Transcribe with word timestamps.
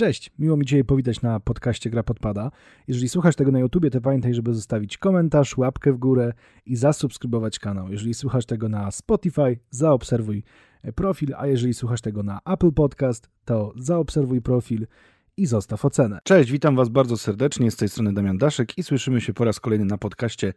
Cześć, 0.00 0.30
miło 0.38 0.56
mi 0.56 0.66
Cię 0.66 0.84
powitać 0.84 1.22
na 1.22 1.40
podcaście 1.40 1.90
Gra 1.90 2.02
Podpada. 2.02 2.50
Jeżeli 2.88 3.08
słuchasz 3.08 3.36
tego 3.36 3.50
na 3.50 3.58
YouTubie, 3.58 3.90
to 3.90 4.00
pamiętaj, 4.00 4.34
żeby 4.34 4.54
zostawić 4.54 4.98
komentarz, 4.98 5.56
łapkę 5.56 5.92
w 5.92 5.96
górę 5.96 6.32
i 6.66 6.76
zasubskrybować 6.76 7.58
kanał. 7.58 7.90
Jeżeli 7.90 8.14
słuchasz 8.14 8.46
tego 8.46 8.68
na 8.68 8.90
Spotify, 8.90 9.58
zaobserwuj 9.70 10.42
profil, 10.94 11.34
a 11.38 11.46
jeżeli 11.46 11.74
słuchasz 11.74 12.00
tego 12.00 12.22
na 12.22 12.40
Apple 12.44 12.72
Podcast, 12.72 13.30
to 13.44 13.72
zaobserwuj 13.76 14.42
profil 14.42 14.86
i 15.40 15.46
zostaw 15.46 15.84
ocenę. 15.84 16.18
Cześć, 16.24 16.50
witam 16.50 16.76
Was 16.76 16.88
bardzo 16.88 17.16
serdecznie, 17.16 17.70
z 17.70 17.76
tej 17.76 17.88
strony 17.88 18.12
Damian 18.12 18.38
Daszek 18.38 18.78
i 18.78 18.82
słyszymy 18.82 19.20
się 19.20 19.34
po 19.34 19.44
raz 19.44 19.60
kolejny 19.60 19.84
na 19.84 19.98
podcaście 19.98 20.52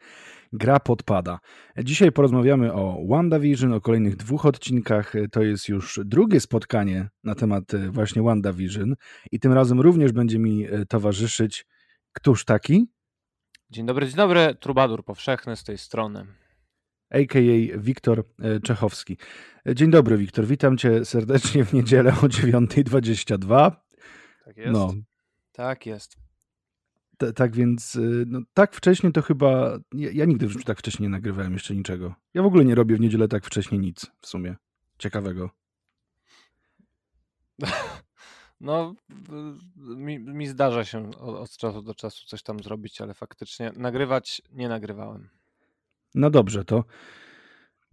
Gra 0.54 0.80
Podpada. 0.80 1.40
Dzisiaj 1.84 2.12
porozmawiamy 2.12 2.74
o 2.74 2.98
WandaVision, 3.10 3.74
o 3.74 3.82
kolejnych 3.82 4.16
dwóch 4.16 4.46
odcinkach. 4.46 5.14
To 5.32 5.42
jest 5.42 5.70
już 5.70 6.00
drugie 6.06 6.40
spotkanie 6.40 7.10
na 7.24 7.36
temat 7.36 7.74
e, 7.74 7.90
właśnie 7.90 8.22
WandaVision 8.22 8.96
i 9.32 9.40
tym 9.40 9.54
razem 9.54 9.82
również 9.82 10.12
będzie 10.12 10.40
mi 10.40 10.66
e, 10.66 10.86
towarzyszyć 10.86 11.66
któż 12.14 12.46
taki? 12.46 12.88
Dzień 13.70 13.86
dobry, 13.86 14.08
dzień 14.08 14.16
dobry, 14.16 14.56
Trubadur 14.60 15.04
Powszechny 15.06 15.56
z 15.56 15.64
tej 15.64 15.78
strony. 15.78 16.26
A.k.a. 17.10 17.78
Wiktor 17.78 18.24
e, 18.40 18.60
Czechowski. 18.60 19.18
Dzień 19.76 19.92
dobry, 19.92 20.18
Wiktor. 20.18 20.46
Witam 20.46 20.78
Cię 20.78 21.06
serdecznie 21.06 21.66
w 21.66 21.74
niedzielę 21.74 22.12
o 22.12 22.26
9.22. 22.26 23.83
Tak 24.54 24.66
jest. 24.66 24.74
No. 24.74 24.94
Tak 25.52 25.86
jest. 25.86 26.18
T 27.18 27.34
tak 27.34 27.56
więc, 27.56 27.96
y, 27.96 28.26
no, 28.28 28.42
tak 28.54 28.76
wcześnie 28.76 29.12
to 29.12 29.22
chyba. 29.22 29.80
Ja, 29.94 30.10
ja 30.14 30.26
nigdy 30.26 30.48
w 30.48 30.52
życiu 30.52 30.66
tak 30.66 30.80
wcześnie 30.80 31.04
nie 31.04 31.10
nagrywałem 31.10 31.54
jeszcze 31.54 31.76
niczego. 31.76 32.16
Ja 32.34 32.44
w 32.44 32.46
ogóle 32.46 32.66
nie 32.66 32.76
robię 32.76 32.96
w 32.96 33.00
niedzielę 33.00 33.28
tak 33.28 33.46
wcześnie 33.46 33.78
nic 33.78 34.12
w 34.22 34.28
sumie. 34.28 34.56
Ciekawego. 34.98 35.50
No, 38.62 38.96
mi, 39.76 40.20
mi 40.20 40.48
zdarza 40.48 40.86
się 40.86 41.10
od, 41.10 41.36
od, 41.36 41.58
czasu 41.58 41.82
do 41.82 41.96
czasu 41.96 42.26
coś 42.26 42.44
tam 42.44 42.60
zrobić, 42.60 43.02
ale 43.02 43.14
faktycznie 43.14 43.72
nagrywać 43.76 44.42
nie 44.52 44.70
nagrywałem. 44.70 45.30
No 46.16 46.30
dobrze, 46.30 46.66
to 46.66 46.84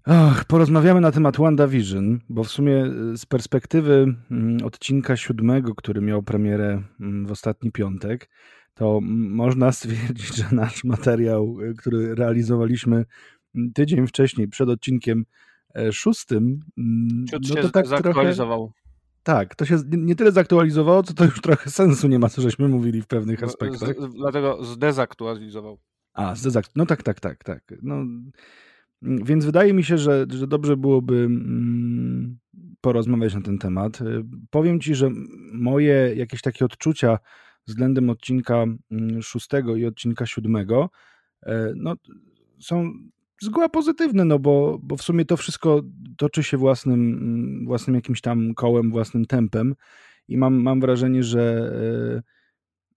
Ach, 0.04 0.44
porozmawiamy 0.44 1.00
na 1.00 1.12
temat 1.12 1.36
WandaVision, 1.36 2.18
bo 2.28 2.44
w 2.44 2.50
sumie 2.50 2.84
y, 3.12 3.18
z 3.18 3.26
perspektywy 3.26 4.14
mm, 4.30 4.64
odcinka 4.64 5.16
siódmego, 5.16 5.74
który 5.74 6.00
miał 6.00 6.22
premierę 6.22 6.82
mm, 7.00 7.26
w 7.26 7.30
ostatni 7.30 7.72
piątek, 7.72 8.30
to 8.74 9.00
można 9.02 9.72
stwierdzić, 9.72 10.36
że 10.36 10.44
nasz 10.52 10.84
materiał, 10.84 11.60
y, 11.60 11.74
który 11.74 12.14
realizowaliśmy 12.14 13.04
mm, 13.54 13.72
tydzień 13.72 14.06
wcześniej, 14.06 14.48
przed 14.48 14.68
odcinkiem 14.68 15.24
e, 15.76 15.92
szóstym, 15.92 16.60
Ciut 17.30 17.48
no 17.48 17.54
to 17.54 17.62
się 17.62 17.70
tak 17.70 17.86
zaktualizował. 17.86 18.58
Trochę, 18.58 18.80
tak, 19.22 19.54
to 19.54 19.64
się 19.64 19.78
nie 19.90 20.16
tyle 20.16 20.32
zaktualizowało, 20.32 21.02
co 21.02 21.14
to 21.14 21.24
już 21.24 21.40
trochę 21.40 21.70
sensu 21.70 22.08
nie 22.08 22.18
ma, 22.18 22.28
co 22.28 22.42
żeśmy 22.42 22.68
mówili 22.68 23.02
w 23.02 23.06
pewnych 23.06 23.42
aspektach. 23.42 23.88
Z, 23.88 24.14
dlatego 24.14 24.64
zdezaktualizował. 24.64 25.78
A, 26.14 26.34
zdezaktualizował. 26.34 26.72
No 26.76 26.86
tak, 26.86 27.02
tak, 27.02 27.20
tak, 27.20 27.44
tak. 27.44 27.62
No, 27.82 27.94
Mm, 27.94 28.32
więc 29.02 29.44
wydaje 29.44 29.72
mi 29.72 29.84
się, 29.84 29.98
że, 29.98 30.26
że 30.28 30.46
dobrze 30.46 30.76
byłoby 30.76 31.14
mm, 31.14 32.38
porozmawiać 32.80 33.34
na 33.34 33.40
ten 33.40 33.58
temat. 33.58 34.00
Y, 34.00 34.24
powiem 34.50 34.80
Ci, 34.80 34.94
że 34.94 35.10
moje 35.52 36.12
jakieś 36.16 36.42
takie 36.42 36.64
odczucia 36.64 37.18
względem 37.66 38.10
odcinka 38.10 38.64
mm, 38.90 39.22
szóstego 39.22 39.76
i 39.76 39.86
odcinka 39.86 40.26
siódmego 40.26 40.90
e, 41.42 41.72
no, 41.76 41.94
są 42.60 42.92
zgoła 43.40 43.68
pozytywne, 43.68 44.24
no 44.24 44.38
bo, 44.38 44.78
bo 44.82 44.96
w 44.96 45.02
sumie 45.02 45.24
to 45.24 45.36
wszystko 45.36 45.82
toczy 46.16 46.42
się 46.42 46.56
własnym, 46.56 47.64
własnym 47.66 47.94
jakimś 47.96 48.20
tam 48.20 48.54
kołem, 48.54 48.90
własnym 48.90 49.24
tempem 49.24 49.74
i 50.28 50.36
mam, 50.36 50.54
mam 50.54 50.80
wrażenie, 50.80 51.22
że 51.22 51.72
e, 52.16 52.22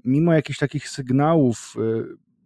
mimo 0.05 0.33
jakichś 0.33 0.59
takich 0.59 0.89
sygnałów, 0.89 1.75
e, 1.77 2.03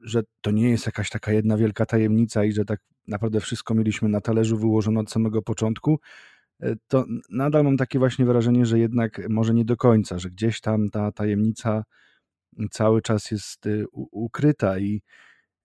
że 0.08 0.24
to 0.42 0.52
nie 0.52 0.70
jest 0.70 0.86
jakaś 0.86 1.10
taka 1.10 1.32
jedna 1.32 1.58
wielka 1.58 1.86
tajemnica 1.86 2.44
i 2.44 2.52
że 2.52 2.66
tak 2.66 2.80
naprawdę 3.08 3.40
wszystko 3.40 3.74
mieliśmy 3.74 4.10
na 4.10 4.22
talerzu 4.22 4.58
wyłożone 4.58 5.00
od 5.00 5.12
samego 5.12 5.42
początku, 5.42 6.00
e, 6.60 6.76
to 6.88 7.06
nadal 7.30 7.64
mam 7.64 7.78
takie 7.78 8.00
właśnie 8.00 8.26
wrażenie, 8.26 8.66
że 8.66 8.80
jednak 8.80 9.30
może 9.30 9.54
nie 9.54 9.66
do 9.66 9.78
końca, 9.78 10.20
że 10.20 10.30
gdzieś 10.30 10.62
tam 10.62 10.90
ta 10.90 11.12
tajemnica 11.12 11.84
cały 12.72 13.02
czas 13.02 13.32
jest 13.32 13.68
e, 13.68 13.70
ukryta 13.94 14.80
i 14.80 15.02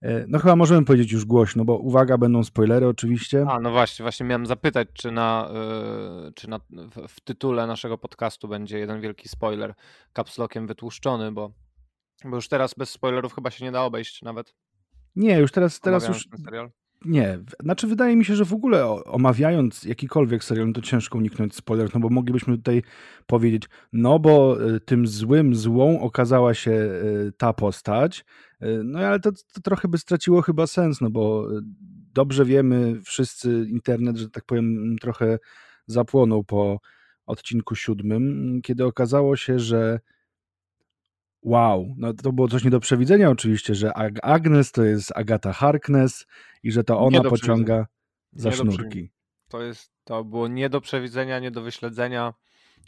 e, 0.02 0.24
no 0.28 0.38
chyba 0.38 0.56
możemy 0.56 0.84
powiedzieć 0.84 1.12
już 1.12 1.24
głośno, 1.24 1.64
bo 1.64 1.78
uwaga, 1.78 2.18
będą 2.18 2.44
spoilery 2.44 2.88
oczywiście. 2.88 3.46
A, 3.48 3.60
no 3.60 3.70
właśnie, 3.70 4.02
właśnie 4.02 4.26
miałem 4.26 4.46
zapytać, 4.46 4.88
czy 4.92 5.10
na, 5.10 5.50
czy 6.34 6.50
na 6.50 6.60
w 7.08 7.20
tytule 7.20 7.66
naszego 7.66 7.98
podcastu 7.98 8.48
będzie 8.48 8.78
jeden 8.78 9.00
wielki 9.00 9.28
spoiler 9.28 9.74
kapslokiem 10.12 10.66
wytłuszczony, 10.66 11.32
bo, 11.32 11.52
bo 12.24 12.36
już 12.36 12.48
teraz 12.48 12.74
bez 12.74 12.90
spoilerów 12.90 13.34
chyba 13.34 13.50
się 13.50 13.64
nie 13.64 13.72
da 13.72 13.82
obejść 13.82 14.22
nawet. 14.22 14.54
Nie, 15.16 15.38
już 15.38 15.52
teraz, 15.52 15.80
teraz 15.80 16.08
już 16.08 16.28
nie, 17.04 17.38
znaczy 17.60 17.86
wydaje 17.86 18.16
mi 18.16 18.24
się, 18.24 18.36
że 18.36 18.44
w 18.44 18.52
ogóle 18.52 18.86
omawiając 19.04 19.84
jakikolwiek 19.84 20.44
serial, 20.44 20.66
no 20.66 20.72
to 20.72 20.80
ciężko 20.80 21.18
uniknąć 21.18 21.54
spoilerów, 21.54 21.94
no 21.94 22.00
bo 22.00 22.08
moglibyśmy 22.08 22.56
tutaj 22.56 22.82
powiedzieć, 23.26 23.68
no 23.92 24.18
bo 24.18 24.64
e, 24.74 24.80
tym 24.80 25.06
złym, 25.06 25.54
złą 25.54 26.00
okazała 26.00 26.54
się 26.54 26.70
e, 26.70 27.32
ta 27.36 27.52
postać, 27.52 28.24
e, 28.60 28.68
no 28.84 28.98
ale 28.98 29.20
to, 29.20 29.32
to 29.32 29.60
trochę 29.64 29.88
by 29.88 29.98
straciło 29.98 30.42
chyba 30.42 30.66
sens, 30.66 31.00
no 31.00 31.10
bo 31.10 31.48
dobrze 32.14 32.44
wiemy 32.44 33.00
wszyscy 33.04 33.66
internet, 33.68 34.16
że 34.16 34.30
tak 34.30 34.44
powiem, 34.44 34.96
trochę 35.00 35.38
zapłonął 35.86 36.44
po 36.44 36.80
odcinku 37.26 37.74
siódmym, 37.74 38.60
kiedy 38.62 38.84
okazało 38.84 39.36
się, 39.36 39.58
że 39.58 40.00
wow, 41.42 41.94
no 41.98 42.12
to 42.12 42.32
było 42.32 42.48
coś 42.48 42.64
nie 42.64 42.70
do 42.70 42.80
przewidzenia 42.80 43.30
oczywiście, 43.30 43.74
że 43.74 43.92
Agnes 44.22 44.72
to 44.72 44.84
jest 44.84 45.12
Agata 45.16 45.52
Harkness 45.52 46.26
i 46.62 46.72
że 46.72 46.84
to 46.84 46.98
ona 47.00 47.22
pociąga 47.22 47.86
za 48.32 48.48
nie 48.48 48.56
sznurki. 48.56 49.10
To, 49.48 49.62
jest, 49.62 49.92
to 50.04 50.24
było 50.24 50.48
nie 50.48 50.70
do 50.70 50.80
przewidzenia, 50.80 51.38
nie 51.38 51.50
do 51.50 51.62
wyśledzenia. 51.62 52.34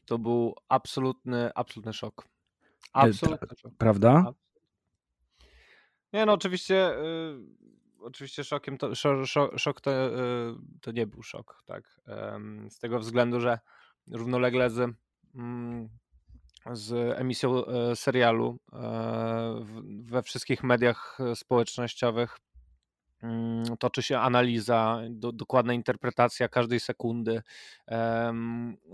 To 0.04 0.18
był 0.18 0.54
absolutny, 0.68 1.50
absolutny 1.54 1.92
szok. 1.92 2.28
Absolutny 2.92 3.48
szok. 3.56 3.72
Prawda? 3.78 4.32
Nie 6.12 6.26
no, 6.26 6.32
oczywiście 6.32 6.98
y, 6.98 7.36
oczywiście 8.00 8.44
szokiem 8.44 8.78
to, 8.78 8.94
szok, 8.94 9.58
szok 9.58 9.80
to, 9.80 9.90
y, 9.90 10.54
to 10.80 10.92
nie 10.92 11.06
był 11.06 11.22
szok, 11.22 11.62
tak. 11.66 12.00
z 12.68 12.78
tego 12.78 12.98
względu, 12.98 13.40
że 13.40 13.58
równolegle 14.10 14.70
z 14.70 14.94
mm, 15.34 15.88
z 16.72 17.18
emisją 17.18 17.66
e, 17.66 17.96
serialu 17.96 18.58
e, 18.72 19.64
we 20.00 20.22
wszystkich 20.22 20.62
mediach 20.62 21.18
e, 21.20 21.36
społecznościowych 21.36 22.38
mm, 23.22 23.64
toczy 23.78 24.02
się 24.02 24.18
analiza, 24.18 25.00
do, 25.10 25.32
dokładna 25.32 25.72
interpretacja 25.72 26.48
każdej 26.48 26.80
sekundy 26.80 27.42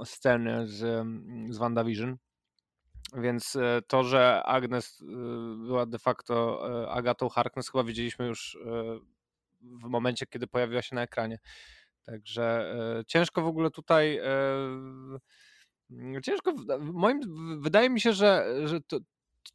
sceny 0.04 0.68
z, 0.68 1.06
z 1.50 1.58
WandaVision. 1.58 2.16
Więc 3.16 3.58
to, 3.86 4.04
że 4.04 4.42
Agnes 4.42 5.02
była 5.56 5.86
de 5.86 5.98
facto 5.98 6.62
Agatą 6.92 7.28
Harkness, 7.28 7.70
chyba 7.70 7.84
widzieliśmy 7.84 8.26
już 8.26 8.58
w 9.60 9.88
momencie, 9.88 10.26
kiedy 10.26 10.46
pojawiła 10.46 10.82
się 10.82 10.96
na 10.96 11.02
ekranie. 11.02 11.38
Także 12.06 12.74
ciężko 13.06 13.42
w 13.42 13.46
ogóle 13.46 13.70
tutaj 13.70 14.20
ciężko, 16.22 16.52
moim, 16.80 17.20
wydaje 17.60 17.90
mi 17.90 18.00
się, 18.00 18.12
że, 18.12 18.46
że 18.64 18.80
to, 18.80 18.98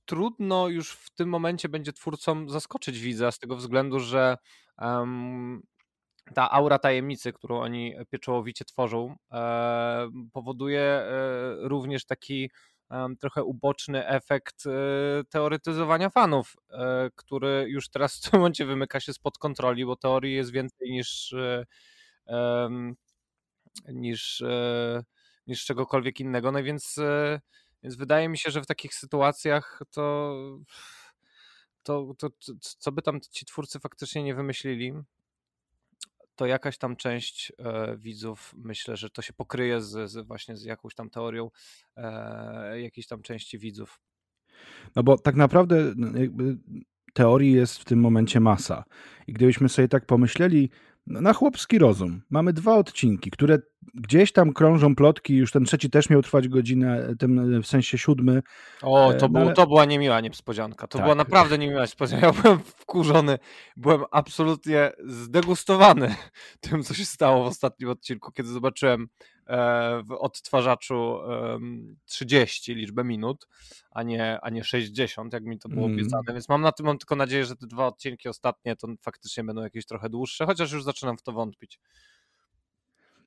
trudno 0.05 0.67
już 0.67 0.91
w 0.91 1.09
tym 1.09 1.29
momencie 1.29 1.69
będzie 1.69 1.93
twórcom 1.93 2.49
zaskoczyć 2.49 2.99
widza 2.99 3.31
z 3.31 3.39
tego 3.39 3.55
względu, 3.55 3.99
że 3.99 4.37
um, 4.81 5.61
ta 6.33 6.51
aura 6.51 6.79
tajemnicy, 6.79 7.33
którą 7.33 7.59
oni 7.59 7.93
pieczołowicie 8.09 8.65
tworzą, 8.65 9.15
e, 9.31 10.09
powoduje 10.33 10.81
e, 10.81 11.09
również 11.59 12.05
taki 12.05 12.49
trochę 13.19 13.43
uboczny 13.43 14.07
efekt 14.07 14.63
e, 14.65 14.71
teoretyzowania 15.29 16.09
fanów, 16.09 16.55
e, 16.71 17.09
który 17.15 17.65
już 17.69 17.89
teraz 17.89 18.17
w 18.17 18.29
tym 18.29 18.39
momencie 18.39 18.65
wymyka 18.65 18.99
się 18.99 19.13
spod 19.13 19.37
kontroli, 19.37 19.85
bo 19.85 19.95
teorii 19.95 20.35
jest 20.35 20.51
więcej 20.51 20.91
niż 20.91 21.33
e, 21.33 21.65
niż 23.93 24.43
niż 25.47 25.65
czegokolwiek 25.65 26.19
innego. 26.19 26.51
No 26.51 26.63
więc, 26.63 26.97
e, 26.97 27.41
więc 27.83 27.95
wydaje 27.95 28.29
mi 28.29 28.37
się, 28.37 28.51
że 28.51 28.61
w 28.61 28.65
takich 28.65 28.93
sytuacjach 28.93 29.81
to, 29.91 30.35
to, 31.83 32.13
to, 32.17 32.29
to 32.29 32.53
co 32.59 32.91
by 32.91 33.01
tam 33.01 33.21
ci 33.21 33.45
twórcy 33.45 33.79
faktycznie 33.79 34.23
nie 34.23 34.35
wymyślili, 34.35 34.93
to 36.35 36.45
jakaś 36.45 36.77
tam 36.77 36.95
część 36.95 37.51
e, 37.59 37.97
widzów 37.97 38.53
myślę, 38.57 38.97
że 38.97 39.09
to 39.09 39.21
się 39.21 39.33
pokryje 39.33 39.81
z, 39.81 40.11
z, 40.11 40.27
właśnie 40.27 40.57
z 40.57 40.63
jakąś 40.63 40.95
tam 40.95 41.09
teorią 41.09 41.51
e, 41.97 42.81
jakiejś 42.81 43.07
tam 43.07 43.21
części 43.21 43.59
widzów. 43.59 43.99
No 44.95 45.03
bo 45.03 45.17
tak 45.17 45.35
naprawdę 45.35 45.93
no, 45.95 46.09
teorii 47.13 47.51
jest 47.51 47.77
w 47.77 47.85
tym 47.85 47.99
momencie 47.99 48.39
masa. 48.39 48.83
I 49.27 49.33
gdybyśmy 49.33 49.69
sobie 49.69 49.87
tak 49.87 50.05
pomyśleli, 50.05 50.69
na 51.07 51.33
chłopski 51.33 51.79
rozum. 51.79 52.21
Mamy 52.29 52.53
dwa 52.53 52.75
odcinki, 52.75 53.31
które 53.31 53.59
gdzieś 53.93 54.31
tam 54.31 54.53
krążą 54.53 54.95
plotki, 54.95 55.35
już 55.35 55.51
ten 55.51 55.65
trzeci 55.65 55.89
też 55.89 56.09
miał 56.09 56.21
trwać 56.21 56.47
godzinę, 56.47 57.15
ten 57.19 57.61
w 57.61 57.67
sensie 57.67 57.97
siódmy. 57.97 58.41
O, 58.81 59.13
to, 59.19 59.25
e, 59.25 59.29
było, 59.29 59.45
ale... 59.45 59.53
to 59.53 59.67
była 59.67 59.85
niemiła 59.85 60.21
niespodzianka. 60.21 60.87
To 60.87 60.97
tak. 60.97 61.05
była 61.05 61.15
naprawdę 61.15 61.57
niemiła 61.57 61.81
niespodzianka. 61.81 62.27
Ja 62.27 62.33
byłem 62.33 62.59
wkurzony, 62.59 63.39
byłem 63.77 64.03
absolutnie 64.11 64.91
zdegustowany 65.05 66.15
tym, 66.61 66.83
co 66.83 66.93
się 66.93 67.05
stało 67.05 67.43
w 67.43 67.47
ostatnim 67.47 67.89
odcinku, 67.89 68.31
kiedy 68.31 68.49
zobaczyłem 68.49 69.07
w 70.07 70.11
odtwarzaczu 70.19 71.19
30 72.05 72.75
liczbę 72.75 73.03
minut, 73.03 73.47
a 73.91 74.03
nie, 74.03 74.39
a 74.41 74.49
nie 74.49 74.63
60, 74.63 75.33
jak 75.33 75.43
mi 75.43 75.59
to 75.59 75.69
było 75.69 75.85
mm. 75.85 75.99
obiecane, 75.99 76.33
więc 76.33 76.49
mam 76.49 76.61
na 76.61 76.71
tym 76.71 76.85
mam 76.85 76.97
tylko 76.97 77.15
nadzieję, 77.15 77.45
że 77.45 77.55
te 77.55 77.67
dwa 77.67 77.87
odcinki 77.87 78.29
ostatnie 78.29 78.75
to 78.75 78.87
faktycznie 79.01 79.43
będą 79.43 79.61
jakieś 79.61 79.85
trochę 79.85 80.09
dłuższe, 80.09 80.45
chociaż 80.45 80.71
już 80.71 80.83
zaczynam 80.83 81.17
w 81.17 81.21
to 81.21 81.31
wątpić. 81.31 81.79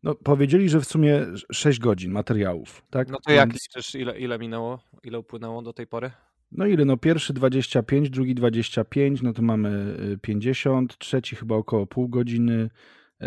No, 0.02 0.14
powiedzieli, 0.14 0.68
że 0.68 0.80
w 0.80 0.84
sumie 0.84 1.26
6 1.52 1.78
godzin 1.78 2.12
materiałów, 2.12 2.84
tak? 2.90 3.08
No 3.08 3.18
to 3.26 3.32
jak 3.32 3.52
liczysz, 3.52 3.94
ile, 3.94 4.18
ile 4.18 4.38
minęło, 4.38 4.78
ile 5.04 5.18
upłynęło 5.18 5.62
do 5.62 5.72
tej 5.72 5.86
pory? 5.86 6.10
No 6.52 6.66
ile? 6.66 6.84
No 6.84 6.96
pierwszy 6.96 7.32
25, 7.32 8.10
drugi 8.10 8.34
25, 8.34 9.22
no 9.22 9.32
to 9.32 9.42
mamy 9.42 9.96
50, 10.22 10.92
y, 10.92 10.96
trzeci 10.98 11.36
chyba 11.36 11.56
około 11.56 11.86
pół 11.86 12.08
godziny, 12.08 12.70
E, 12.70 12.70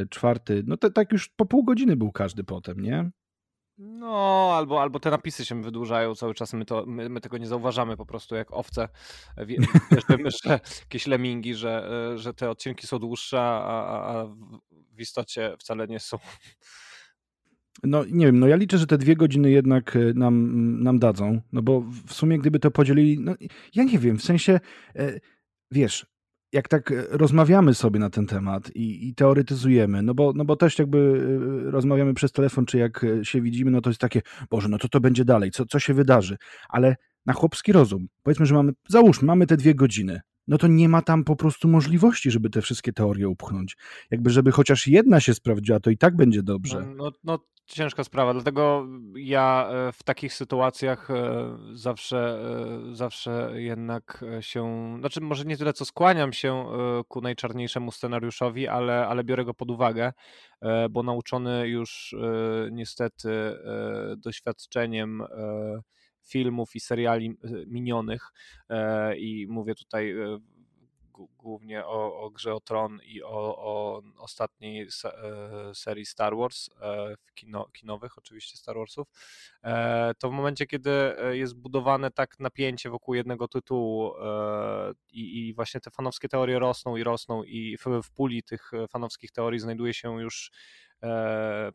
czwarty, 0.10 0.64
no 0.68 0.78
to 0.78 0.90
tak 0.90 1.12
już 1.12 1.30
po 1.30 1.46
pół 1.46 1.64
godziny 1.64 1.96
był 1.96 2.12
każdy 2.12 2.44
potem, 2.44 2.82
nie? 2.82 3.12
No, 3.84 4.52
albo, 4.56 4.82
albo 4.82 5.00
te 5.00 5.10
napisy 5.10 5.46
się 5.46 5.62
wydłużają 5.62 6.16
cały 6.16 6.34
czas, 6.34 6.54
my, 6.54 6.66
to, 6.66 6.86
my, 6.88 7.10
my 7.10 7.22
tego 7.22 7.38
nie 7.38 7.48
zauważamy 7.48 7.98
po 7.98 8.06
prostu 8.06 8.36
jak 8.36 8.54
owce. 8.54 8.90
Wiesz, 9.48 9.68
wiemy, 10.10 10.30
że 10.32 10.60
jakieś 10.80 11.08
lemingi, 11.08 11.56
że, 11.56 11.90
e, 12.14 12.18
że 12.18 12.34
te 12.34 12.50
odcinki 12.50 12.88
są 12.88 13.00
dłuższe, 13.00 13.40
a, 13.42 14.22
a 14.22 14.28
w 14.72 15.02
istocie 15.02 15.56
wcale 15.60 15.88
nie 15.88 16.00
są. 16.00 16.18
No 17.84 18.06
nie 18.06 18.26
wiem, 18.26 18.40
no 18.40 18.48
ja 18.48 18.56
liczę, 18.56 18.78
że 18.78 18.88
te 18.88 18.98
dwie 18.98 19.16
godziny 19.16 19.52
jednak 19.52 19.96
e, 19.96 20.00
nam, 20.00 20.84
nam 20.84 21.00
dadzą, 21.00 21.42
no 21.52 21.62
bo 21.62 21.82
w 22.08 22.14
sumie 22.14 22.40
gdyby 22.40 22.60
to 22.60 22.72
podzielili, 22.72 23.20
no 23.20 23.36
ja 23.76 23.84
nie 23.84 24.00
wiem, 24.00 24.18
w 24.18 24.24
sensie, 24.24 24.60
wiesz, 25.72 26.06
jak 26.52 26.68
tak 26.68 26.92
e, 26.92 27.04
rozmawiamy 27.10 27.74
sobie 27.74 28.00
na 28.00 28.10
ten 28.10 28.28
temat 28.28 28.76
i, 28.76 29.08
i, 29.08 29.16
teoretyzujemy, 29.16 30.02
no 30.02 30.14
bo, 30.14 30.34
no 30.36 30.46
bo 30.46 30.56
też 30.56 30.80
jakby 30.80 31.22
e, 31.68 31.72
rozmawiamy 31.72 32.14
przez 32.14 32.32
telefon, 32.32 32.66
czy 32.66 32.78
jak 32.78 33.04
e, 33.04 33.26
się 33.26 33.42
widzimy, 33.42 33.72
no 33.72 33.82
to 33.82 33.90
jest 33.90 34.00
takie, 34.00 34.22
Boże, 34.50 34.70
no 34.70 34.78
to 34.78 34.90
to 34.90 35.00
będzie 35.00 35.26
dalej, 35.26 35.52
co, 35.52 35.66
co 35.66 35.80
się 35.80 35.94
wydarzy? 35.94 36.38
Ale 36.70 36.96
na 37.26 37.34
chłopski 37.34 37.72
rozum, 37.72 38.08
powiedzmy, 38.24 38.46
że 38.46 38.56
mamy, 38.56 38.72
załóżmy, 38.90 39.26
mamy 39.26 39.48
te 39.48 39.58
dwie 39.58 39.76
godziny, 39.76 40.22
no 40.48 40.58
to 40.58 40.68
nie 40.68 40.90
ma 40.90 41.02
tam 41.02 41.24
po 41.24 41.36
prostu 41.36 41.68
możliwości, 41.68 42.32
żeby 42.32 42.50
te 42.50 42.62
wszystkie 42.62 42.94
teorie 42.94 43.30
upchnąć. 43.30 43.78
Jakby, 44.12 44.30
żeby 44.30 44.52
chociaż 44.52 44.88
jedna 44.88 45.20
się 45.20 45.34
sprawdziła, 45.34 45.80
to 45.80 45.90
i 45.90 45.98
tak 45.98 46.16
będzie 46.16 46.44
dobrze. 46.44 46.82
No, 46.82 46.96
no, 46.96 47.12
no 47.24 47.40
ciężka 47.72 48.04
sprawa, 48.04 48.34
dlatego 48.34 48.88
ja 49.16 49.70
e, 49.72 49.92
w 49.92 50.04
takich 50.04 50.34
sytuacjach 50.34 51.12
e, 51.12 51.58
zawsze, 51.74 52.40
e, 52.92 52.96
zawsze 52.96 53.52
jednak 53.56 54.26
się, 54.40 54.96
znaczy 55.00 55.22
może 55.22 55.46
nie 55.46 55.58
tyle 55.58 55.74
co 55.74 55.86
skłaniam 55.86 56.34
się 56.34 56.66
ku 57.08 57.22
najczarniejszemu 57.22 57.92
scenariuszowi, 57.92 58.68
ale, 58.68 59.08
ale 59.08 59.24
biorę 59.24 59.46
go 59.46 59.54
pod 59.54 59.72
uwagę, 59.72 60.14
bo 60.90 61.04
nauczony 61.04 61.68
już 61.68 62.16
niestety 62.72 63.30
doświadczeniem 64.18 65.24
filmów 66.24 66.76
i 66.76 66.80
seriali 66.80 67.38
minionych 67.68 68.32
i 69.18 69.48
mówię 69.50 69.76
tutaj 69.76 70.14
głównie 71.38 71.86
o, 71.86 72.20
o 72.20 72.30
grze 72.30 72.54
o 72.54 72.60
Tron 72.60 73.00
i 73.04 73.24
o, 73.24 73.58
o 73.58 74.02
ostatniej 74.18 74.82
e, 74.82 75.76
serii 75.76 76.06
Star 76.06 76.36
Wars, 76.36 76.70
e, 76.82 77.16
kino, 77.36 77.68
kinowych 77.74 78.18
oczywiście 78.18 78.58
Star 78.58 78.76
Warsów, 78.76 79.08
e, 79.64 80.12
to 80.20 80.30
w 80.30 80.34
momencie, 80.34 80.66
kiedy 80.66 80.92
jest 81.32 81.56
budowane 81.56 82.12
tak 82.12 82.40
napięcie 82.40 82.90
wokół 82.90 83.14
jednego 83.14 83.48
tytułu 83.48 84.14
i, 85.12 85.48
i 85.48 85.54
właśnie 85.54 85.82
te 85.82 85.92
fanowskie 85.92 86.30
teorie 86.30 86.60
rosną 86.60 86.96
i 86.96 87.04
rosną 87.04 87.44
i 87.44 87.78
w, 87.78 87.86
w 88.04 88.12
puli 88.12 88.44
tych 88.44 88.72
fanowskich 88.90 89.32
teorii 89.32 89.60
znajduje 89.60 89.94
się 89.94 90.22
już 90.22 90.52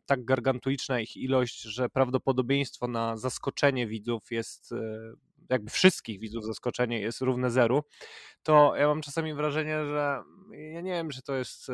tak 0.05 0.25
gargantuiczna 0.25 0.99
ich 0.99 1.17
ilość, 1.17 1.61
że 1.61 1.89
prawdopodobieństwo 1.89 2.87
na 2.87 3.17
zaskoczenie 3.17 3.87
widzów 3.87 4.31
jest 4.31 4.73
jakby 5.49 5.71
wszystkich 5.71 6.19
widzów 6.19 6.45
zaskoczenie 6.45 6.99
jest 6.99 7.21
równe 7.21 7.51
zeru, 7.51 7.83
to 8.43 8.75
ja 8.75 8.87
mam 8.87 9.01
czasami 9.01 9.33
wrażenie, 9.33 9.85
że 9.85 10.23
ja 10.51 10.81
nie 10.81 10.91
wiem, 10.91 11.09
czy 11.09 11.21
to 11.21 11.35
jest 11.35 11.71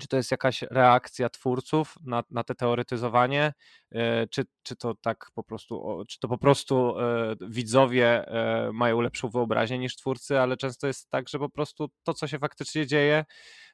czy 0.00 0.08
to 0.08 0.16
jest 0.16 0.30
jakaś 0.30 0.62
reakcja 0.62 1.28
twórców 1.28 1.94
na, 2.04 2.22
na 2.30 2.44
te 2.44 2.54
teoretyzowanie, 2.54 3.52
e, 3.92 4.26
czy, 4.26 4.44
czy 4.62 4.76
to 4.76 4.94
tak 4.94 5.30
po 5.34 5.44
prostu, 5.44 6.04
czy 6.08 6.18
to 6.18 6.28
po 6.28 6.38
prostu 6.38 6.98
e, 6.98 7.36
widzowie 7.40 8.28
e, 8.28 8.70
mają 8.72 9.00
lepszą 9.00 9.28
wyobraźnię 9.28 9.78
niż 9.78 9.96
twórcy, 9.96 10.40
ale 10.40 10.56
często 10.56 10.86
jest 10.86 11.10
tak, 11.10 11.28
że 11.28 11.38
po 11.38 11.48
prostu 11.48 11.88
to, 12.02 12.14
co 12.14 12.26
się 12.26 12.38
faktycznie 12.38 12.86
dzieje, 12.86 13.24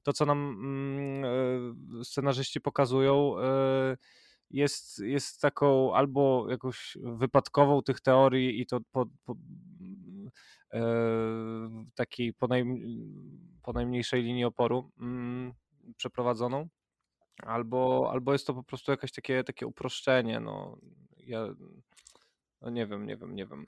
to, 0.03 0.13
co 0.13 0.27
nam 0.27 0.39
mm, 0.39 2.05
scenarzyści 2.05 2.61
pokazują, 2.61 3.35
jest, 4.51 4.99
jest 4.99 5.41
taką 5.41 5.95
albo 5.95 6.47
jakąś 6.51 6.99
wypadkową 7.03 7.83
tych 7.83 8.01
teorii 8.01 8.61
i 8.61 8.67
to 8.67 8.81
po, 8.93 9.07
po 9.25 9.35
e, 10.73 10.81
takiej 11.95 12.35
po, 12.35 12.49
po 13.63 13.73
najmniejszej 13.73 14.23
linii 14.23 14.45
oporu 14.45 14.91
mm, 15.01 15.53
przeprowadzoną, 15.97 16.69
albo, 17.43 18.09
albo 18.13 18.33
jest 18.33 18.47
to 18.47 18.55
po 18.55 18.63
prostu 18.63 18.91
jakieś 18.91 19.13
takie, 19.13 19.45
takie 19.45 19.67
uproszczenie. 19.67 20.41
No, 20.41 20.79
ja 21.17 21.49
no 22.63 22.71
nie 22.71 22.87
wiem, 22.87 23.07
nie 23.07 23.17
wiem, 23.17 23.35
nie 23.35 23.47
wiem. 23.47 23.67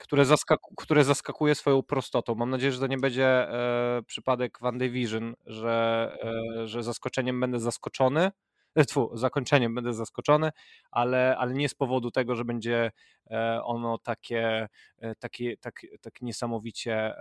Które, 0.00 0.24
zaskaku, 0.24 0.74
które 0.74 1.04
zaskakuje 1.04 1.54
swoją 1.54 1.82
prostotą. 1.82 2.34
Mam 2.34 2.50
nadzieję, 2.50 2.72
że 2.72 2.80
to 2.80 2.86
nie 2.86 2.98
będzie 2.98 3.26
e, 3.26 4.02
przypadek 4.06 4.58
WandaVision, 4.60 5.34
że, 5.46 6.16
e, 6.62 6.66
że 6.68 6.82
zaskoczeniem 6.82 7.40
będę 7.40 7.60
zaskoczony, 7.60 8.30
tfu, 8.88 9.10
zakończeniem 9.14 9.74
będę 9.74 9.94
zaskoczony, 9.94 10.50
ale, 10.90 11.36
ale 11.38 11.54
nie 11.54 11.68
z 11.68 11.74
powodu 11.74 12.10
tego, 12.10 12.36
że 12.36 12.44
będzie 12.44 12.90
e, 13.30 13.60
ono 13.64 13.98
takie, 13.98 14.68
e, 14.98 15.14
takie, 15.14 15.56
tak, 15.56 15.80
tak 16.00 16.22
niesamowicie 16.22 17.14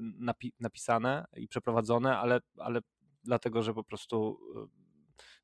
napi 0.00 0.52
napisane 0.60 1.24
i 1.36 1.48
przeprowadzone, 1.48 2.18
ale, 2.18 2.40
ale 2.58 2.80
dlatego, 3.24 3.62
że 3.62 3.74
po 3.74 3.84
prostu 3.84 4.38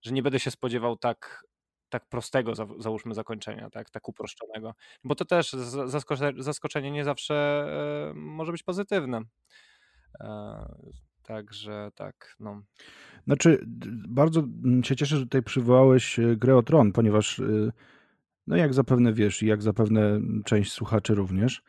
że 0.03 0.13
nie 0.13 0.23
będę 0.23 0.41
się 0.41 0.51
spodziewał 0.51 0.97
tak, 0.97 1.45
tak 1.89 2.09
prostego, 2.09 2.53
załóżmy, 2.79 3.15
zakończenia, 3.15 3.71
tak, 3.71 3.91
tak 3.91 4.09
uproszczonego. 4.09 4.75
Bo 5.05 5.15
to 5.15 5.25
też 5.25 5.53
zaskoczenie 6.37 6.91
nie 6.91 7.05
zawsze 7.05 7.67
może 8.15 8.53
być 8.53 8.63
pozytywne. 8.63 9.21
Także 11.31 11.91
tak, 11.95 12.37
no. 12.41 12.63
Znaczy, 13.27 13.59
bardzo 14.09 14.43
się 14.83 14.97
cieszę, 14.97 15.17
że 15.17 15.23
tutaj 15.23 15.43
przywołałeś 15.43 16.19
e, 16.19 16.37
grę 16.37 16.57
o 16.57 16.63
Tron, 16.63 16.93
ponieważ, 16.93 17.41
e, 17.41 17.73
no 18.47 18.57
jak 18.57 18.75
zapewne 18.75 19.13
wiesz 19.13 19.43
i 19.43 19.47
jak 19.47 19.63
zapewne 19.63 20.21
część 20.45 20.73
słuchaczy 20.73 21.15
również, 21.15 21.63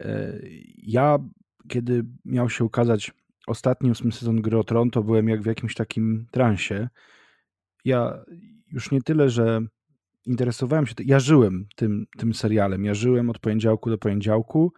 e, 0.00 0.38
ja 0.76 1.18
kiedy 1.68 2.04
miał 2.24 2.50
się 2.50 2.64
ukazać 2.64 3.12
ostatni 3.46 3.90
ósmy 3.90 4.12
sezon 4.12 4.42
gry 4.42 4.58
o 4.58 4.64
Tron, 4.64 4.90
to 4.90 5.02
byłem 5.02 5.28
jak 5.28 5.42
w 5.42 5.46
jakimś 5.46 5.74
takim 5.74 6.26
transie. 6.30 6.88
Ja 7.84 8.24
już 8.72 8.90
nie 8.90 9.02
tyle, 9.02 9.30
że 9.30 9.60
interesowałem 10.26 10.86
się, 10.86 10.94
ja 11.04 11.20
żyłem 11.20 11.66
tym, 11.76 12.06
tym 12.18 12.34
serialem, 12.34 12.84
ja 12.84 12.94
żyłem 12.94 13.30
od 13.30 13.38
poniedziałku 13.38 13.90
do 13.90 13.98
poniedziałku, 13.98 14.72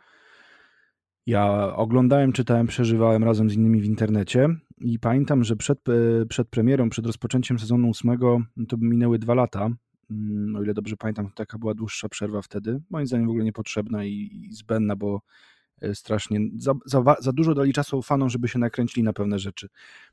ja 1.27 1.77
oglądałem, 1.77 2.33
czytałem, 2.33 2.67
przeżywałem 2.67 3.25
razem 3.25 3.51
z 3.51 3.55
innymi 3.55 3.81
w 3.81 3.85
internecie 3.85 4.49
i 4.81 4.99
pamiętam, 4.99 5.45
że 5.45 5.57
przed, 5.57 5.89
e, 5.89 6.27
przed 6.27 6.49
premierą, 6.49 6.91
przed 6.91 7.07
rozpoczęciem 7.07 7.59
sezonu 7.59 7.89
ósmego, 7.89 8.43
no 8.57 8.67
to 8.67 8.77
minęły 8.77 9.19
dwa 9.19 9.35
lata. 9.35 9.71
Mm, 10.11 10.57
o 10.57 10.63
ile 10.63 10.75
dobrze 10.75 10.97
pamiętam, 10.97 11.31
taka 11.35 11.59
była 11.59 11.75
dłuższa 11.75 12.09
przerwa 12.09 12.43
wtedy. 12.43 12.81
Moim 12.91 13.07
zdaniem 13.07 13.27
w 13.27 13.31
ogóle 13.31 13.45
niepotrzebna 13.45 14.05
i, 14.05 14.31
i 14.33 14.53
zbędna, 14.53 14.97
bo 14.97 15.21
e, 15.81 15.95
strasznie 15.95 16.41
za, 16.57 16.73
za, 16.85 17.17
za, 17.21 17.33
dużo 17.33 17.55
dali 17.55 17.73
czasu 17.73 18.03
fanom, 18.03 18.31
żeby 18.31 18.49
się 18.49 18.59
nakręcili 18.59 19.03
na 19.03 19.13
pewne 19.13 19.39
rzeczy. 19.39 19.69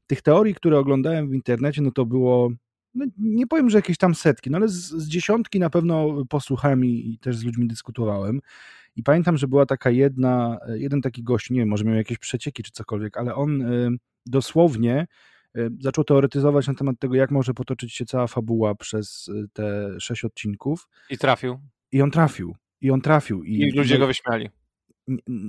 Tych 0.07 0.21
teorii, 0.21 0.55
które 0.55 0.79
oglądałem 0.79 1.29
w 1.29 1.33
internecie, 1.33 1.81
no 1.81 1.91
to 1.91 2.05
było, 2.05 2.51
no 2.93 3.05
nie 3.17 3.47
powiem, 3.47 3.69
że 3.69 3.77
jakieś 3.77 3.97
tam 3.97 4.15
setki, 4.15 4.49
no 4.49 4.57
ale 4.57 4.67
z, 4.67 4.73
z 4.73 5.07
dziesiątki 5.07 5.59
na 5.59 5.69
pewno 5.69 6.25
posłuchałem 6.29 6.85
i, 6.85 7.11
i 7.13 7.19
też 7.19 7.37
z 7.37 7.43
ludźmi 7.43 7.67
dyskutowałem. 7.67 8.39
I 8.99 9.03
pamiętam, 9.03 9.37
że 9.37 9.47
była 9.47 9.65
taka 9.65 9.89
jedna, 9.89 10.59
jeden 10.67 11.01
taki 11.01 11.23
gość, 11.23 11.49
nie 11.49 11.59
wiem, 11.59 11.69
może 11.69 11.83
miał 11.83 11.95
jakieś 11.95 12.17
przecieki 12.17 12.63
czy 12.63 12.71
cokolwiek, 12.71 13.17
ale 13.17 13.35
on 13.35 13.61
y, 13.61 13.89
dosłownie 14.25 15.07
y, 15.57 15.69
zaczął 15.79 16.03
teoretyzować 16.03 16.67
na 16.67 16.73
temat 16.73 16.99
tego, 16.99 17.15
jak 17.15 17.31
może 17.31 17.53
potoczyć 17.53 17.93
się 17.93 18.05
cała 18.05 18.27
fabuła 18.27 18.75
przez 18.75 19.29
te 19.53 19.95
sześć 19.99 20.25
odcinków. 20.25 20.87
I 21.09 21.17
trafił. 21.17 21.59
I 21.91 22.01
on 22.01 22.11
trafił. 22.11 22.55
I 22.81 22.91
on 22.91 23.01
trafił. 23.01 23.43
I, 23.43 23.59
I 23.59 23.71
ludzie 23.71 23.97
go 23.97 24.07
wyśmiali. 24.07 24.49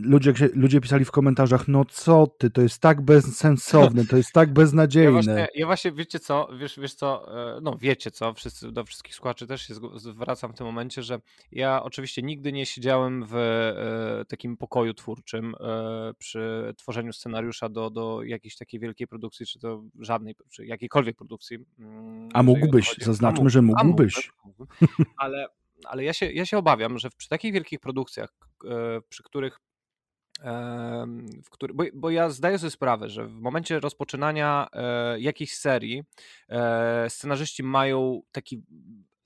Ludzie, 0.02 0.33
ludzie 0.55 0.81
pisali 0.81 1.05
w 1.05 1.11
komentarzach, 1.11 1.69
no 1.69 1.85
co 1.85 2.26
ty, 2.26 2.50
to 2.50 2.62
jest 2.62 2.81
tak 2.81 3.00
bezsensowne, 3.00 4.07
to 4.07 4.17
jest 4.17 4.33
tak 4.33 4.52
beznadziejne. 4.52 5.11
Ja 5.11 5.12
właśnie, 5.12 5.49
ja 5.55 5.67
właśnie 5.67 5.93
wiecie 5.93 6.21
co, 6.21 6.49
wiesz, 6.59 6.81
wiesz 6.81 6.95
co, 6.95 7.38
e, 7.57 7.61
no 7.61 7.76
wiecie 7.81 8.11
co, 8.11 8.35
wszyscy, 8.35 8.73
do 8.73 8.85
wszystkich 8.85 9.14
słuchaczy 9.14 9.47
też 9.47 9.62
się 9.62 9.75
zwracam 9.97 10.52
w 10.52 10.57
tym 10.57 10.67
momencie, 10.67 11.02
że 11.02 11.21
ja 11.52 11.83
oczywiście 11.83 12.23
nigdy 12.23 12.52
nie 12.52 12.67
siedziałem 12.67 13.25
w 13.26 13.37
e, 13.37 14.25
takim 14.29 14.57
pokoju 14.57 14.95
twórczym 14.95 15.55
e, 15.61 16.14
przy 16.19 16.75
tworzeniu 16.76 17.12
scenariusza 17.12 17.69
do, 17.69 17.90
do 17.90 18.23
jakiejś 18.23 18.57
takiej 18.57 18.81
wielkiej 18.81 19.07
produkcji, 19.07 19.47
czy 19.47 19.59
to 19.59 19.83
żadnej, 19.99 20.35
czy 20.50 20.67
jakiejkolwiek 20.67 21.17
produkcji. 21.17 21.59
Mm, 21.79 22.29
A 22.33 22.43
mógłbyś, 22.43 22.95
zaznaczmy, 23.00 23.50
że 23.50 23.62
mógłbyś. 23.62 24.33
Ale 25.17 25.47
ale 25.85 26.05
ja 26.05 26.13
się, 26.13 26.33
ja 26.33 26.47
się 26.47 26.59
obawiam, 26.59 26.99
że 26.99 27.09
przy 27.17 27.29
takich 27.29 27.53
wielkich 27.53 27.81
produkcjach, 27.81 28.31
e, 28.65 29.01
przy 29.09 29.23
których 29.23 29.59
w 31.45 31.51
który, 31.51 31.75
bo, 31.75 31.85
bo, 31.95 32.11
ja 32.11 32.31
zdaję 32.31 32.59
sobie 32.59 32.71
sprawę, 32.71 33.09
że 33.09 33.27
w 33.27 33.41
momencie 33.41 33.81
rozpoczynania 33.81 34.69
e, 34.73 35.21
jakiejś 35.21 35.57
serii 35.57 36.03
e, 36.49 37.11
scenarzyści 37.11 37.63
mają 37.63 38.21
taki, 38.33 38.63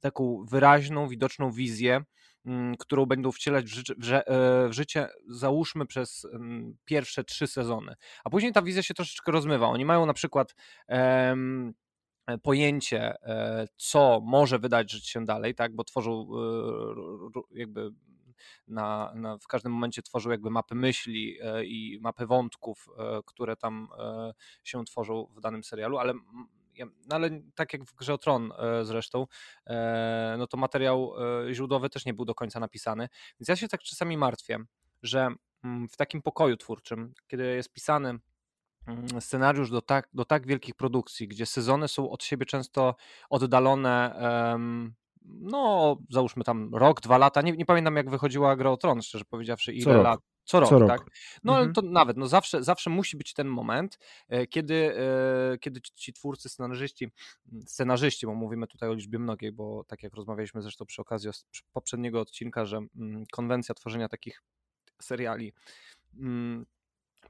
taką 0.01 0.45
wyraźną, 0.51 1.09
widoczną 1.09 1.51
wizję, 1.51 2.05
m, 2.47 2.75
którą 2.79 3.07
będą 3.07 3.33
wcielać 3.33 3.65
w, 3.65 3.69
życie, 3.69 3.95
w, 3.99 4.23
w 4.69 4.73
życie, 4.73 5.09
załóżmy 5.29 5.87
przez 5.87 6.27
m, 6.33 6.77
pierwsze 6.85 7.25
trzy 7.25 7.47
sezony. 7.47 7.95
A 8.25 8.31
później 8.31 8.53
ta 8.53 8.63
wizja 8.63 8.83
się 8.83 8.95
troszeczkę 8.95 9.33
rozmywa. 9.33 9.67
Oni 9.67 9.85
mają 9.85 10.07
na 10.07 10.15
przykład 10.15 10.55
E, 10.89 11.37
pojęcie, 12.43 13.23
e, 13.23 13.67
co 13.77 14.21
może 14.25 14.59
wydarzyć 14.59 15.09
się 15.09 15.25
dalej, 15.25 15.55
tak, 15.55 15.75
bo 15.75 15.85
tworzą 15.85 16.29
e, 17.35 17.59
jakby 17.59 17.91
na, 18.69 19.13
na, 19.15 19.39
w 19.39 19.47
każdym 19.47 19.73
momencie 19.73 20.03
tworzą 20.03 20.31
jakby 20.31 20.51
mapy 20.51 20.75
myśli 20.75 21.39
i 21.65 21.99
mapy 22.01 22.27
wątków, 22.27 22.89
które 23.27 23.57
tam 23.57 23.89
się 24.65 24.85
tworzą 24.85 25.27
w 25.37 25.41
danym 25.41 25.65
serialu, 25.65 25.99
ale 25.99 26.15
no 26.81 27.17
ale 27.17 27.31
tak 27.55 27.73
jak 27.73 27.85
w 27.85 27.95
Grze 27.95 28.15
o 28.15 28.19
Tron 28.19 28.53
zresztą, 28.83 29.27
no 30.39 30.47
to 30.47 30.57
materiał 30.57 31.15
źródłowy 31.53 31.91
też 31.91 32.07
nie 32.07 32.15
był 32.15 32.25
do 32.25 32.35
końca 32.35 32.61
napisany, 32.61 33.09
więc 33.41 33.49
ja 33.49 33.57
się 33.57 33.69
tak 33.69 33.83
czasami 33.83 34.17
martwię, 34.17 34.59
że 35.03 35.29
mm, 35.65 35.89
w 35.89 35.97
takim 35.97 36.23
pokoju 36.23 36.57
twórczym, 36.57 37.15
kiedy 37.27 37.45
jest 37.45 37.73
pisany 37.73 38.19
scenariusz 39.21 39.71
do 39.71 39.83
tak, 39.83 40.09
do 40.15 40.25
tak 40.25 40.47
wielkich 40.47 40.75
produkcji, 40.75 41.29
gdzie 41.29 41.47
sezony 41.47 41.89
są 41.89 42.11
od 42.11 42.25
siebie 42.25 42.47
często 42.47 42.95
oddalone, 43.31 44.15
no 45.25 45.97
załóżmy 46.11 46.45
tam 46.45 46.75
rok, 46.75 47.01
dwa 47.01 47.19
lata, 47.19 47.43
nie, 47.43 47.53
nie 47.53 47.67
pamiętam 47.67 47.97
jak 47.97 48.11
wychodziła 48.11 48.57
Gra 48.57 48.71
o 48.71 48.77
Tron, 48.77 49.03
szczerze 49.03 49.25
powiedziawszy, 49.25 49.73
ile 49.73 49.85
Co 49.85 50.03
lat. 50.03 50.21
Co 50.45 50.61
rok, 50.61 50.69
Co 50.69 50.79
rok. 50.79 50.89
tak? 50.89 51.01
No 51.45 51.53
mhm. 51.53 51.73
to 51.73 51.83
nawet, 51.83 52.17
no 52.17 52.27
zawsze, 52.27 52.65
zawsze 52.65 52.91
musi 52.91 53.17
być 53.17 53.35
ten 53.35 53.49
moment, 53.49 53.99
e, 54.29 54.47
kiedy, 54.47 54.97
e, 55.53 55.59
kiedy 55.59 55.81
ci 55.81 56.13
twórcy, 56.13 56.49
scenarzyści, 56.49 57.11
mm, 57.53 57.63
scenarzyści, 57.67 58.27
bo 58.27 58.35
mówimy 58.35 58.67
tutaj 58.67 58.89
o 58.89 58.95
liczbie 58.95 59.19
mnogiej, 59.19 59.53
bo 59.53 59.85
tak 59.85 60.03
jak 60.03 60.15
rozmawialiśmy 60.15 60.63
zresztą 60.63 60.87
przy 60.87 61.03
okazji 61.03 61.31
poprzedniego 61.73 62.21
odcinka, 62.21 62.65
że 62.65 62.77
mm, 62.97 63.25
konwencja 63.33 63.75
tworzenia 63.75 64.09
takich 64.09 64.43
seriali 65.01 65.53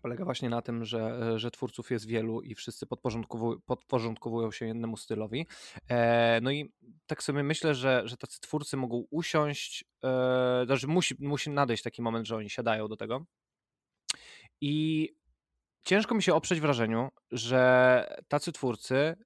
polega 0.04 0.24
właśnie 0.24 0.48
na 0.48 0.62
tym, 0.62 0.84
że, 0.84 1.32
że 1.38 1.50
twórców 1.50 1.90
jest 1.90 2.06
wielu 2.06 2.42
i 2.42 2.54
wszyscy 2.54 2.86
podporządkowują, 2.86 3.60
podporządkowują 3.66 4.50
się 4.50 4.66
jednemu 4.66 4.96
stylowi. 4.96 5.46
E, 5.88 6.40
no 6.42 6.50
i 6.50 6.72
tak 7.06 7.22
sobie 7.22 7.42
myślę, 7.42 7.74
że, 7.74 8.02
że 8.04 8.16
tacy 8.16 8.40
twórcy 8.40 8.76
mogą 8.76 9.04
usiąść, 9.10 9.84
e, 10.04 10.62
znaczy 10.66 10.86
musi, 10.86 11.14
musi 11.18 11.50
nadejść 11.50 11.82
taki 11.82 12.02
moment, 12.02 12.26
że 12.26 12.36
oni 12.36 12.50
siadają 12.50 12.88
do 12.88 12.96
tego. 12.96 13.26
I 14.60 15.08
ciężko 15.84 16.14
mi 16.14 16.22
się 16.22 16.34
oprzeć 16.34 16.60
wrażeniu, 16.60 17.08
że 17.30 18.16
tacy 18.28 18.52
twórcy 18.52 18.96
e, 18.96 19.16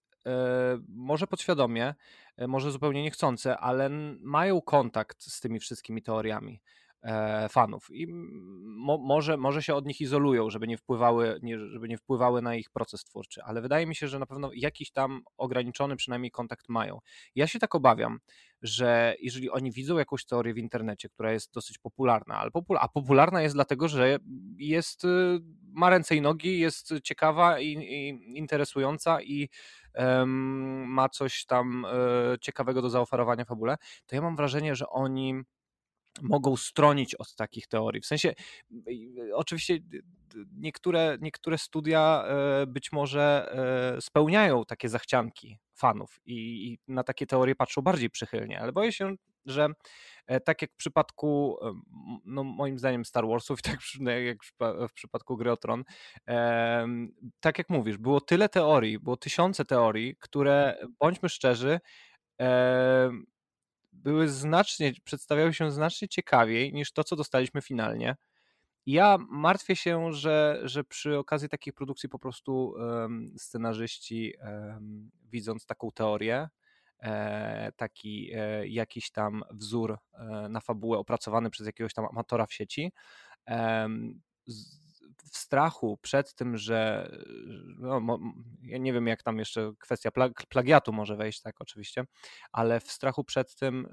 może 0.88 1.26
podświadomie, 1.26 1.94
e, 2.36 2.46
może 2.46 2.70
zupełnie 2.70 3.02
niechcące, 3.02 3.58
ale 3.58 3.88
mają 4.20 4.60
kontakt 4.60 5.22
z 5.22 5.40
tymi 5.40 5.60
wszystkimi 5.60 6.02
teoriami. 6.02 6.60
E, 7.02 7.48
fanów 7.48 7.90
i 7.90 8.06
mo, 8.08 8.98
może, 8.98 9.36
może 9.36 9.62
się 9.62 9.74
od 9.74 9.86
nich 9.86 10.00
izolują, 10.00 10.50
żeby 10.50 10.66
nie, 10.66 10.76
wpływały, 10.76 11.40
nie, 11.42 11.58
żeby 11.58 11.88
nie 11.88 11.98
wpływały 11.98 12.42
na 12.42 12.54
ich 12.54 12.70
proces 12.70 13.04
twórczy, 13.04 13.42
ale 13.42 13.62
wydaje 13.62 13.86
mi 13.86 13.94
się, 13.94 14.08
że 14.08 14.18
na 14.18 14.26
pewno 14.26 14.50
jakiś 14.54 14.90
tam 14.90 15.22
ograniczony 15.36 15.96
przynajmniej 15.96 16.30
kontakt 16.30 16.68
mają. 16.68 16.98
Ja 17.34 17.46
się 17.46 17.58
tak 17.58 17.74
obawiam, 17.74 18.18
że 18.62 19.14
jeżeli 19.20 19.50
oni 19.50 19.72
widzą 19.72 19.98
jakąś 19.98 20.24
teorię 20.24 20.54
w 20.54 20.58
internecie, 20.58 21.08
która 21.08 21.32
jest 21.32 21.54
dosyć 21.54 21.78
popularna, 21.78 22.38
ale 22.38 22.50
a 22.78 22.88
popularna 22.88 23.42
jest 23.42 23.54
dlatego, 23.54 23.88
że 23.88 24.18
jest, 24.56 25.04
y, 25.04 25.08
ma 25.72 25.90
ręce 25.90 26.16
i 26.16 26.20
nogi, 26.20 26.58
jest 26.58 26.94
ciekawa 27.02 27.60
i, 27.60 27.66
i 27.66 28.08
interesująca 28.38 29.22
i 29.22 29.48
um, 29.94 30.28
ma 30.88 31.08
coś 31.08 31.44
tam 31.44 31.84
um, 31.84 31.94
ciekawego 32.40 32.82
do 32.82 32.90
zaoferowania 32.90 33.44
fabule, 33.44 33.76
to 34.06 34.16
ja 34.16 34.22
mam 34.22 34.36
wrażenie, 34.36 34.74
że 34.74 34.88
oni 34.88 35.42
mogą 36.22 36.56
stronić 36.56 37.14
od 37.14 37.34
takich 37.34 37.66
teorii. 37.66 38.00
W 38.00 38.06
sensie, 38.06 38.34
oczywiście 39.34 39.78
niektóre, 40.52 41.18
niektóre 41.20 41.58
studia 41.58 42.24
e, 42.26 42.66
być 42.66 42.92
może 42.92 43.52
e, 43.96 44.00
spełniają 44.00 44.64
takie 44.64 44.88
zachcianki 44.88 45.58
fanów 45.74 46.20
i, 46.26 46.78
na 46.88 47.04
takie 47.04 47.26
teorie 47.26 47.54
patrzą 47.54 47.82
bardziej 47.82 48.10
przychylnie, 48.10 48.60
ale 48.60 48.72
boję 48.72 48.92
się, 48.92 49.14
że 49.46 49.68
e, 50.26 50.40
tak 50.40 50.62
jak 50.62 50.72
w 50.72 50.76
przypadku, 50.76 51.58
no 52.24 52.44
moim 52.44 52.78
zdaniem 52.78 53.04
Star 53.04 53.26
Warsów, 53.26 53.62
tak 53.62 53.78
jak 54.24 54.38
w 54.88 54.92
przypadku 54.92 55.36
Gry 55.36 55.52
o 55.52 55.56
Tron, 55.56 55.84
tak 57.40 57.58
jak 57.58 57.70
mówisz, 57.70 57.98
było 57.98 58.20
tyle 58.20 58.48
teorii, 58.48 58.98
było 58.98 59.16
tysiące 59.16 59.64
teorii, 59.64 60.16
które, 60.20 60.78
bądźmy 60.98 61.28
szczerzy, 61.28 61.80
były 64.02 64.28
znacznie, 64.28 64.92
przedstawiały 65.04 65.54
się 65.54 65.70
znacznie 65.70 66.08
ciekawiej 66.08 66.72
niż 66.72 66.92
to, 66.92 67.04
co 67.04 67.16
dostaliśmy 67.16 67.62
finalnie. 67.62 68.16
ja 68.86 69.18
martwię 69.30 69.76
się, 69.76 70.12
że, 70.12 70.60
że 70.64 70.84
przy 70.84 71.18
okazji 71.18 71.48
takiej 71.48 71.72
produkcji 71.72 72.08
po 72.08 72.18
prostu 72.18 72.68
um, 72.68 73.34
scenarzyści, 73.38 74.34
um, 74.42 75.10
widząc 75.24 75.66
taką 75.66 75.90
teorię, 75.90 76.48
e, 77.02 77.72
taki 77.76 78.30
e, 78.34 78.68
jakiś 78.68 79.10
tam 79.10 79.42
wzór 79.50 79.98
e, 80.12 80.48
na 80.48 80.60
fabułę 80.60 80.98
opracowany 80.98 81.50
przez 81.50 81.66
jakiegoś 81.66 81.94
tam 81.94 82.04
amatora 82.04 82.46
w 82.46 82.52
sieci, 82.54 82.92
w 85.32 85.36
strachu 85.36 85.98
przed 86.02 86.34
tym, 86.34 86.56
że 86.56 87.10
no, 87.78 88.18
ja 88.62 88.78
nie 88.78 88.92
wiem, 88.92 89.06
jak 89.06 89.22
tam 89.22 89.38
jeszcze 89.38 89.72
kwestia 89.78 90.10
plagiatu 90.48 90.92
może 90.92 91.16
wejść, 91.16 91.40
tak, 91.40 91.60
oczywiście, 91.60 92.04
ale 92.52 92.80
w 92.80 92.90
strachu 92.90 93.24
przed 93.24 93.54
tym, 93.54 93.88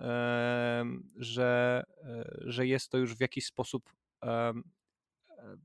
że, 1.15 1.84
e, 2.03 2.25
że 2.39 2.67
jest 2.67 2.91
to 2.91 2.98
już 2.98 3.15
w 3.15 3.22
jakiś 3.22 3.46
sposób 3.46 3.94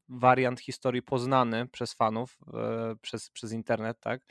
wariant 0.09 0.61
historii 0.61 1.03
poznany 1.03 1.69
przez 1.69 1.95
fanów, 1.95 2.39
e, 2.55 2.97
przez, 3.03 3.31
przez 3.31 3.53
internet, 3.53 4.01
tak, 4.01 4.23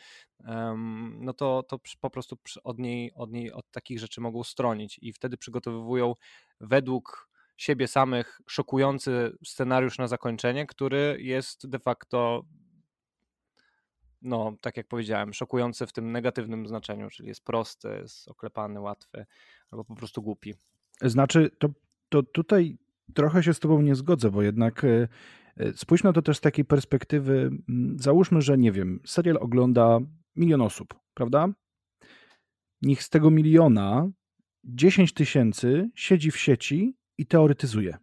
no 1.20 1.34
to, 1.34 1.64
to 1.64 1.80
po 2.00 2.10
prostu 2.10 2.38
od 2.64 2.80
niej, 2.80 3.14
od 3.14 3.32
niej 3.32 3.52
od 3.52 3.72
takich 3.72 4.00
rzeczy 4.00 4.22
mogą 4.22 4.44
stronić 4.44 5.00
i 5.02 5.14
wtedy 5.14 5.38
przygotowują 5.38 6.16
według 6.62 7.29
siebie 7.60 7.88
samych 7.88 8.42
szokujący 8.48 9.32
scenariusz 9.46 9.98
na 9.98 10.08
zakończenie, 10.08 10.66
który 10.66 11.18
jest 11.20 11.70
de 11.70 11.80
facto 11.80 12.44
no, 14.22 14.56
tak 14.62 14.78
jak 14.78 14.88
powiedziałem, 14.88 15.34
szokujący 15.34 15.88
w 15.88 15.94
tym 15.94 16.12
negatywnym 16.12 16.68
znaczeniu, 16.68 17.10
czyli 17.10 17.28
jest 17.28 17.44
prosty, 17.44 17.88
jest 18.02 18.28
oklepany, 18.28 18.80
łatwy, 18.80 19.26
albo 19.72 19.86
po 19.86 19.96
prostu 19.96 20.22
głupi. 20.22 20.54
Znaczy, 21.02 21.50
to, 21.60 21.70
to 22.10 22.24
tutaj 22.24 22.78
trochę 23.14 23.44
się 23.44 23.54
z 23.54 23.60
Tobą 23.60 23.82
nie 23.82 23.96
zgodzę, 23.96 24.32
bo 24.32 24.42
jednak 24.42 24.84
e, 24.84 25.08
e, 25.58 25.74
spójrz 25.74 26.04
na 26.04 26.14
to 26.14 26.22
też 26.22 26.38
z 26.38 26.42
takiej 26.42 26.66
perspektywy. 26.66 27.50
Załóżmy, 27.96 28.42
że 28.42 28.58
nie 28.58 28.72
wiem, 28.72 29.00
serial 29.06 29.38
ogląda 29.38 30.00
milion 30.36 30.62
osób, 30.62 31.00
prawda? 31.14 31.48
Niech 32.82 33.04
z 33.04 33.10
tego 33.10 33.32
miliona 33.32 34.10
10 34.64 35.14
tysięcy 35.14 35.90
siedzi 35.96 36.32
w 36.32 36.38
sieci 36.38 36.99
i 37.22 37.26
teoretyzuje. 37.26 37.98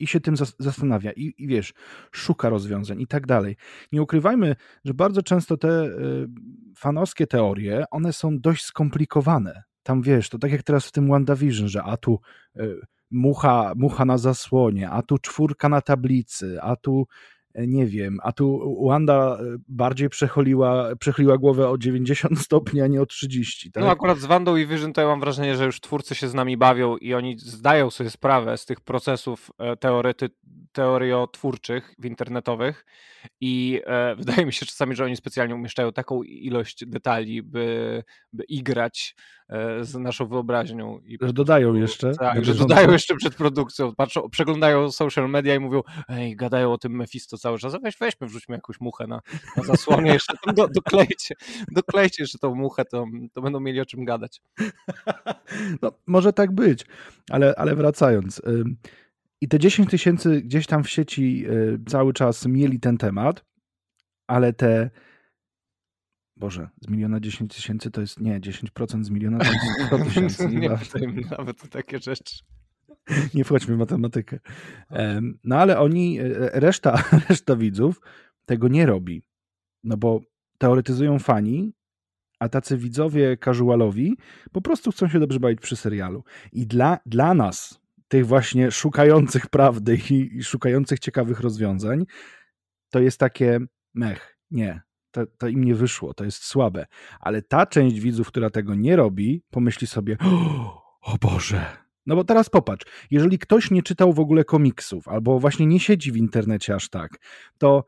I 0.00 0.06
się 0.06 0.20
tym 0.20 0.36
zastanawia, 0.58 1.12
i, 1.12 1.34
i 1.38 1.46
wiesz, 1.46 1.72
szuka 2.12 2.48
rozwiązań 2.48 3.00
i 3.00 3.06
tak 3.06 3.26
dalej. 3.26 3.56
Nie 3.92 4.02
ukrywajmy, 4.02 4.56
że 4.84 4.94
bardzo 4.94 5.22
często 5.22 5.56
te 5.56 5.84
y, 5.84 6.28
fanowskie 6.76 7.26
teorie, 7.26 7.84
one 7.90 8.12
są 8.12 8.38
dość 8.38 8.64
skomplikowane. 8.64 9.62
Tam 9.82 10.02
wiesz, 10.02 10.28
to 10.28 10.38
tak 10.38 10.52
jak 10.52 10.62
teraz 10.62 10.86
w 10.86 10.92
tym 10.92 11.08
WandaVision, 11.08 11.68
że 11.68 11.82
a 11.82 11.96
tu 11.96 12.20
y, 12.56 12.80
mucha, 13.10 13.72
mucha 13.76 14.04
na 14.04 14.18
zasłonie, 14.18 14.90
a 14.90 15.02
tu 15.02 15.18
czwórka 15.18 15.68
na 15.68 15.80
tablicy, 15.80 16.58
a 16.62 16.76
tu 16.76 17.06
nie 17.66 17.86
wiem, 17.86 18.18
a 18.22 18.32
tu 18.32 18.76
Wanda 18.86 19.38
e, 19.40 19.56
bardziej 19.68 20.08
przechyliła 20.98 21.38
głowę 21.38 21.68
o 21.68 21.78
90 21.78 22.38
stopni, 22.44 22.80
a 22.80 22.86
nie 22.86 23.02
o 23.02 23.06
30. 23.06 23.72
Tak? 23.72 23.84
No 23.84 23.90
akurat 23.90 24.18
z 24.18 24.24
Wandą 24.24 24.56
i 24.56 24.66
Vision 24.66 24.92
to 24.92 25.00
ja 25.00 25.06
mam 25.06 25.20
wrażenie, 25.20 25.56
że 25.56 25.64
już 25.64 25.80
twórcy 25.80 26.14
się 26.14 26.28
z 26.28 26.34
nami 26.34 26.56
bawią 26.56 26.96
i 26.96 27.14
oni 27.14 27.38
zdają 27.38 27.90
sobie 27.90 28.10
sprawę 28.10 28.58
z 28.58 28.66
tych 28.66 28.80
procesów 28.80 29.50
e, 29.58 29.76
teorety, 29.76 30.30
teoriotwórczych 30.78 31.94
w 31.98 32.04
internetowych 32.04 32.84
i 33.40 33.80
e, 33.86 34.14
wydaje 34.20 34.46
mi 34.46 34.52
się 34.52 34.66
czasami, 34.66 34.96
że 34.96 35.04
oni 35.04 35.16
specjalnie 35.16 35.54
umieszczają 35.54 35.92
taką 35.92 36.22
ilość 36.22 36.84
detali, 36.86 37.42
by, 37.42 38.02
by 38.32 38.44
igrać 38.44 39.16
e, 39.48 39.84
z 39.84 39.94
naszą 39.94 40.26
wyobraźnią. 40.26 41.00
I 41.04 41.18
że 41.22 41.32
dodają 41.32 41.74
jeszcze. 41.74 42.14
Tak, 42.14 42.44
że 42.44 42.54
dodają 42.54 42.92
jeszcze 42.92 43.16
przed 43.16 43.34
produkcją. 43.34 43.94
Patrzą, 43.94 44.30
przeglądają 44.30 44.90
social 44.90 45.30
media 45.30 45.54
i 45.54 45.58
mówią, 45.58 45.82
ej, 46.08 46.36
gadają 46.36 46.72
o 46.72 46.78
tym 46.78 46.92
Mephisto 46.92 47.38
cały 47.38 47.58
czas, 47.58 47.76
weź, 47.82 47.96
weźmy, 48.00 48.26
wrzućmy 48.26 48.54
jakąś 48.54 48.80
muchę 48.80 49.06
na, 49.06 49.20
na 49.56 49.62
zasłonie, 49.62 50.12
jeszcze 50.12 50.34
do, 50.54 50.68
doklejcie, 50.68 51.34
doklejcie 51.72 52.22
jeszcze 52.22 52.38
tą 52.38 52.54
muchę, 52.54 52.84
to, 52.84 53.06
to 53.32 53.42
będą 53.42 53.60
mieli 53.60 53.80
o 53.80 53.86
czym 53.86 54.04
gadać. 54.04 54.40
No, 55.82 55.92
może 56.06 56.32
tak 56.32 56.52
być, 56.52 56.86
ale, 57.30 57.54
ale 57.56 57.76
wracając. 57.76 58.42
I 59.40 59.48
te 59.48 59.58
10 59.58 59.90
tysięcy 59.90 60.42
gdzieś 60.42 60.66
tam 60.66 60.84
w 60.84 60.90
sieci 60.90 61.44
y, 61.50 61.78
cały 61.86 62.12
czas 62.12 62.46
mieli 62.46 62.80
ten 62.80 62.98
temat, 62.98 63.44
ale 64.26 64.52
te 64.52 64.90
Boże, 66.36 66.68
z 66.80 66.88
miliona 66.88 67.20
10 67.20 67.54
tysięcy 67.54 67.90
to 67.90 68.00
jest, 68.00 68.20
nie, 68.20 68.40
10% 68.40 69.04
z 69.04 69.10
miliona 69.10 69.38
to 69.38 69.44
jest 69.44 69.86
100 69.86 69.98
tysięcy. 70.04 70.48
nie 70.48 70.76
wchodźmy 70.76 71.22
nawet 71.38 71.70
takie 71.70 71.98
rzeczy. 71.98 72.38
Nie 73.34 73.44
wchodźmy 73.44 73.76
w 73.76 73.78
matematykę. 73.78 74.38
No 75.44 75.56
ale 75.56 75.78
oni, 75.78 76.20
e, 76.20 76.24
reszta, 76.60 77.02
reszta 77.28 77.56
widzów 77.56 78.00
tego 78.46 78.68
nie 78.68 78.86
robi. 78.86 79.22
No 79.84 79.96
bo 79.96 80.20
teoretyzują 80.58 81.18
fani, 81.18 81.72
a 82.38 82.48
tacy 82.48 82.76
widzowie 82.76 83.36
casualowi 83.36 84.16
po 84.52 84.60
prostu 84.60 84.90
chcą 84.92 85.08
się 85.08 85.20
dobrze 85.20 85.40
bawić 85.40 85.60
przy 85.60 85.76
serialu. 85.76 86.24
I 86.52 86.66
dla, 86.66 86.98
dla 87.06 87.34
nas, 87.34 87.80
tych 88.08 88.26
właśnie 88.26 88.70
szukających 88.70 89.46
prawdy 89.46 89.98
i, 90.10 90.36
i 90.36 90.42
szukających 90.42 90.98
ciekawych 90.98 91.40
rozwiązań, 91.40 92.04
to 92.90 93.00
jest 93.00 93.20
takie 93.20 93.60
mech, 93.94 94.38
nie, 94.50 94.80
to, 95.10 95.26
to, 95.38 95.48
im 95.48 95.64
nie 95.64 95.74
wyszło, 95.74 96.14
to 96.14 96.24
jest 96.24 96.44
słabe. 96.44 96.86
Ale 97.20 97.42
ta 97.42 97.66
część 97.66 98.00
widzów, 98.00 98.28
która 98.28 98.50
tego 98.50 98.74
nie 98.74 98.96
robi, 98.96 99.42
pomyśli 99.50 99.86
sobie, 99.86 100.16
o, 100.20 100.82
o 101.02 101.18
Boże. 101.20 101.66
No 102.06 102.16
bo 102.16 102.24
teraz 102.24 102.50
popatrz, 102.50 102.86
jeżeli 103.10 103.38
ktoś 103.38 103.70
nie 103.70 103.82
czytał 103.82 104.12
w 104.12 104.20
ogóle 104.20 104.44
komiksów, 104.44 105.08
albo 105.08 105.40
właśnie 105.40 105.66
nie 105.66 105.80
siedzi 105.80 106.12
w 106.12 106.16
internecie 106.16 106.74
aż 106.74 106.88
tak, 106.88 107.18
to 107.58 107.84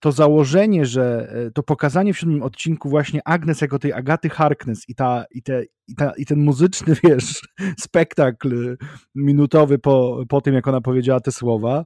to 0.00 0.12
założenie, 0.12 0.86
że 0.86 1.32
e, 1.46 1.50
to 1.50 1.62
pokazanie 1.62 2.14
w 2.14 2.18
siódmym 2.18 2.42
odcinku 2.42 2.88
właśnie 2.88 3.20
Agnes 3.24 3.60
jako 3.60 3.78
tej 3.78 3.92
Agaty 3.92 4.28
Harkness 4.28 4.88
i, 4.88 4.94
ta, 4.94 5.24
i, 5.30 5.42
te, 5.42 5.62
i, 5.88 5.94
ta, 5.94 6.12
i 6.16 6.26
ten 6.26 6.38
muzyczny, 6.38 6.96
wiesz, 7.04 7.40
spektakl 7.78 8.76
minutowy 9.14 9.78
po, 9.78 10.24
po 10.28 10.40
tym, 10.40 10.54
jak 10.54 10.68
ona 10.68 10.80
powiedziała 10.80 11.20
te 11.20 11.32
słowa, 11.32 11.84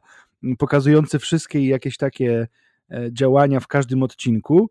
pokazujący 0.58 1.18
wszystkie 1.18 1.66
jakieś 1.66 1.96
takie 1.96 2.48
e, 2.90 3.12
działania 3.12 3.60
w 3.60 3.66
każdym 3.66 4.02
odcinku, 4.02 4.70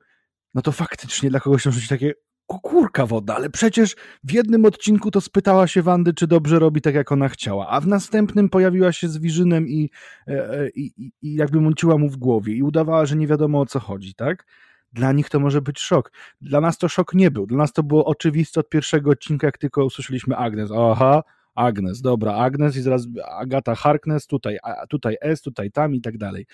no 0.54 0.62
to 0.62 0.72
faktycznie 0.72 1.30
dla 1.30 1.40
kogoś 1.40 1.66
może 1.66 1.80
być 1.80 1.88
takie 1.88 2.14
kukurka 2.60 3.06
woda, 3.06 3.36
ale 3.36 3.50
przecież 3.50 3.96
w 4.24 4.32
jednym 4.32 4.66
odcinku 4.66 5.12
to 5.12 5.22
spytała 5.22 5.68
się 5.68 5.82
Wandy, 5.82 6.14
czy 6.14 6.28
dobrze 6.28 6.60
robi 6.60 6.82
tak, 6.82 6.96
jak 6.96 7.12
ona 7.12 7.30
chciała, 7.30 7.68
a 7.68 7.80
w 7.80 7.88
następnym 7.88 8.50
pojawiła 8.50 8.92
się 8.92 9.08
z 9.08 9.18
Wirzynem 9.18 9.68
i, 9.68 9.90
e, 10.28 10.32
e, 10.32 10.70
i, 10.70 11.12
i 11.22 11.36
jakby 11.36 11.62
mąciła 11.62 11.98
mu 11.98 12.10
w 12.10 12.18
głowie 12.18 12.54
i 12.54 12.64
udawała, 12.64 13.06
że 13.06 13.16
nie 13.16 13.28
wiadomo 13.28 13.62
o 13.62 13.66
co 13.66 13.80
chodzi, 13.80 14.16
tak? 14.16 14.46
Dla 14.94 15.12
nich 15.12 15.30
to 15.30 15.40
może 15.40 15.62
być 15.62 15.80
szok. 15.80 16.12
Dla 16.42 16.62
nas 16.62 16.78
to 16.78 16.90
szok 16.90 17.14
nie 17.14 17.32
był. 17.32 17.46
Dla 17.46 17.58
nas 17.58 17.74
to 17.74 17.84
było 17.84 18.06
oczywiste 18.06 18.60
od 18.60 18.70
pierwszego 18.70 19.12
odcinka, 19.12 19.48
jak 19.48 19.58
tylko 19.58 19.86
usłyszeliśmy 19.86 20.38
Agnes. 20.38 20.70
Aha, 20.72 21.24
Agnes, 21.56 22.02
dobra, 22.02 22.36
Agnes 22.36 22.78
i 22.78 22.82
zaraz 22.82 23.08
Agata 23.40 23.76
Harkness, 23.76 24.28
tutaj, 24.28 24.58
a 24.64 24.88
tutaj 24.88 25.18
S, 25.22 25.42
tutaj 25.42 25.72
tam 25.72 25.96
i 25.96 26.02
tak 26.02 26.18
dalej. 26.18 26.46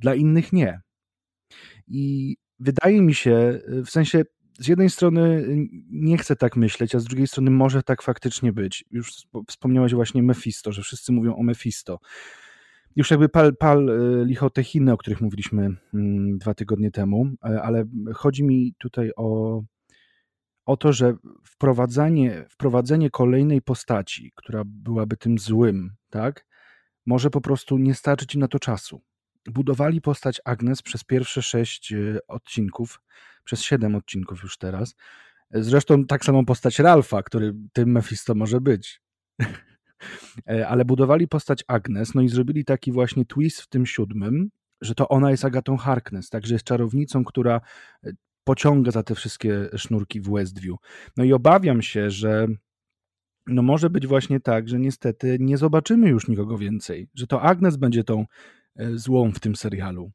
Dla 0.00 0.14
innych 0.14 0.52
nie. 0.52 0.80
I 1.86 2.36
wydaje 2.58 3.02
mi 3.02 3.14
się, 3.14 3.60
w 3.68 3.90
sensie 3.90 4.24
z 4.58 4.68
jednej 4.68 4.90
strony 4.90 5.46
nie 5.90 6.18
chcę 6.18 6.36
tak 6.36 6.56
myśleć, 6.56 6.94
a 6.94 6.98
z 6.98 7.04
drugiej 7.04 7.26
strony 7.26 7.50
może 7.50 7.82
tak 7.82 8.02
faktycznie 8.02 8.52
być. 8.52 8.84
Już 8.90 9.12
wspomniałeś 9.48 9.94
właśnie 9.94 10.22
Mephisto, 10.22 10.72
że 10.72 10.82
wszyscy 10.82 11.12
mówią 11.12 11.36
o 11.36 11.42
Mephisto. 11.42 11.98
Już 12.96 13.10
jakby 13.10 13.28
pal, 13.28 13.56
pal 13.56 13.88
y, 13.88 14.24
lichotechiny, 14.24 14.92
o 14.92 14.96
których 14.96 15.20
mówiliśmy 15.20 15.76
mm, 15.94 16.38
dwa 16.38 16.54
tygodnie 16.54 16.90
temu, 16.90 17.26
e, 17.44 17.62
ale 17.62 17.84
chodzi 18.14 18.44
mi 18.44 18.74
tutaj 18.78 19.10
o, 19.16 19.62
o 20.64 20.76
to, 20.76 20.92
że 20.92 21.14
wprowadzanie, 21.44 22.44
wprowadzenie 22.50 23.10
kolejnej 23.10 23.62
postaci, 23.62 24.32
która 24.34 24.62
byłaby 24.66 25.16
tym 25.16 25.38
złym, 25.38 25.90
tak, 26.10 26.46
może 27.06 27.30
po 27.30 27.40
prostu 27.40 27.78
nie 27.78 27.94
starczyć 27.94 28.34
im 28.34 28.40
na 28.40 28.48
to 28.48 28.58
czasu. 28.58 29.00
Budowali 29.48 30.00
postać 30.00 30.40
Agnes 30.44 30.82
przez 30.82 31.04
pierwsze 31.04 31.42
sześć 31.42 31.92
y, 31.92 32.18
odcinków, 32.28 33.00
przez 33.44 33.62
siedem 33.62 33.94
odcinków 33.94 34.42
już 34.42 34.58
teraz. 34.58 34.94
Zresztą 35.50 36.04
tak 36.04 36.24
samo 36.24 36.44
postać 36.44 36.78
Ralfa, 36.78 37.22
który 37.22 37.54
tym 37.72 37.92
Mephisto 37.92 38.34
może 38.34 38.60
być. 38.60 39.00
E, 40.50 40.68
ale 40.68 40.84
budowali 40.84 41.28
postać 41.28 41.64
Agnes, 41.68 42.14
no 42.14 42.22
i 42.22 42.28
zrobili 42.28 42.64
taki 42.64 42.92
właśnie 42.92 43.24
twist 43.24 43.60
w 43.60 43.66
tym 43.66 43.86
siódmym, 43.86 44.50
że 44.80 44.94
to 44.94 45.08
ona 45.08 45.30
jest 45.30 45.44
Agatą 45.44 45.76
Harkness, 45.76 46.30
także 46.30 46.54
jest 46.54 46.64
czarownicą, 46.64 47.24
która 47.24 47.60
e, 48.04 48.10
pociąga 48.44 48.90
za 48.90 49.02
te 49.02 49.14
wszystkie 49.14 49.68
sznurki 49.76 50.20
w 50.20 50.30
Westview. 50.30 50.76
No 51.16 51.24
i 51.24 51.32
obawiam 51.32 51.82
się, 51.82 52.10
że 52.10 52.48
no 53.46 53.62
może 53.62 53.90
być 53.90 54.06
właśnie 54.06 54.40
tak, 54.40 54.68
że 54.68 54.78
niestety 54.78 55.36
nie 55.40 55.58
zobaczymy 55.58 56.08
już 56.08 56.28
nikogo 56.28 56.58
więcej, 56.58 57.08
że 57.14 57.26
to 57.26 57.42
Agnes 57.42 57.76
będzie 57.76 58.04
tą 58.04 58.20
e, 58.20 58.26
złą 58.78 59.32
w 59.32 59.40
tym 59.40 59.56
serialu. 59.56 60.10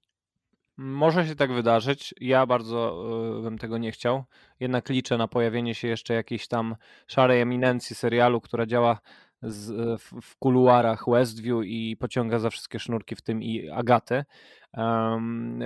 Może 0.77 1.27
się 1.27 1.35
tak 1.35 1.53
wydarzyć. 1.53 2.13
Ja 2.21 2.45
bardzo 2.45 3.05
y, 3.39 3.41
bym 3.41 3.57
tego 3.57 3.77
nie 3.77 3.91
chciał. 3.91 4.23
Jednak 4.59 4.89
liczę 4.89 5.17
na 5.17 5.27
pojawienie 5.27 5.75
się 5.75 5.87
jeszcze 5.87 6.13
jakiejś 6.13 6.47
tam 6.47 6.75
szarej 7.07 7.41
eminencji 7.41 7.95
serialu, 7.95 8.41
która 8.41 8.65
działa 8.65 8.99
z, 9.41 10.01
w, 10.01 10.21
w, 10.21 10.37
kuluarach 10.37 11.05
Westview 11.07 11.65
i 11.65 11.97
pociąga 11.99 12.39
za 12.39 12.49
wszystkie 12.49 12.79
sznurki, 12.79 13.15
w 13.15 13.21
tym 13.21 13.43
i 13.43 13.69
Agatę. 13.69 14.25
Um, 14.73 15.59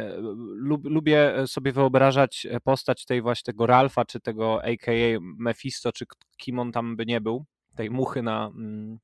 lub, 0.55 0.85
lubię 0.85 1.33
sobie 1.45 1.71
wyobrażać 1.71 2.47
postać 2.63 3.05
tej 3.05 3.21
właśnie 3.21 3.53
tego 3.53 3.67
Ralfa, 3.67 4.05
czy 4.05 4.19
tego 4.19 4.63
aka 4.63 4.91
Mephisto, 5.21 5.91
czy 5.91 6.05
kim 6.37 6.59
on 6.59 6.71
tam 6.71 6.95
by 6.95 7.05
nie 7.05 7.21
był, 7.21 7.45
tej 7.75 7.89
muchy 7.89 8.21
na, 8.21 8.47
mm, 8.47 8.99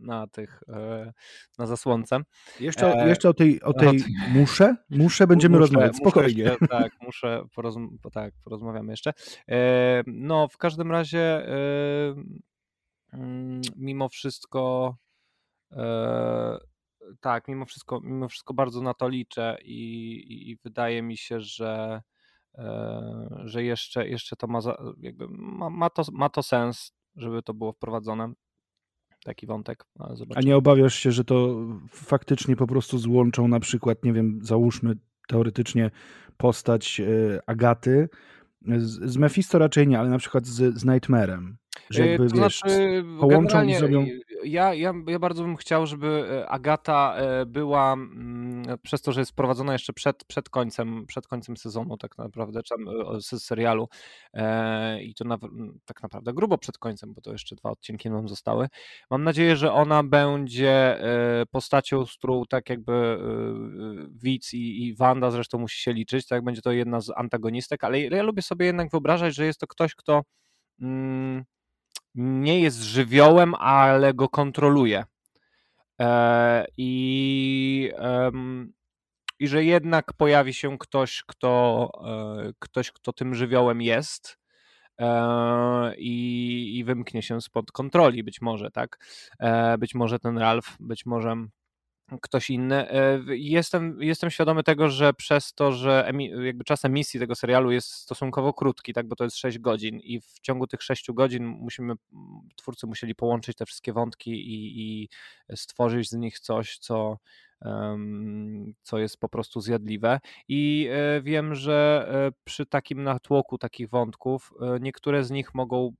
na 0.00 0.26
tych, 0.26 0.62
e, 0.68 1.12
na 1.58 1.66
zasłonce. 1.66 2.20
Jeszcze, 2.60 2.94
e, 2.94 3.08
jeszcze 3.08 3.28
o 3.28 3.34
tej, 3.34 3.62
o 3.62 3.72
tej 3.82 4.04
muszę, 4.28 4.76
muszę 4.90 5.26
będziemy 5.26 5.58
muszę, 5.58 5.60
rozmawiać, 5.60 5.96
spokojnie. 5.96 6.42
Muszę 6.42 6.50
jeszcze, 6.60 6.68
tak, 6.78 6.92
muszę, 7.02 7.42
porozm 7.54 7.98
tak, 8.12 8.34
porozmawiamy 8.44 8.92
jeszcze. 8.92 9.12
E, 9.48 10.02
no, 10.06 10.48
w 10.48 10.56
każdym 10.56 10.92
razie 10.92 11.46
mm, 13.12 13.60
mimo 13.76 14.08
wszystko 14.08 14.96
tak, 17.20 17.48
mimo 17.48 17.64
wszystko, 17.64 18.00
mimo 18.00 18.28
wszystko 18.28 18.54
bardzo 18.54 18.82
na 18.82 18.94
to 18.94 19.08
liczę 19.08 19.56
i, 19.62 20.12
i, 20.14 20.50
i 20.50 20.56
wydaje 20.64 21.02
mi 21.02 21.16
się, 21.16 21.40
że 21.40 22.02
że 23.44 23.64
jeszcze, 23.64 24.08
jeszcze 24.08 24.36
to 24.36 24.46
ma, 24.46 24.58
jakby 25.00 25.26
ma, 25.28 25.70
ma, 25.70 25.90
to, 25.90 26.02
ma 26.12 26.28
to 26.28 26.42
sens, 26.42 26.92
żeby 27.16 27.42
to 27.42 27.54
było 27.54 27.72
wprowadzone 27.72 28.32
taki 29.24 29.46
wątek. 29.46 29.84
A 30.34 30.40
nie 30.40 30.56
obawiasz 30.56 30.94
się, 30.94 31.12
że 31.12 31.24
to 31.24 31.56
faktycznie 31.90 32.56
po 32.56 32.66
prostu 32.66 32.98
złączą 32.98 33.48
na 33.48 33.60
przykład, 33.60 34.04
nie 34.04 34.12
wiem, 34.12 34.38
załóżmy 34.42 34.96
teoretycznie 35.28 35.90
postać 36.36 37.00
e, 37.00 37.40
Agaty 37.46 38.08
z, 38.78 39.12
z 39.12 39.16
Mephisto 39.16 39.58
raczej 39.58 39.88
nie, 39.88 39.98
ale 39.98 40.10
na 40.10 40.18
przykład 40.18 40.46
z, 40.46 40.78
z 40.78 40.84
Nightmarem. 40.84 41.56
Że 41.90 42.06
jakby, 42.06 42.28
to 42.28 42.36
wiesz, 42.36 42.60
znaczy, 42.60 43.04
połączą 43.20 43.62
i 43.62 43.74
zrobią 43.74 44.06
ja, 44.44 44.74
ja, 44.74 44.94
ja 45.06 45.18
bardzo 45.18 45.42
bym 45.42 45.56
chciał, 45.56 45.86
żeby 45.86 46.28
e, 46.30 46.48
Agata 46.48 47.16
e, 47.16 47.46
była, 47.46 47.92
mm, 47.92 48.78
przez 48.82 49.02
to, 49.02 49.12
że 49.12 49.20
jest 49.20 49.32
prowadzona 49.32 49.72
jeszcze 49.72 49.92
przed, 49.92 50.24
przed, 50.24 50.48
końcem, 50.48 51.06
przed 51.06 51.26
końcem 51.26 51.56
sezonu, 51.56 51.96
tak 51.96 52.18
naprawdę, 52.18 52.62
czy 52.62 52.74
e, 53.34 53.38
serialu, 53.38 53.88
i 55.00 55.14
to 55.14 55.24
na, 55.24 55.38
tak 55.84 56.02
naprawdę 56.02 56.32
grubo 56.32 56.58
przed 56.58 56.78
końcem, 56.78 57.14
bo 57.14 57.20
to 57.20 57.32
jeszcze 57.32 57.56
dwa 57.56 57.70
odcinki 57.70 58.10
nam 58.10 58.28
zostały. 58.28 58.68
Mam 59.10 59.24
nadzieję, 59.24 59.56
że 59.56 59.72
ona 59.72 60.02
będzie 60.02 61.00
postacią, 61.50 62.06
z 62.06 62.16
którą 62.16 62.44
tak 62.48 62.70
jakby 62.70 63.18
Widz 64.10 64.54
i, 64.54 64.86
i 64.86 64.94
Wanda 64.94 65.30
zresztą 65.30 65.58
musi 65.58 65.80
się 65.80 65.92
liczyć, 65.92 66.26
tak 66.26 66.44
będzie 66.44 66.62
to 66.62 66.72
jedna 66.72 67.00
z 67.00 67.10
antagonistek, 67.16 67.84
ale 67.84 68.00
ja 68.00 68.22
lubię 68.22 68.42
sobie 68.42 68.66
jednak 68.66 68.90
wyobrażać, 68.90 69.34
że 69.34 69.46
jest 69.46 69.60
to 69.60 69.66
ktoś, 69.66 69.94
kto. 69.94 70.22
Mm, 70.80 71.44
nie 72.14 72.60
jest 72.60 72.82
żywiołem, 72.82 73.54
ale 73.54 74.14
go 74.14 74.28
kontroluje. 74.28 75.04
E, 76.00 76.66
I, 76.76 77.90
I 79.38 79.48
że 79.48 79.64
jednak 79.64 80.12
pojawi 80.12 80.54
się 80.54 80.78
ktoś, 80.78 81.22
kto, 81.26 81.90
e, 82.48 82.52
ktoś, 82.58 82.92
kto 82.92 83.12
tym 83.12 83.34
żywiołem 83.34 83.82
jest 83.82 84.38
e, 84.98 85.96
i, 85.96 86.78
i 86.78 86.84
wymknie 86.84 87.22
się 87.22 87.40
spod 87.40 87.72
kontroli, 87.72 88.24
być 88.24 88.40
może, 88.40 88.70
tak? 88.70 88.98
Być 89.78 89.94
może 89.94 90.18
ten 90.18 90.38
Ralph, 90.38 90.76
być 90.80 91.06
może 91.06 91.36
ktoś 92.18 92.50
inny. 92.50 92.90
E, 92.90 93.20
jestem, 93.28 94.02
jestem 94.02 94.30
świadomy 94.30 94.62
tego, 94.62 94.88
że 94.88 95.14
przez 95.14 95.54
to, 95.54 95.72
że 95.72 96.12
jakby 96.44 96.64
czas 96.64 96.84
emisji 96.84 97.20
tego 97.20 97.34
serialu 97.34 97.70
jest 97.70 97.88
stosunkowo 97.88 98.52
krótki, 98.52 98.92
tak, 98.92 99.08
bo 99.08 99.16
to 99.16 99.24
jest 99.24 99.36
6 99.36 99.58
godzin 99.58 100.00
i 100.00 100.20
w 100.20 100.40
ciągu 100.40 100.66
tych 100.66 100.82
6 100.82 101.12
godzin 101.12 101.44
musimy, 101.46 101.94
twórcy 102.56 102.86
musieli 102.86 103.14
połączyć 103.14 103.56
te 103.56 103.66
wszystkie 103.66 103.92
wątki 103.92 104.30
i, 104.30 104.80
i 104.80 105.08
stworzyć 105.56 106.08
z 106.08 106.12
nich 106.12 106.40
coś, 106.40 106.78
co, 106.78 107.18
co 108.82 108.98
jest 108.98 109.18
po 109.18 109.28
prostu 109.28 109.60
zjadliwe. 109.60 110.20
I 110.48 110.88
e, 110.92 111.22
wiem, 111.22 111.54
że 111.54 112.08
e, 112.12 112.32
przy 112.44 112.66
takim 112.66 113.02
natłoku 113.02 113.58
takich 113.58 113.88
wątków 113.88 114.52
niektóre 114.80 115.24
z 115.24 115.30
nich 115.30 115.54
mogą 115.54 115.92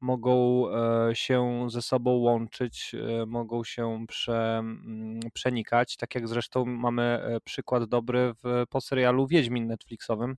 mogą 0.00 0.64
e, 0.70 1.14
się 1.14 1.66
ze 1.70 1.82
sobą 1.82 2.10
łączyć, 2.10 2.94
e, 2.94 3.26
mogą 3.26 3.64
się 3.64 4.04
prze, 4.08 4.58
mm, 4.58 5.20
przenikać, 5.32 5.96
tak 5.96 6.14
jak 6.14 6.28
zresztą 6.28 6.64
mamy 6.64 7.02
e, 7.02 7.40
przykład 7.40 7.84
dobry 7.84 8.34
w, 8.44 8.64
po 8.70 8.80
serialu 8.80 9.26
Wiedźmin 9.26 9.66
Netflixowym, 9.66 10.36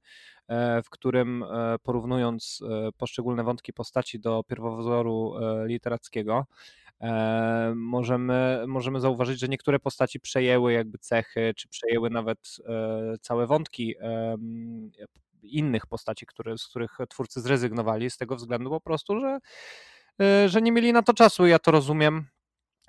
w 0.84 0.90
którym 0.90 1.44
porównując 1.82 2.62
poszczególne 2.96 3.44
wątki 3.44 3.72
postaci 3.72 4.20
do 4.20 4.44
pierwowzoru 4.44 5.34
literackiego, 5.64 6.46
możemy, 7.74 8.64
możemy 8.68 9.00
zauważyć, 9.00 9.40
że 9.40 9.48
niektóre 9.48 9.78
postaci 9.78 10.20
przejęły 10.20 10.72
jakby 10.72 10.98
cechy, 10.98 11.52
czy 11.56 11.68
przejęły 11.68 12.10
nawet 12.10 12.56
całe 13.20 13.46
wątki 13.46 13.94
innych 15.56 15.86
postaci, 15.86 16.26
które, 16.26 16.58
z 16.58 16.66
których 16.66 16.98
twórcy 17.08 17.40
zrezygnowali 17.40 18.10
z 18.10 18.16
tego 18.16 18.36
względu 18.36 18.70
po 18.70 18.80
prostu, 18.80 19.20
że, 19.20 19.38
e, 20.20 20.48
że 20.48 20.62
nie 20.62 20.72
mieli 20.72 20.92
na 20.92 21.02
to 21.02 21.14
czasu. 21.14 21.46
Ja 21.46 21.58
to 21.58 21.70
rozumiem. 21.70 22.26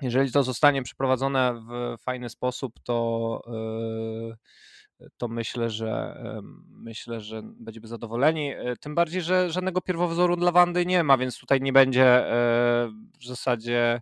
Jeżeli 0.02 0.32
to 0.32 0.44
zostanie 0.44 0.84
przeprowadzone 0.84 1.54
w 1.68 2.02
fajny 2.04 2.30
sposób, 2.30 2.74
to, 2.84 3.42
e, 5.02 5.10
to 5.18 5.28
myślę, 5.28 5.70
że 5.70 6.22
myślę, 6.70 7.22
że 7.22 7.42
będziemy 7.44 7.88
zadowoleni. 7.88 8.54
E, 8.54 8.76
tym 8.80 8.96
bardziej, 8.96 9.22
że 9.22 9.52
żadnego 9.52 9.82
pierwowzoru 9.82 10.36
dla 10.36 10.52
Wandy 10.52 10.86
nie 10.86 11.04
ma, 11.04 11.18
więc 11.18 11.40
tutaj 11.40 11.62
nie 11.62 11.74
będzie 11.74 12.24
w 13.22 13.26
zasadzie 13.26 14.02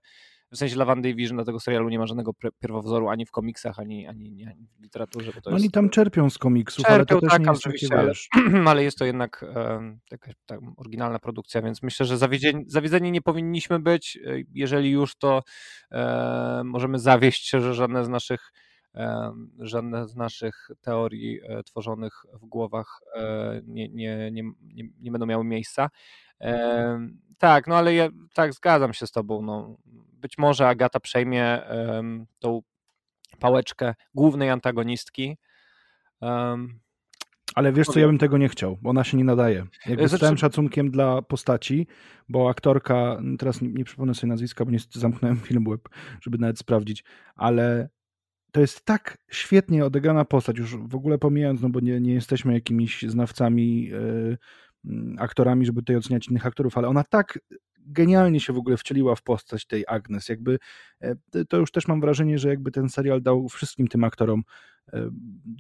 w 0.52 0.58
sensie 0.58 0.76
Lawandy 0.76 1.10
i 1.10 1.16
Vision 1.16 1.38
do 1.38 1.46
tego 1.46 1.60
serialu 1.60 1.90
nie 1.90 2.00
ma 2.00 2.08
żadnego 2.08 2.34
pierwowzoru 2.60 3.10
ani 3.10 3.26
w 3.26 3.32
komiksach, 3.32 3.80
ani, 3.80 4.08
ani, 4.08 4.46
ani 4.46 4.68
w 4.80 4.82
literaturze. 4.82 5.32
Bo 5.36 5.42
to 5.42 5.50
Oni 5.50 5.62
jest... 5.62 5.74
tam 5.74 5.90
czerpią 5.90 6.30
z 6.30 6.38
komiksów, 6.38 6.86
czerpią, 6.86 6.96
ale 6.96 7.06
to 7.06 7.22
też 7.22 7.32
tak, 7.32 7.42
nie 7.42 7.52
jest 7.52 7.64
takie, 7.64 7.88
ale, 8.00 8.14
ale 8.72 8.84
jest 8.84 8.98
to 8.98 9.06
jednak 9.06 9.46
e, 9.56 9.98
jakaś 10.12 10.34
tak, 10.46 10.60
oryginalna 10.78 11.20
produkcja, 11.20 11.62
więc 11.62 11.84
myślę, 11.84 12.06
że 12.06 12.18
zawiedzeni, 12.18 12.64
zawiedzeni 12.68 13.12
nie 13.12 13.22
powinniśmy 13.22 13.80
być. 13.80 14.20
E, 14.26 14.38
jeżeli 14.54 14.92
już, 14.92 15.16
to 15.16 15.44
e, 15.92 16.62
możemy 16.66 17.00
zawieść 17.00 17.48
się, 17.48 17.62
że 17.62 17.74
żadne 17.74 18.06
z 18.06 18.10
naszych 18.10 18.52
żadne 19.60 20.08
z 20.08 20.16
naszych 20.16 20.70
teorii 20.82 21.40
e, 21.44 21.64
tworzonych 21.64 22.14
w 22.34 22.46
głowach 22.46 23.00
e, 23.16 23.62
nie, 23.66 23.90
nie, 23.90 24.32
nie, 24.32 24.44
nie, 25.00 25.12
będą 25.12 25.26
miały 25.26 25.44
miejsca. 25.44 25.90
Tak, 27.38 27.68
no 27.68 27.76
ale 27.76 27.94
ja 27.94 28.10
tak 28.34 28.54
zgadzam 28.54 28.94
się 28.94 29.08
z 29.08 29.12
tobą. 29.12 29.42
No 29.42 29.78
być 30.18 30.38
może 30.38 30.68
Agata 30.68 31.00
przejmie 31.00 31.62
tą 32.40 32.62
pałeczkę 33.40 33.96
głównej 34.14 34.50
antagonistki. 34.50 35.38
Ale 37.56 37.74
wiesz 37.74 37.88
co, 37.88 38.00
ja 38.00 38.08
bym 38.08 38.18
tego 38.18 38.38
nie 38.38 38.50
chciał, 38.50 38.78
bo 38.82 38.90
ona 38.90 39.04
się 39.04 39.18
nie 39.18 39.24
nadaje. 39.24 39.66
Jakby 39.86 40.08
znaczy... 40.08 40.18
z 40.18 40.20
całym 40.26 40.38
szacunkiem 40.38 40.92
dla 40.92 41.22
postaci, 41.22 41.88
bo 42.30 42.50
aktorka, 42.50 43.22
teraz 43.40 43.62
nie, 43.62 43.68
nie 43.68 43.84
przypomnę 43.84 44.16
sobie 44.16 44.30
nazwiska, 44.30 44.66
bo 44.66 44.72
nie 44.72 44.80
zamknąłem 44.92 45.38
film 45.48 45.66
web, 45.70 45.90
żeby 46.22 46.38
nawet 46.38 46.60
sprawdzić, 46.60 47.04
ale 47.36 47.90
to 48.52 48.62
jest 48.62 48.86
tak 48.86 49.18
świetnie 49.32 49.86
odegrana 49.86 50.26
postać, 50.26 50.58
już 50.58 50.78
w 50.78 50.96
ogóle 50.96 51.18
pomijając, 51.18 51.62
no 51.62 51.70
bo 51.70 51.80
nie, 51.80 52.00
nie 52.00 52.14
jesteśmy 52.14 52.54
jakimiś 52.54 53.02
znawcami, 53.02 53.84
yy, 53.86 54.38
aktorami, 55.18 55.66
żeby 55.66 55.82
tutaj 55.82 55.96
oceniać 55.96 56.28
innych 56.28 56.46
aktorów, 56.46 56.78
ale 56.78 56.88
ona 56.88 57.04
tak 57.04 57.40
genialnie 57.88 58.40
się 58.40 58.54
w 58.54 58.58
ogóle 58.58 58.78
wcieliła 58.78 59.16
w 59.16 59.22
postać 59.22 59.66
tej 59.66 59.84
Agnes. 59.88 60.30
Jakby 60.30 60.60
e, 61.02 61.16
to 61.50 61.58
już 61.58 61.72
też 61.72 61.88
mam 61.88 62.02
wrażenie, 62.02 62.40
że 62.40 62.50
jakby 62.50 62.72
ten 62.72 62.90
serial 62.90 63.22
dał 63.22 63.50
wszystkim 63.50 63.88
tym 63.88 64.04
aktorom 64.04 64.44
e, 64.94 65.10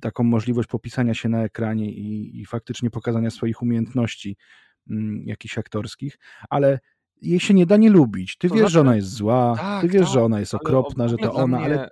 taką 0.01 0.23
możliwość 0.23 0.69
popisania 0.69 1.13
się 1.13 1.29
na 1.29 1.43
ekranie 1.43 1.91
i, 1.91 2.39
i 2.41 2.45
faktycznie 2.45 2.89
pokazania 2.89 3.29
swoich 3.29 3.61
umiejętności 3.61 4.37
mm, 4.89 5.23
jakichś 5.25 5.57
aktorskich, 5.57 6.19
ale 6.49 6.79
jej 7.21 7.39
się 7.39 7.53
nie 7.53 7.65
da 7.65 7.77
nie 7.77 7.89
lubić. 7.89 8.37
Ty 8.37 8.49
to 8.49 8.55
wiesz, 8.55 8.61
znaczy, 8.61 8.73
że 8.73 8.81
ona 8.81 8.95
jest 8.95 9.09
zła, 9.09 9.55
tak, 9.57 9.81
ty 9.81 9.87
wiesz, 9.87 10.01
tak, 10.01 10.13
że 10.13 10.23
ona 10.23 10.39
jest 10.39 10.53
okropna, 10.53 11.07
że 11.07 11.17
to 11.17 11.33
ona, 11.33 11.57
mnie... 11.57 11.65
ale 11.65 11.89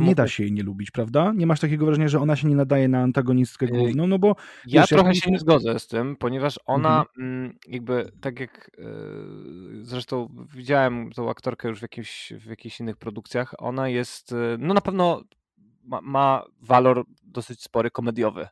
no 0.00 0.02
nie 0.02 0.14
da 0.14 0.28
się 0.28 0.42
jej 0.42 0.52
nie 0.52 0.62
lubić, 0.62 0.90
prawda? 0.90 1.32
Nie 1.32 1.46
masz 1.46 1.60
takiego 1.60 1.86
wrażenia, 1.86 2.08
że 2.08 2.20
ona 2.20 2.36
się 2.36 2.48
nie 2.48 2.56
nadaje 2.56 2.88
na 2.88 2.98
antagonistkę 2.98 3.66
główną, 3.66 4.06
no 4.06 4.18
bo... 4.18 4.36
Ja 4.66 4.80
wiesz, 4.80 4.90
trochę 4.90 5.14
się 5.14 5.30
nie 5.30 5.38
zgodzę 5.38 5.78
z 5.78 5.86
tym, 5.86 6.16
ponieważ 6.16 6.58
ona 6.66 6.98
mhm. 7.00 7.42
Mm, 7.42 7.58
jakby, 7.68 8.12
tak 8.20 8.40
jak 8.40 8.70
yy, 8.78 9.84
zresztą 9.84 10.28
widziałem 10.54 11.12
tą 11.12 11.30
aktorkę 11.30 11.68
już 11.68 11.78
w, 11.78 11.82
jakimś, 11.82 12.32
w 12.40 12.46
jakichś 12.46 12.80
innych 12.80 12.96
produkcjach, 12.96 13.54
ona 13.58 13.88
jest, 13.88 14.32
yy, 14.32 14.56
no 14.58 14.74
na 14.74 14.80
pewno 14.80 15.22
ma, 15.84 16.00
ma 16.00 16.44
walor 16.60 17.04
dosyć 17.22 17.62
spory 17.62 17.90
komediowy. 17.90 18.48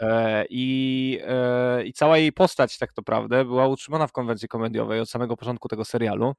E, 0.00 0.44
I, 0.50 1.20
e, 1.26 1.84
I 1.84 1.92
cała 1.92 2.18
jej 2.18 2.32
postać, 2.32 2.78
tak 2.78 2.90
naprawdę, 2.96 3.44
była 3.44 3.66
utrzymana 3.68 4.06
w 4.06 4.12
konwencji 4.12 4.48
komediowej 4.48 5.00
od 5.00 5.10
samego 5.10 5.36
początku 5.36 5.68
tego 5.68 5.84
serialu. 5.84 6.34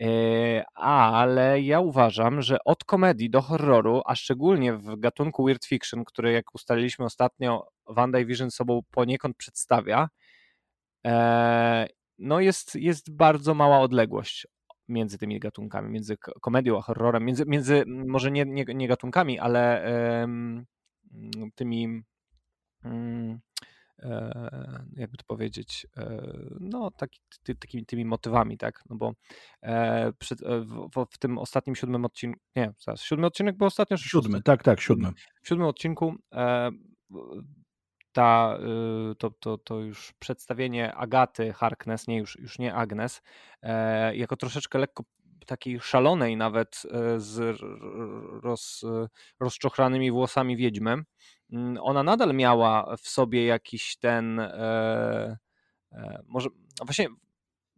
E, 0.00 0.64
ale 0.74 1.60
ja 1.60 1.80
uważam, 1.80 2.42
że 2.42 2.58
od 2.64 2.84
komedii 2.84 3.30
do 3.30 3.42
horroru, 3.42 4.02
a 4.06 4.14
szczególnie 4.14 4.72
w 4.72 5.00
gatunku 5.00 5.44
weird 5.44 5.64
fiction, 5.64 6.04
który, 6.04 6.32
jak 6.32 6.54
ustaliliśmy 6.54 7.04
ostatnio, 7.04 7.68
Wanda 7.86 8.18
i 8.18 8.26
Vision 8.26 8.50
sobą 8.50 8.80
poniekąd 8.90 9.36
przedstawia, 9.36 10.08
no 12.18 12.40
jest, 12.40 12.74
jest 12.74 13.16
bardzo 13.16 13.54
mała 13.54 13.80
odległość 13.80 14.46
między 14.88 15.18
tymi 15.18 15.40
gatunkami, 15.40 15.90
między 15.90 16.16
komedią 16.16 16.78
a 16.78 16.82
horrorem, 16.82 17.24
między, 17.24 17.44
między 17.46 17.84
może 17.86 18.30
nie, 18.30 18.44
nie, 18.44 18.64
nie 18.74 18.88
gatunkami, 18.88 19.38
ale 19.38 19.84
tymi 21.54 22.02
jakby 24.96 25.16
to 25.16 25.24
powiedzieć, 25.26 25.86
e, 25.96 26.32
no 26.60 26.90
taki, 26.90 27.20
ty, 27.42 27.54
takimi 27.54 27.86
tymi 27.86 28.04
motywami, 28.04 28.58
tak, 28.58 28.82
no 28.90 28.96
bo 28.96 29.12
e, 29.62 30.12
przy, 30.18 30.34
w, 30.36 31.06
w, 31.10 31.18
tym 31.18 31.38
ostatnim 31.38 31.76
siódmym 31.76 32.04
odcinku, 32.04 32.40
nie, 32.56 32.72
zaraz, 32.78 33.02
siódmy 33.02 33.26
odcinek 33.26 33.56
był 33.56 33.66
ostatnio? 33.66 33.96
Siódmy, 33.96 34.42
tak, 34.42 34.62
tak, 34.62 34.80
siódmy. 34.80 35.12
W 35.42 35.48
siódmym 35.48 35.68
odcinku 35.68 36.14
ta, 38.12 38.58
y, 39.12 39.14
to, 39.14 39.30
to, 39.30 39.58
to 39.58 39.80
już 39.80 40.12
przedstawienie 40.18 40.94
Agaty 40.94 41.52
Harkness, 41.52 42.08
nie 42.08 42.18
już, 42.18 42.38
już 42.38 42.58
nie 42.58 42.74
Agnes, 42.74 43.22
jako 44.12 44.36
troszeczkę 44.36 44.78
lekko 44.78 45.04
takiej 45.46 45.80
szalonej 45.80 46.36
nawet 46.36 46.82
z 47.16 47.60
roz, 48.42 48.84
rozczochranymi 49.40 50.10
włosami 50.10 50.56
wiedźmy, 50.56 50.96
Mm, 50.96 51.04
ona 51.80 52.02
nadal 52.02 52.34
miała 52.34 52.96
w 52.96 53.08
sobie 53.08 53.46
jakiś 53.46 53.96
ten, 53.96 54.40
e, 54.40 55.38
e, 55.92 56.22
może 56.26 56.48
właśnie, 56.84 57.08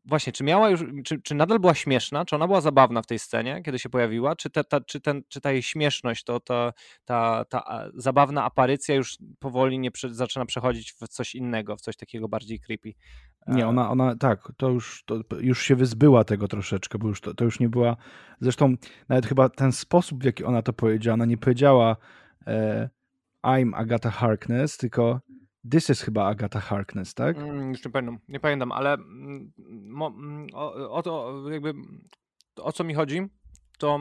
właśnie, 0.05 0.33
czy 0.33 0.45
miała 0.45 0.71
już, 0.71 0.85
czy, 1.05 1.23
czy 1.23 1.35
nadal 1.35 1.59
była 1.59 1.75
śmieszna, 1.75 2.25
czy 2.25 2.37
ona 2.37 2.47
była 2.47 2.61
zabawna 2.61 3.03
w 3.03 3.07
tej 3.07 3.19
scenie, 3.19 3.63
kiedy 3.65 3.79
się 3.79 3.89
pojawiła, 3.89 4.37
czy, 4.37 4.51
ta, 4.51 4.81
czy, 4.81 5.01
ten, 5.01 5.23
czy 5.29 5.41
ta 5.41 5.53
jej 5.53 5.63
śmieszność, 5.63 6.25
to, 6.25 6.41
to 6.41 6.73
ta, 7.05 7.45
ta 7.45 7.89
zabawna 7.95 8.45
aparycja 8.45 8.95
już 8.95 9.19
powoli 9.39 9.79
nie 9.79 9.91
zaczyna 10.11 10.47
przechodzić 10.47 10.93
w 10.93 11.09
coś 11.09 11.35
innego, 11.35 11.77
w 11.77 11.81
coś 11.81 11.97
takiego 11.97 12.29
bardziej 12.29 12.61
creepy. 12.61 12.93
Nie, 13.47 13.65
e, 13.65 13.69
ona, 13.69 13.91
ona 13.91 14.17
tak, 14.17 14.53
to 14.57 14.69
już, 14.69 15.05
to 15.07 15.21
już 15.41 15.63
się 15.63 15.77
wyzbyła 15.77 16.25
tego 16.25 16.49
troszeczkę, 16.49 16.99
bo 16.99 17.09
już 17.09 17.21
to, 17.21 17.35
to 17.35 17.45
już 17.45 17.61
nie 17.61 17.69
była, 17.69 17.97
zresztą 18.41 18.75
nawet 19.09 19.27
chyba 19.27 19.49
ten 19.49 19.73
sposób, 19.73 20.23
w 20.23 20.25
jaki 20.25 20.45
ona 20.45 20.63
to 20.63 20.73
powiedziała, 20.73 21.15
ona 21.15 21.25
nie 21.25 21.39
powiedziała 21.39 21.97
e, 22.47 22.91
I'm 23.45 23.75
Agata 23.75 24.11
Harkness, 24.11 24.77
tylko 24.77 25.21
This 25.71 25.91
is 25.91 26.03
chyba 26.03 26.27
Agata 26.27 26.61
Harkness, 26.61 27.15
tak? 27.15 27.37
Mm, 27.37 27.71
już 27.71 27.85
nie 27.85 27.91
pamiętam, 27.91 28.19
nie 28.29 28.41
pamiętam, 28.41 28.73
ale 28.73 28.95
mm, 28.95 29.53
mm, 29.59 30.47
o, 30.55 30.91
o 30.91 31.03
to 31.03 31.43
jakby 31.51 31.75
o 32.57 32.73
co 32.73 32.85
mi 32.85 32.95
chodzi, 32.95 33.23
to 33.79 34.01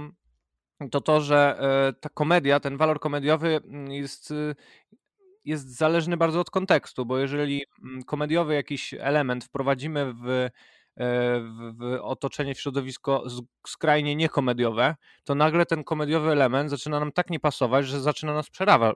to, 0.92 1.02
to 1.02 1.22
że 1.22 1.58
e, 1.60 1.94
ta 1.94 2.10
komedia, 2.10 2.60
ten 2.60 2.78
walor 2.78 3.00
komediowy 3.00 3.60
jest, 3.90 4.32
y, 4.32 4.56
jest 5.46 5.78
zależny 5.78 6.18
bardzo 6.18 6.40
od 6.40 6.50
kontekstu, 6.50 7.06
bo 7.06 7.18
jeżeli 7.18 7.64
komediowy 8.06 8.54
jakiś 8.54 8.94
element 8.94 9.44
wprowadzimy 9.44 10.14
w 10.14 10.50
w, 11.42 11.74
w 11.78 12.00
otoczenie, 12.02 12.56
w 12.56 12.60
środowisko 12.60 13.24
skrajnie 13.68 14.16
niekomediowe, 14.16 14.96
to 15.24 15.36
nagle 15.36 15.66
ten 15.66 15.84
komediowy 15.84 16.32
element 16.32 16.70
zaczyna 16.70 17.00
nam 17.00 17.12
tak 17.12 17.30
nie 17.30 17.40
pasować, 17.40 17.88
że 17.88 18.02
zaczyna 18.02 18.34
nas 18.34 18.50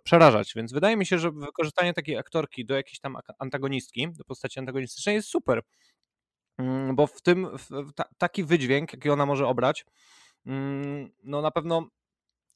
przerażać. 0.04 0.54
Więc 0.56 0.74
wydaje 0.74 0.98
mi 0.98 1.06
się, 1.06 1.20
że 1.20 1.32
wykorzystanie 1.32 1.94
takiej 1.94 2.18
aktorki 2.18 2.66
do 2.66 2.76
jakiejś 2.76 3.00
tam 3.00 3.18
antagonistki, 3.40 4.08
do 4.12 4.24
postaci 4.24 4.60
antagonistycznej 4.60 5.16
jest 5.16 5.30
super. 5.30 5.62
Mm, 6.58 6.96
bo 6.96 7.08
w 7.08 7.22
tym 7.22 7.48
w, 7.58 7.94
ta, 7.96 8.04
taki 8.18 8.44
wydźwięk, 8.44 8.94
jaki 8.94 9.10
ona 9.10 9.26
może 9.26 9.48
obrać, 9.48 9.86
mm, 10.46 11.10
no 11.24 11.42
na 11.42 11.52
pewno 11.52 11.88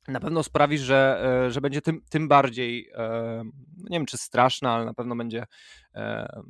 na 0.07 0.19
pewno 0.19 0.43
sprawi, 0.43 0.77
że, 0.77 1.21
e, 1.45 1.51
że 1.51 1.61
będzie 1.61 1.81
tym, 1.81 2.01
tym 2.09 2.27
bardziej, 2.27 2.89
e, 2.93 3.43
nie 3.77 3.97
wiem 3.97 4.05
czy 4.05 4.17
straszna, 4.17 4.73
ale 4.73 4.85
na 4.85 4.93
pewno 4.93 5.15
będzie 5.15 5.45
e, 5.95 6.41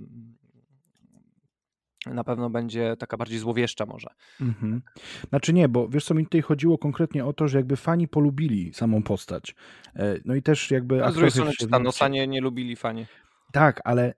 na 2.05 2.23
pewno 2.23 2.49
będzie 2.49 2.95
taka 2.99 3.17
bardziej 3.17 3.39
złowieszcza 3.39 3.85
może. 3.85 4.09
Mhm. 4.41 4.81
Znaczy 5.29 5.53
nie, 5.53 5.69
bo 5.69 5.87
wiesz 5.87 6.05
co 6.05 6.13
mi 6.13 6.23
tutaj 6.23 6.41
chodziło 6.41 6.77
konkretnie 6.77 7.25
o 7.25 7.33
to, 7.33 7.47
że 7.47 7.57
jakby 7.57 7.75
fani 7.75 8.07
polubili 8.07 8.73
samą 8.73 9.03
postać. 9.03 9.55
No 10.25 10.35
i 10.35 10.41
też 10.41 10.71
jakby... 10.71 10.97
No, 10.97 11.11
z 11.11 11.13
drugiej 11.13 11.31
strony 11.31 11.51
Thanosa 11.71 12.07
nie, 12.07 12.27
nie 12.27 12.41
lubili 12.41 12.75
fani. 12.75 13.05
Tak, 13.51 13.81
ale 13.83 14.13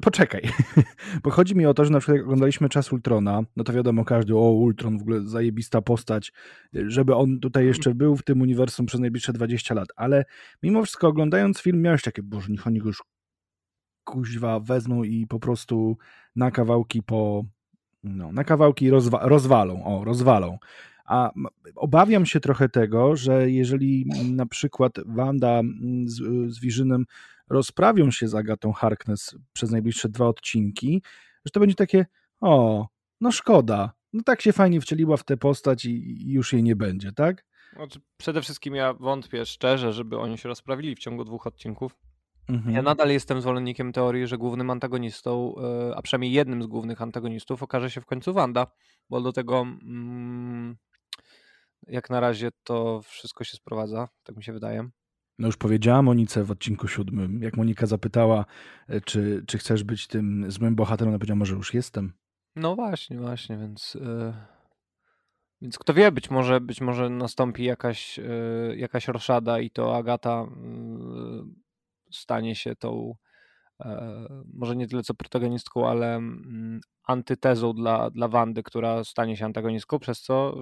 poczekaj, 0.00 0.42
bo 1.22 1.30
chodzi 1.30 1.56
mi 1.56 1.66
o 1.66 1.74
to, 1.74 1.84
że 1.84 1.90
na 1.90 1.98
przykład 1.98 2.16
jak 2.16 2.24
oglądaliśmy 2.24 2.68
Czas 2.68 2.92
Ultrona, 2.92 3.42
no 3.56 3.64
to 3.64 3.72
wiadomo 3.72 4.04
każdy, 4.04 4.36
o 4.36 4.50
Ultron, 4.50 4.98
w 4.98 5.02
ogóle 5.02 5.20
zajebista 5.20 5.82
postać, 5.82 6.32
żeby 6.72 7.14
on 7.14 7.40
tutaj 7.40 7.62
mhm. 7.62 7.66
jeszcze 7.68 7.94
był 7.94 8.16
w 8.16 8.22
tym 8.22 8.40
uniwersum 8.40 8.86
przez 8.86 9.00
najbliższe 9.00 9.32
20 9.32 9.74
lat, 9.74 9.88
ale 9.96 10.24
mimo 10.62 10.82
wszystko 10.82 11.08
oglądając 11.08 11.60
film 11.60 11.82
miałeś 11.82 12.02
takie, 12.02 12.22
boże, 12.22 12.46
niech 12.50 12.66
oni 12.66 12.78
go 12.78 12.88
już 12.88 13.02
kuźwa 14.08 14.60
wezmą 14.60 15.02
i 15.04 15.26
po 15.26 15.40
prostu 15.40 15.96
na 16.36 16.50
kawałki 16.50 17.02
po, 17.02 17.44
no, 18.04 18.32
na 18.32 18.44
kawałki 18.44 18.90
rozwa 18.90 19.20
rozwalą, 19.22 19.84
o, 19.84 20.04
rozwalą. 20.04 20.58
A 21.04 21.30
obawiam 21.74 22.26
się 22.26 22.40
trochę 22.40 22.68
tego, 22.68 23.16
że 23.16 23.50
jeżeli 23.50 24.06
na 24.32 24.46
przykład 24.46 24.92
Wanda 25.06 25.62
z, 26.04 26.16
z 26.52 26.60
Visionem 26.60 27.04
rozprawią 27.50 28.10
się 28.10 28.28
z 28.28 28.34
Agatą 28.34 28.72
Harkness 28.72 29.36
przez 29.52 29.70
najbliższe 29.70 30.08
dwa 30.08 30.26
odcinki, 30.26 31.02
że 31.44 31.50
to 31.50 31.60
będzie 31.60 31.74
takie, 31.74 32.06
o, 32.40 32.86
no 33.20 33.32
szkoda, 33.32 33.92
no 34.12 34.22
tak 34.22 34.42
się 34.42 34.52
fajnie 34.52 34.80
wcieliła 34.80 35.16
w 35.16 35.24
tę 35.24 35.36
postać 35.36 35.84
i, 35.84 35.90
i 36.28 36.32
już 36.32 36.52
jej 36.52 36.62
nie 36.62 36.76
będzie, 36.76 37.12
tak? 37.12 37.44
Znaczy, 37.72 38.00
przede 38.16 38.42
wszystkim 38.42 38.74
ja 38.74 38.94
wątpię 38.94 39.46
szczerze, 39.46 39.92
żeby 39.92 40.18
oni 40.18 40.38
się 40.38 40.48
rozprawili 40.48 40.94
w 40.94 40.98
ciągu 40.98 41.24
dwóch 41.24 41.46
odcinków. 41.46 42.07
Mhm. 42.48 42.74
Ja 42.74 42.82
nadal 42.82 43.10
jestem 43.10 43.40
zwolennikiem 43.40 43.92
teorii, 43.92 44.26
że 44.26 44.38
głównym 44.38 44.70
antagonistą, 44.70 45.54
e, 45.56 45.96
a 45.96 46.02
przynajmniej 46.02 46.32
jednym 46.32 46.62
z 46.62 46.66
głównych 46.66 47.02
antagonistów 47.02 47.62
okaże 47.62 47.90
się 47.90 48.00
w 48.00 48.06
końcu 48.06 48.32
Wanda, 48.32 48.66
bo 49.10 49.20
do 49.20 49.32
tego 49.32 49.60
mm, 49.60 50.76
jak 51.86 52.10
na 52.10 52.20
razie 52.20 52.48
to 52.64 53.02
wszystko 53.02 53.44
się 53.44 53.56
sprowadza, 53.56 54.08
tak 54.22 54.36
mi 54.36 54.44
się 54.44 54.52
wydaje. 54.52 54.88
No 55.38 55.46
już 55.46 55.56
powiedziała 55.56 56.02
Monice 56.02 56.44
w 56.44 56.50
odcinku 56.50 56.88
siódmym, 56.88 57.42
jak 57.42 57.56
Monika 57.56 57.86
zapytała, 57.86 58.44
e, 58.88 59.00
czy, 59.00 59.44
czy 59.46 59.58
chcesz 59.58 59.84
być 59.84 60.06
tym 60.06 60.50
złym 60.50 60.74
bohaterem, 60.74 61.08
ona 61.08 61.18
powiedziała, 61.18 61.38
może 61.38 61.54
już 61.54 61.74
jestem. 61.74 62.12
No 62.56 62.76
właśnie, 62.76 63.18
właśnie, 63.18 63.56
więc... 63.56 63.94
Yy... 63.94 64.34
Więc 65.62 65.78
kto 65.78 65.94
wie, 65.94 66.12
być 66.12 66.30
może, 66.30 66.60
być 66.60 66.80
może 66.80 67.10
nastąpi 67.10 67.64
jakaś, 67.64 68.18
yy, 68.18 68.76
jakaś 68.76 69.08
roszada 69.08 69.60
i 69.60 69.70
to 69.70 69.96
Agata 69.96 70.46
yy, 70.62 71.44
stanie 72.10 72.54
się 72.54 72.76
tą, 72.76 73.14
może 74.54 74.76
nie 74.76 74.88
tyle 74.88 75.02
co 75.02 75.14
protagonistką, 75.14 75.88
ale 75.88 76.14
mm, 76.14 76.80
antytezą 77.04 77.72
dla, 77.72 78.10
dla 78.10 78.28
Wandy, 78.28 78.62
która 78.62 79.04
stanie 79.04 79.36
się 79.36 79.44
antagonistką, 79.44 79.98
przez 79.98 80.20
co 80.20 80.54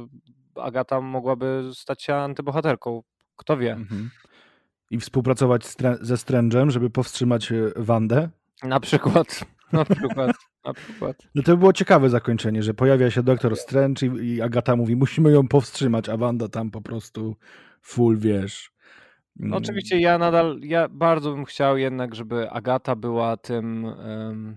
Agata 0.55 1.01
mogłaby 1.01 1.71
stać 1.75 2.03
się 2.03 2.15
antybohaterką. 2.15 3.03
Kto 3.37 3.57
wie. 3.57 3.73
Mhm 3.73 4.11
i 4.91 4.99
współpracować 4.99 5.67
ze 6.01 6.15
Strange'em, 6.15 6.71
żeby 6.71 6.91
powstrzymać 6.91 7.53
e, 7.53 7.73
Wandę? 7.77 8.29
Na 8.63 8.81
przykład. 8.81 9.45
Na 9.73 9.85
przykład. 9.85 10.37
Na 10.65 10.75
przykład. 10.75 11.17
No 11.35 11.43
to 11.43 11.53
by 11.53 11.59
było 11.59 11.73
ciekawe 11.73 12.11
zakończenie, 12.11 12.63
że 12.63 12.75
pojawia 12.75 13.11
się 13.11 13.23
doktor 13.23 13.57
Strange 13.57 14.07
i, 14.07 14.27
i 14.27 14.43
Agata 14.43 14.77
mówi, 14.77 14.97
musimy 14.97 15.33
ją 15.33 15.49
powstrzymać, 15.49 16.09
a 16.09 16.17
Wanda 16.17 16.49
tam 16.49 16.71
po 16.71 16.81
prostu 16.81 17.37
full, 17.83 18.19
wiesz. 18.19 18.73
No, 19.39 19.57
oczywiście 19.57 20.01
ja 20.01 20.19
nadal, 20.19 20.61
ja 20.63 20.89
bardzo 20.89 21.33
bym 21.33 21.45
chciał 21.45 21.77
jednak, 21.77 22.15
żeby 22.15 22.51
Agata 22.51 22.97
była 22.97 23.37
tym 23.37 23.85
um, 23.85 24.57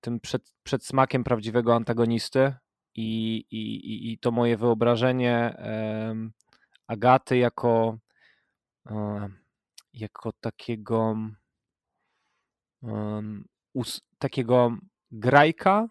tym 0.00 0.20
przed, 0.20 0.52
przedsmakiem 0.62 1.24
prawdziwego 1.24 1.74
antagonisty 1.74 2.54
i, 2.94 3.36
i, 3.50 4.12
i 4.12 4.18
to 4.18 4.30
moje 4.30 4.56
wyobrażenie 4.56 5.56
um, 6.08 6.32
Agaty 6.86 7.36
jako 7.36 7.98
jako 9.94 10.32
takiego 10.32 11.16
us, 13.74 14.00
takiego 14.18 14.76
grajka 15.10 15.88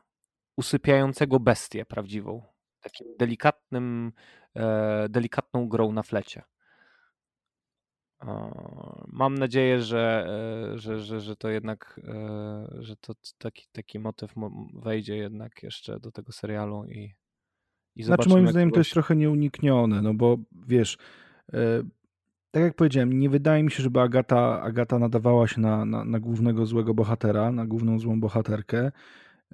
usypiającego 0.58 1.39
bestię 1.39 1.86
prawdziwą. 1.86 2.43
Takim 2.80 3.08
delikatnym, 3.19 4.12
e, 4.56 5.10
delikatną 5.10 5.67
grą 5.69 5.91
na 5.91 6.04
flecie. 6.04 6.43
Mam 9.08 9.38
nadzieję, 9.38 9.82
że, 9.82 10.28
e, 10.74 10.78
że, 10.78 11.00
że, 11.00 11.22
że 11.22 11.36
to 11.36 11.50
jednak, 11.50 12.00
e, 12.08 12.68
że 12.80 12.96
to 12.96 13.14
taki, 13.38 13.66
taki 13.72 14.00
motyw 14.00 14.34
wejdzie 14.74 15.16
jednak 15.18 15.64
jeszcze 15.64 16.00
do 16.00 16.12
tego 16.12 16.32
serialu 16.32 16.86
i, 16.86 17.16
i 17.96 18.04
Znaczy 18.04 18.30
moim 18.30 18.48
zdaniem 18.48 18.72
to 18.72 18.80
jest 18.80 18.92
trochę 18.92 19.16
nieuniknione, 19.16 20.02
no 20.02 20.14
bo 20.14 20.38
wiesz, 20.68 20.98
tak 22.52 22.64
jak 22.64 22.76
powiedziałem, 22.76 23.20
nie 23.20 23.30
wydaje 23.30 23.64
mi 23.64 23.72
się, 23.72 23.84
żeby 23.84 24.02
Agata, 24.02 24.62
Agata 24.62 25.00
nadawała 25.00 25.48
się 25.48 25.62
na, 25.62 25.86
na, 25.86 26.06
na 26.06 26.20
głównego 26.20 26.66
złego 26.66 26.94
bohatera, 26.94 27.52
na 27.52 27.66
główną 27.66 28.00
złą 28.00 28.20
bohaterkę. 28.20 28.92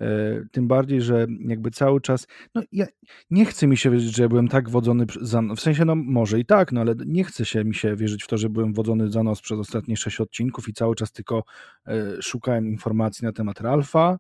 E, 0.02 0.42
tym 0.52 0.68
bardziej, 0.68 1.02
że 1.02 1.28
jakby 1.40 1.72
cały 1.72 2.02
czas. 2.02 2.28
No, 2.56 2.62
ja 2.72 2.86
nie 3.30 3.46
chcę 3.46 3.68
mi 3.68 3.78
się 3.78 3.92
wierzyć, 3.92 4.16
że 4.16 4.24
ja 4.24 4.30
byłem 4.30 4.48
tak 4.48 4.70
wodzony 4.70 5.06
za. 5.22 5.42
W 5.42 5.60
sensie, 5.60 5.86
no 5.86 5.96
może 5.96 6.40
i 6.40 6.46
tak, 6.46 6.72
no 6.72 6.82
ale 6.82 6.96
nie 7.06 7.24
chce 7.24 7.46
się 7.46 7.64
mi 7.64 7.76
się 7.76 7.96
wierzyć 7.96 8.24
w 8.24 8.28
to, 8.28 8.38
że 8.38 8.50
byłem 8.50 8.74
wodzony 8.74 9.12
za 9.12 9.24
nos 9.24 9.42
przez 9.42 9.60
ostatnie 9.60 9.98
sześć 9.98 10.22
odcinków 10.22 10.70
i 10.70 10.74
cały 10.74 10.96
czas 10.96 11.12
tylko 11.12 11.44
e, 11.88 12.22
szukałem 12.22 12.68
informacji 12.68 13.26
na 13.26 13.32
temat 13.32 13.62
Ralfa, 13.62 14.18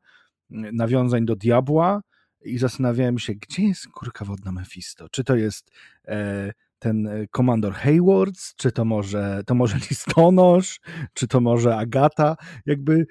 nawiązań 0.50 1.26
do 1.26 1.36
diabła 1.36 2.02
i 2.42 2.58
zastanawiałem 2.58 3.20
się, 3.20 3.34
gdzie 3.36 3.63
jest 3.63 3.88
kurka 3.88 4.26
wodna 4.26 4.52
Mephisto? 4.52 5.10
Czy 5.10 5.24
to 5.24 5.36
jest. 5.36 5.72
E, 6.08 6.54
ten 6.80 7.08
e, 7.08 7.28
komandor 7.28 7.74
Haywards, 7.74 8.56
czy 8.56 8.72
to 8.72 8.86
może, 8.86 9.42
to 9.46 9.56
może 9.56 9.78
listonosz, 9.90 10.80
czy 11.13 11.28
to 11.28 11.42
może 11.42 11.78
Agata. 11.78 12.36
Jakby 12.66 13.06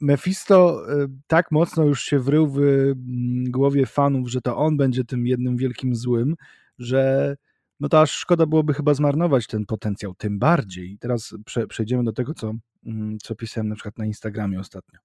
Mephisto 0.00 0.82
e, 0.92 1.06
tak 1.26 1.50
mocno 1.50 1.84
już 1.84 2.04
się 2.04 2.18
wrył 2.18 2.48
w 2.48 2.58
mm, 2.58 3.50
głowie 3.50 3.86
fanów, 3.86 4.30
że 4.30 4.40
to 4.40 4.56
on 4.56 4.76
będzie 4.76 5.04
tym 5.04 5.26
jednym 5.26 5.56
wielkim 5.56 5.94
złym, 5.94 6.34
że 6.78 7.36
no 7.80 7.88
to 7.88 8.00
aż 8.00 8.10
szkoda 8.10 8.46
byłoby 8.46 8.74
chyba 8.74 8.94
zmarnować 8.94 9.46
ten 9.46 9.66
potencjał. 9.66 10.14
Tym 10.14 10.38
bardziej. 10.38 10.98
Teraz 10.98 11.34
prze, 11.44 11.66
przejdziemy 11.66 12.04
do 12.04 12.12
tego, 12.12 12.34
co, 12.34 12.54
mm, 12.86 13.18
co 13.18 13.34
pisałem 13.34 13.68
na 13.68 13.74
przykład 13.74 13.98
na 13.98 14.06
Instagramie 14.06 14.60
ostatnio. 14.60 14.98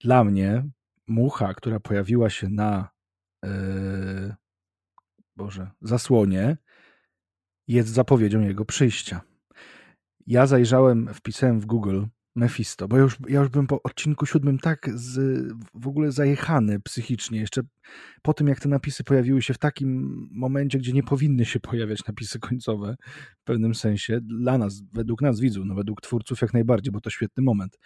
Dla 0.00 0.24
mnie 0.24 0.64
mucha, 1.06 1.54
która 1.54 1.80
pojawiła 1.80 2.30
się 2.30 2.48
na 2.48 2.88
yy, 3.42 4.34
Boże, 5.36 5.70
zasłonie, 5.80 6.56
jest 7.68 7.88
zapowiedzią 7.88 8.40
jego 8.40 8.64
przyjścia. 8.64 9.20
Ja 10.26 10.46
zajrzałem, 10.46 11.14
wpisałem 11.14 11.60
w 11.60 11.66
Google 11.66 12.04
Mephisto, 12.34 12.88
bo 12.88 12.96
ja 12.96 13.02
już, 13.02 13.18
ja 13.28 13.40
już 13.40 13.48
byłem 13.48 13.66
po 13.66 13.82
odcinku 13.82 14.26
siódmym 14.26 14.58
tak 14.58 14.90
z, 14.94 15.42
w 15.74 15.88
ogóle 15.88 16.12
zajechany 16.12 16.80
psychicznie. 16.80 17.40
Jeszcze 17.40 17.62
po 18.22 18.34
tym, 18.34 18.48
jak 18.48 18.60
te 18.60 18.68
napisy 18.68 19.04
pojawiły 19.04 19.42
się 19.42 19.54
w 19.54 19.58
takim 19.58 20.28
momencie, 20.30 20.78
gdzie 20.78 20.92
nie 20.92 21.02
powinny 21.02 21.44
się 21.44 21.60
pojawiać 21.60 22.06
napisy 22.06 22.38
końcowe 22.38 22.96
w 23.38 23.44
pewnym 23.44 23.74
sensie. 23.74 24.20
Dla 24.20 24.58
nas, 24.58 24.82
według 24.92 25.22
nas 25.22 25.40
widzów, 25.40 25.64
no 25.66 25.74
według 25.74 26.00
twórców 26.00 26.42
jak 26.42 26.54
najbardziej, 26.54 26.92
bo 26.92 27.00
to 27.00 27.10
świetny 27.10 27.42
moment. 27.42 27.78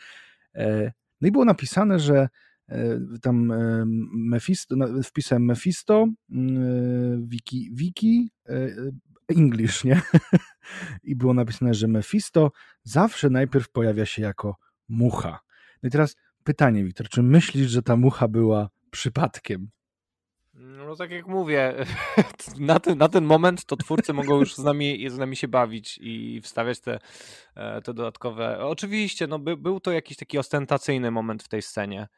E, 0.55 0.93
no 1.21 1.29
i 1.29 1.31
było 1.31 1.45
napisane, 1.45 1.99
że 1.99 2.29
e, 2.69 3.01
tam 3.23 3.53
e, 3.53 3.85
Mephisto, 4.13 4.77
wpisałem 5.05 5.45
Mephisto, 5.45 6.07
wiki, 7.19 7.71
wiki 7.73 8.31
English, 9.29 9.85
nie? 9.85 10.03
I 11.03 11.17
było 11.17 11.35
napisane, 11.35 11.75
że 11.75 11.89
Mephisto 11.89 12.53
zawsze 12.83 13.31
najpierw 13.31 13.69
pojawia 13.69 14.07
się 14.07 14.23
jako 14.23 14.57
mucha. 14.89 15.41
No 15.83 15.87
i 15.87 15.91
teraz 15.91 16.17
pytanie, 16.45 16.85
Wiktor, 16.85 17.09
czy 17.09 17.23
myślisz, 17.23 17.71
że 17.71 17.83
ta 17.83 17.97
mucha 17.97 18.29
była 18.29 18.69
przypadkiem? 18.91 19.71
No 20.55 20.97
tak 20.97 21.11
jak 21.11 21.27
mówię, 21.27 21.75
na 22.59 22.81
ten, 22.81 22.99
na 22.99 23.09
ten 23.09 23.25
moment 23.25 23.65
to 23.65 23.77
twórcy 23.77 24.13
mogą 24.13 24.39
już 24.39 24.55
z 24.55 24.59
nami, 24.59 25.11
z 25.11 25.19
nami 25.19 25.37
się 25.37 25.49
bawić 25.49 25.99
i 26.03 26.41
wstawiać 26.41 26.81
te, 26.81 26.99
e, 27.55 27.83
te 27.83 27.95
dodatkowe. 27.95 28.59
Oczywiście, 28.67 29.27
no 29.27 29.39
by, 29.39 29.57
był 29.57 29.81
to 29.81 29.93
jakiś 29.93 30.17
taki 30.17 30.39
ostentacyjny 30.39 31.11
moment 31.11 31.43
w 31.43 31.49
tej 31.49 31.63
scenie 31.63 32.09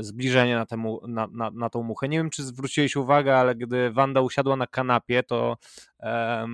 zbliżenie 0.00 0.56
na, 0.56 0.66
temu, 0.66 1.00
na, 1.08 1.28
na, 1.32 1.50
na 1.50 1.70
tą 1.70 1.82
muchę. 1.82 2.08
Nie 2.08 2.18
wiem, 2.18 2.30
czy 2.30 2.44
zwróciłeś 2.44 2.96
uwagę, 2.96 3.36
ale 3.36 3.54
gdy 3.54 3.90
Wanda 3.90 4.20
usiadła 4.20 4.56
na 4.56 4.66
kanapie, 4.66 5.22
to 5.22 5.56
e, 6.00 6.46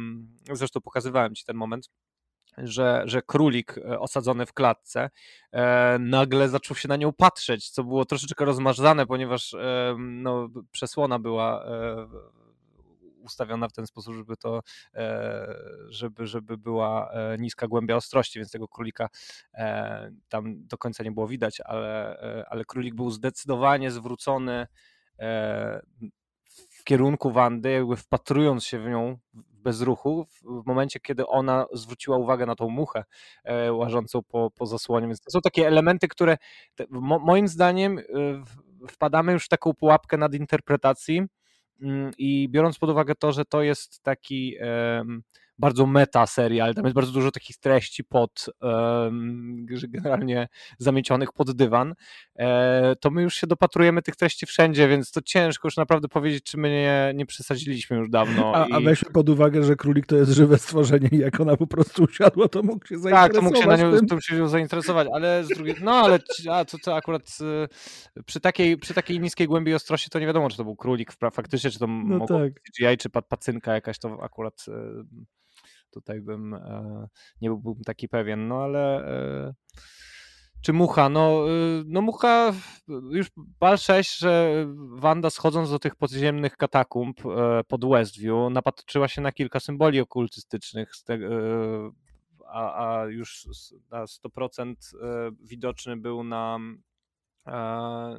zresztą 0.52 0.80
pokazywałem 0.80 1.34
ci 1.34 1.44
ten 1.44 1.56
moment, 1.56 1.90
że, 2.58 3.02
że 3.06 3.22
królik 3.22 3.78
e, 3.78 4.00
osadzony 4.00 4.46
w 4.46 4.52
klatce 4.52 5.10
e, 5.52 5.98
nagle 6.00 6.48
zaczął 6.48 6.76
się 6.76 6.88
na 6.88 6.96
nią 6.96 7.12
patrzeć, 7.12 7.70
co 7.70 7.84
było 7.84 8.04
troszeczkę 8.04 8.44
rozmarzane, 8.44 9.06
ponieważ 9.06 9.54
e, 9.54 9.96
no, 9.98 10.48
przesłona 10.70 11.18
była 11.18 11.64
e, 11.64 12.06
ustawiona 13.24 13.68
w 13.68 13.72
ten 13.72 13.86
sposób, 13.86 14.14
żeby 14.14 14.36
to, 14.36 14.60
e, 14.94 15.46
żeby, 15.88 16.26
żeby 16.26 16.58
była 16.58 17.10
e, 17.12 17.36
niska 17.38 17.68
głębia 17.68 17.96
ostrości, 17.96 18.38
więc 18.38 18.50
tego 18.50 18.68
królika 18.68 19.08
tam 20.28 20.66
do 20.66 20.78
końca 20.78 21.04
nie 21.04 21.12
było 21.12 21.28
widać, 21.28 21.60
ale, 21.60 22.18
ale 22.50 22.64
królik 22.64 22.94
był 22.94 23.10
zdecydowanie 23.10 23.90
zwrócony 23.90 24.66
w 26.70 26.84
kierunku 26.84 27.30
Wandy, 27.30 27.70
jakby 27.70 27.96
wpatrując 27.96 28.64
się 28.64 28.78
w 28.78 28.88
nią 28.88 29.18
bez 29.64 29.80
ruchu, 29.80 30.26
w 30.42 30.66
momencie, 30.66 31.00
kiedy 31.00 31.26
ona 31.26 31.66
zwróciła 31.72 32.16
uwagę 32.16 32.46
na 32.46 32.54
tą 32.54 32.68
muchę 32.68 33.04
e, 33.44 33.72
łażącą 33.72 34.22
po, 34.22 34.50
po 34.50 34.66
zasłonie. 34.66 35.06
Więc 35.06 35.20
to 35.20 35.30
są 35.30 35.40
takie 35.40 35.66
elementy, 35.66 36.08
które 36.08 36.36
mo, 36.90 37.18
moim 37.18 37.48
zdaniem 37.48 37.98
e, 37.98 38.02
wpadamy 38.88 39.32
już 39.32 39.44
w 39.44 39.48
taką 39.48 39.74
pułapkę 39.74 40.16
nadinterpretacji 40.16 41.22
i 42.18 42.48
biorąc 42.48 42.78
pod 42.78 42.90
uwagę 42.90 43.14
to, 43.14 43.32
że 43.32 43.44
to 43.44 43.62
jest 43.62 44.02
taki 44.02 44.56
bardzo 45.58 45.86
meta 45.86 46.26
serial, 46.26 46.74
tam 46.74 46.84
jest 46.84 46.94
bardzo 46.94 47.12
dużo 47.12 47.30
takich 47.30 47.56
treści 47.56 48.04
pod, 48.04 48.46
um, 48.60 49.66
generalnie 49.88 50.48
zamiecionych 50.78 51.32
pod 51.32 51.56
dywan, 51.56 51.94
e, 52.38 52.96
to 53.00 53.10
my 53.10 53.22
już 53.22 53.34
się 53.34 53.46
dopatrujemy 53.46 54.02
tych 54.02 54.16
treści 54.16 54.46
wszędzie, 54.46 54.88
więc 54.88 55.12
to 55.12 55.22
ciężko 55.22 55.68
już 55.68 55.76
naprawdę 55.76 56.08
powiedzieć, 56.08 56.44
czy 56.44 56.56
my 56.56 56.70
nie, 56.70 57.12
nie 57.14 57.26
przesadziliśmy 57.26 57.96
już 57.96 58.10
dawno. 58.10 58.54
A, 58.54 58.66
i... 58.66 58.72
a 58.72 58.80
weźmy 58.80 59.10
pod 59.10 59.28
uwagę, 59.28 59.62
że 59.62 59.76
królik 59.76 60.06
to 60.06 60.16
jest 60.16 60.32
żywe 60.32 60.58
stworzenie 60.58 61.08
i 61.12 61.18
jak 61.18 61.40
ona 61.40 61.56
po 61.56 61.66
prostu 61.66 62.04
usiadła, 62.04 62.48
to 62.48 62.62
mógł 62.62 62.86
się 62.86 62.98
zainteresować 62.98 63.32
Tak, 63.32 63.34
to 63.34 63.42
mógł 63.42 63.56
się 63.56 63.66
na 63.66 63.76
nią, 63.76 64.06
to 64.06 64.20
się 64.20 64.48
zainteresować, 64.48 65.08
ale 65.12 65.44
z 65.44 65.48
drugiej, 65.48 65.74
no 65.80 65.92
ale 65.92 66.18
a, 66.50 66.64
to, 66.64 66.78
to 66.78 66.96
akurat 66.96 67.38
y, 68.16 68.22
przy 68.24 68.40
takiej, 68.40 68.76
przy 68.76 68.94
takiej 68.94 69.20
niskiej 69.20 69.46
głębi 69.46 69.74
ostrości 69.74 70.10
to 70.10 70.18
nie 70.18 70.26
wiadomo, 70.26 70.50
czy 70.50 70.56
to 70.56 70.64
był 70.64 70.76
królik 70.76 71.12
faktycznie, 71.32 71.70
czy 71.70 71.78
to 71.78 71.86
no 71.86 71.92
mogło 71.92 72.38
tak. 72.38 72.52
CGI, 72.62 72.98
czy 72.98 73.10
pacynka 73.10 73.74
jakaś, 73.74 73.98
to 73.98 74.22
akurat 74.22 74.64
y, 74.68 74.72
Tutaj 75.94 76.20
bym 76.20 76.54
e, 76.54 77.08
nie 77.40 77.48
byłbym 77.48 77.84
taki 77.84 78.08
pewien, 78.08 78.48
no 78.48 78.62
ale 78.62 79.06
e, 79.06 79.54
czy 80.62 80.72
Mucha? 80.72 81.08
No, 81.08 81.48
y, 81.48 81.84
no 81.86 82.02
Mucha 82.02 82.52
już 83.10 83.30
pal 83.58 83.78
6, 83.78 84.18
że 84.18 84.66
Wanda 84.96 85.30
schodząc 85.30 85.70
do 85.70 85.78
tych 85.78 85.96
podziemnych 85.96 86.56
katakumb 86.56 87.26
e, 87.26 87.64
pod 87.68 87.84
Westview 87.84 88.34
napatrzyła 88.50 89.08
się 89.08 89.20
na 89.20 89.32
kilka 89.32 89.60
symboli 89.60 90.00
okultystycznych, 90.00 90.92
a, 92.46 93.00
a 93.00 93.04
już 93.04 93.46
na 93.90 94.04
100% 94.04 94.74
widoczny 95.40 95.96
był 95.96 96.24
na, 96.24 96.58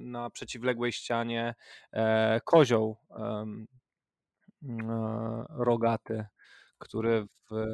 na 0.01 0.29
przeciwległej 0.29 0.91
ścianie 0.91 1.55
kozioł 2.45 2.97
rogaty 5.49 6.25
który 6.79 7.27
w 7.49 7.65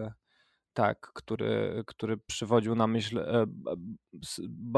tak, 0.74 1.12
który, 1.14 1.84
który 1.88 2.18
przywodził 2.18 2.76
na 2.76 2.88
myśl 2.88 3.20
e, 3.20 3.46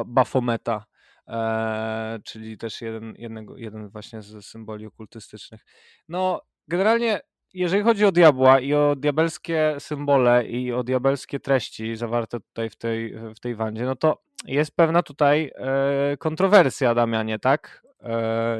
Bafometa, 0.06 0.86
e, 1.28 2.20
czyli 2.26 2.58
też 2.58 2.82
jeden, 2.82 3.14
jednego, 3.18 3.58
jeden 3.58 3.90
właśnie 3.90 4.22
z 4.22 4.46
symboli 4.46 4.86
okultystycznych. 4.86 5.66
No, 6.08 6.42
generalnie, 6.68 7.20
jeżeli 7.54 7.84
chodzi 7.84 8.06
o 8.06 8.12
diabła 8.12 8.60
i 8.60 8.74
o 8.74 8.96
diabelskie 8.96 9.76
symbole 9.80 10.46
i 10.48 10.72
o 10.74 10.84
diabelskie 10.84 11.40
treści 11.40 11.96
zawarte 11.96 12.40
tutaj 12.40 12.70
w 12.70 12.76
tej, 12.76 13.14
w 13.36 13.40
tej 13.40 13.56
wandzie, 13.56 13.86
no 13.86 13.96
to 13.96 14.24
jest 14.46 14.76
pewna 14.76 15.04
tutaj 15.04 15.52
e, 15.56 16.18
kontrowersja, 16.18 16.96
Damianie, 16.96 17.40
tak? 17.40 17.84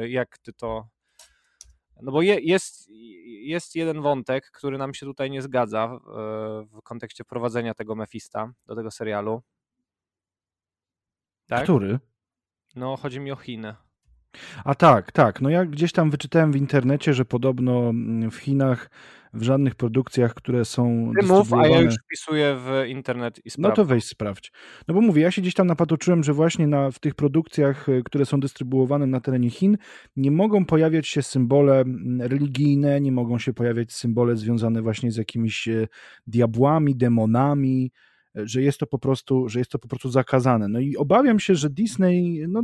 Jak 0.08 0.38
ty 0.38 0.52
to 0.52 0.88
no 2.02 2.12
bo 2.12 2.22
je, 2.22 2.40
jest, 2.40 2.88
jest 3.42 3.74
jeden 3.74 4.02
wątek, 4.02 4.50
który 4.50 4.78
nam 4.78 4.94
się 4.94 5.06
tutaj 5.06 5.30
nie 5.30 5.42
zgadza 5.42 6.00
w, 6.72 6.82
kontekście 6.82 7.24
prowadzenia 7.24 7.74
tego 7.74 7.94
Mefista 7.94 8.52
do 8.66 8.74
tego 8.74 8.90
serialu. 8.90 9.42
Tak? 11.46 11.62
Który? 11.62 11.98
No, 12.76 12.96
chodzi 12.96 13.20
mi 13.20 13.32
o 13.32 13.36
Chiny. 13.36 13.74
A 14.64 14.74
tak, 14.74 15.12
tak. 15.12 15.40
No 15.40 15.50
ja 15.50 15.64
gdzieś 15.64 15.92
tam 15.92 16.10
wyczytałem 16.10 16.52
w 16.52 16.56
internecie, 16.56 17.14
że 17.14 17.24
podobno 17.24 17.92
w 18.30 18.36
Chinach 18.36 18.90
w 19.34 19.42
żadnych 19.42 19.74
produkcjach, 19.74 20.34
które 20.34 20.64
są 20.64 21.12
Ty 21.20 21.26
mów, 21.26 21.52
a 21.52 21.66
ja 21.66 21.80
już 21.80 21.94
wpisuję 22.04 22.56
w 22.56 22.88
internet 22.88 23.46
i 23.46 23.50
sprawdzę. 23.50 23.68
No 23.68 23.76
to 23.76 23.84
weź 23.84 24.04
sprawdź. 24.04 24.52
No 24.88 24.94
bo 24.94 25.00
mówię, 25.00 25.22
ja 25.22 25.30
się 25.30 25.42
gdzieś 25.42 25.54
tam 25.54 25.66
napatoczyłem, 25.66 26.24
że 26.24 26.32
właśnie 26.32 26.66
na, 26.66 26.90
w 26.90 26.98
tych 26.98 27.14
produkcjach, 27.14 27.88
y, 27.88 28.02
które 28.04 28.26
są 28.26 28.40
dystrybuowane 28.40 29.06
na 29.06 29.20
terenie 29.20 29.50
Chin, 29.50 29.78
nie 30.16 30.30
mogą 30.30 30.64
pojawiać 30.64 31.08
się 31.08 31.22
symbole 31.22 31.80
mm, 31.80 32.22
religijne, 32.22 33.00
nie 33.00 33.12
mogą 33.12 33.38
się 33.38 33.52
pojawiać 33.52 33.92
symbole 33.92 34.36
związane 34.36 34.82
właśnie 34.82 35.12
z 35.12 35.16
jakimiś 35.16 35.68
y, 35.68 35.88
diabłami, 36.26 36.96
demonami, 36.96 37.92
y, 38.38 38.48
że 38.48 38.62
jest 38.62 38.78
to 38.78 38.86
po 38.86 38.98
prostu, 38.98 39.48
że 39.48 39.58
jest 39.58 39.70
to 39.70 39.78
po 39.78 39.88
prostu 39.88 40.10
zakazane. 40.10 40.68
No 40.68 40.80
i 40.80 40.96
obawiam 40.96 41.40
się, 41.40 41.54
że 41.54 41.70
Disney 41.70 42.44
no, 42.48 42.62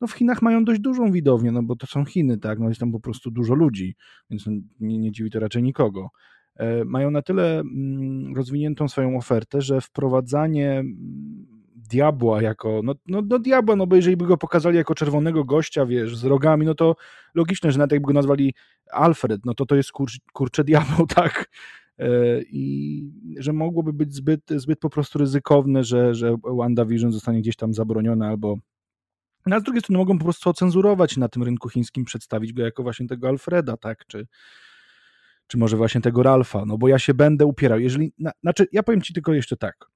no 0.00 0.06
w 0.06 0.12
Chinach 0.12 0.42
mają 0.42 0.64
dość 0.64 0.80
dużą 0.80 1.12
widownię, 1.12 1.52
no 1.52 1.62
bo 1.62 1.76
to 1.76 1.86
są 1.86 2.04
Chiny, 2.04 2.38
tak, 2.38 2.58
no 2.58 2.68
jest 2.68 2.80
tam 2.80 2.92
po 2.92 3.00
prostu 3.00 3.30
dużo 3.30 3.54
ludzi, 3.54 3.94
więc 4.30 4.46
no 4.46 4.52
nie, 4.80 4.98
nie 4.98 5.12
dziwi 5.12 5.30
to 5.30 5.40
raczej 5.40 5.62
nikogo. 5.62 6.10
E, 6.56 6.84
mają 6.84 7.10
na 7.10 7.22
tyle 7.22 7.60
mm, 7.60 8.36
rozwiniętą 8.36 8.88
swoją 8.88 9.16
ofertę, 9.16 9.60
że 9.60 9.80
wprowadzanie 9.80 10.70
mm, 10.70 11.46
diabła 11.88 12.42
jako, 12.42 12.80
no, 12.84 12.94
no, 13.06 13.22
no 13.28 13.38
diabła, 13.38 13.76
no 13.76 13.86
bo 13.86 13.96
jeżeli 13.96 14.16
by 14.16 14.26
go 14.26 14.36
pokazali 14.36 14.76
jako 14.76 14.94
czerwonego 14.94 15.44
gościa, 15.44 15.86
wiesz, 15.86 16.16
z 16.16 16.24
rogami, 16.24 16.66
no 16.66 16.74
to 16.74 16.96
logiczne, 17.34 17.72
że 17.72 17.78
nawet 17.78 17.92
jakby 17.92 18.06
go 18.06 18.12
nazwali 18.12 18.54
Alfred, 18.92 19.40
no 19.44 19.54
to 19.54 19.66
to 19.66 19.76
jest 19.76 19.92
kur, 19.92 20.08
kurcze 20.32 20.64
diabeł, 20.64 21.06
tak, 21.16 21.50
e, 21.98 22.08
i 22.42 23.10
że 23.38 23.52
mogłoby 23.52 23.92
być 23.92 24.14
zbyt, 24.14 24.40
zbyt 24.50 24.78
po 24.78 24.90
prostu 24.90 25.18
ryzykowne, 25.18 25.84
że, 25.84 26.14
że 26.14 26.36
WandaVision 26.56 27.12
zostanie 27.12 27.40
gdzieś 27.40 27.56
tam 27.56 27.74
zabronione 27.74 28.28
albo 28.28 28.56
no, 29.46 29.56
a 29.56 29.60
z 29.60 29.62
drugiej 29.62 29.80
strony 29.80 29.98
mogą 29.98 30.18
po 30.18 30.24
prostu 30.24 30.50
ocenzurować 30.50 31.16
na 31.16 31.28
tym 31.28 31.42
rynku 31.42 31.68
chińskim, 31.68 32.04
przedstawić 32.04 32.52
go 32.52 32.62
jako 32.62 32.82
właśnie 32.82 33.06
tego 33.06 33.28
Alfreda, 33.28 33.76
tak, 33.76 34.06
czy, 34.06 34.26
czy 35.46 35.58
może 35.58 35.76
właśnie 35.76 36.00
tego 36.00 36.22
Ralfa, 36.22 36.64
no 36.64 36.78
bo 36.78 36.88
ja 36.88 36.98
się 36.98 37.14
będę 37.14 37.46
upierał. 37.46 37.78
Jeżeli, 37.78 38.12
na, 38.18 38.32
znaczy, 38.42 38.66
ja 38.72 38.82
powiem 38.82 39.02
ci 39.02 39.14
tylko 39.14 39.34
jeszcze 39.34 39.56
tak, 39.56 39.86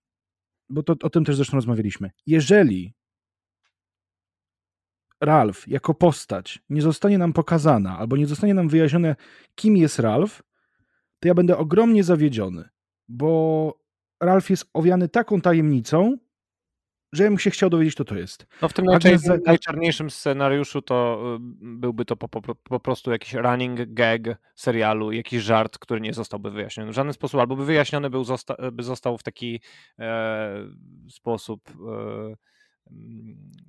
bo 0.68 0.82
to, 0.82 0.94
o 1.02 1.10
tym 1.10 1.24
też 1.24 1.36
zresztą 1.36 1.56
rozmawialiśmy. 1.56 2.10
Jeżeli 2.26 2.94
Ralf 5.20 5.68
jako 5.68 5.94
postać 5.94 6.62
nie 6.70 6.82
zostanie 6.82 7.18
nam 7.18 7.32
pokazana, 7.32 7.98
albo 7.98 8.16
nie 8.16 8.26
zostanie 8.26 8.54
nam 8.54 8.68
wyjaśnione, 8.68 9.16
kim 9.54 9.76
jest 9.76 9.98
Ralf, 9.98 10.42
to 11.20 11.28
ja 11.28 11.34
będę 11.34 11.56
ogromnie 11.56 12.04
zawiedziony, 12.04 12.68
bo 13.08 13.80
Ralf 14.20 14.50
jest 14.50 14.70
owiany 14.72 15.08
taką 15.08 15.40
tajemnicą, 15.40 16.16
że 17.12 17.24
ja 17.24 17.30
bym 17.30 17.38
się 17.38 17.50
chciał 17.50 17.70
dowiedzieć, 17.70 17.94
kto 17.94 18.04
to 18.04 18.18
jest. 18.18 18.46
No 18.62 18.68
w 18.68 18.72
tym 18.72 18.84
najczar- 18.84 19.40
najczarniejszym 19.46 20.10
scenariuszu 20.10 20.82
to 20.82 21.24
y, 21.36 21.38
byłby 21.60 22.04
to 22.04 22.16
po, 22.16 22.28
po, 22.28 22.54
po, 22.54 22.80
prostu 22.80 23.10
jakiś 23.10 23.34
running 23.34 23.80
gag 23.86 24.22
serialu, 24.54 25.12
jakiś 25.12 25.42
żart, 25.42 25.78
który 25.78 26.00
nie 26.00 26.14
zostałby 26.14 26.50
wyjaśniony 26.50 26.90
w 26.90 26.94
żaden 26.94 27.12
sposób, 27.12 27.40
albo 27.40 27.56
by 27.56 27.64
wyjaśniony 27.64 28.10
był, 28.10 28.24
zosta- 28.24 28.72
by 28.72 28.82
został 28.82 29.18
w 29.18 29.22
taki 29.22 29.60
e, 29.98 30.66
sposób 31.08 31.70
e, 31.70 32.34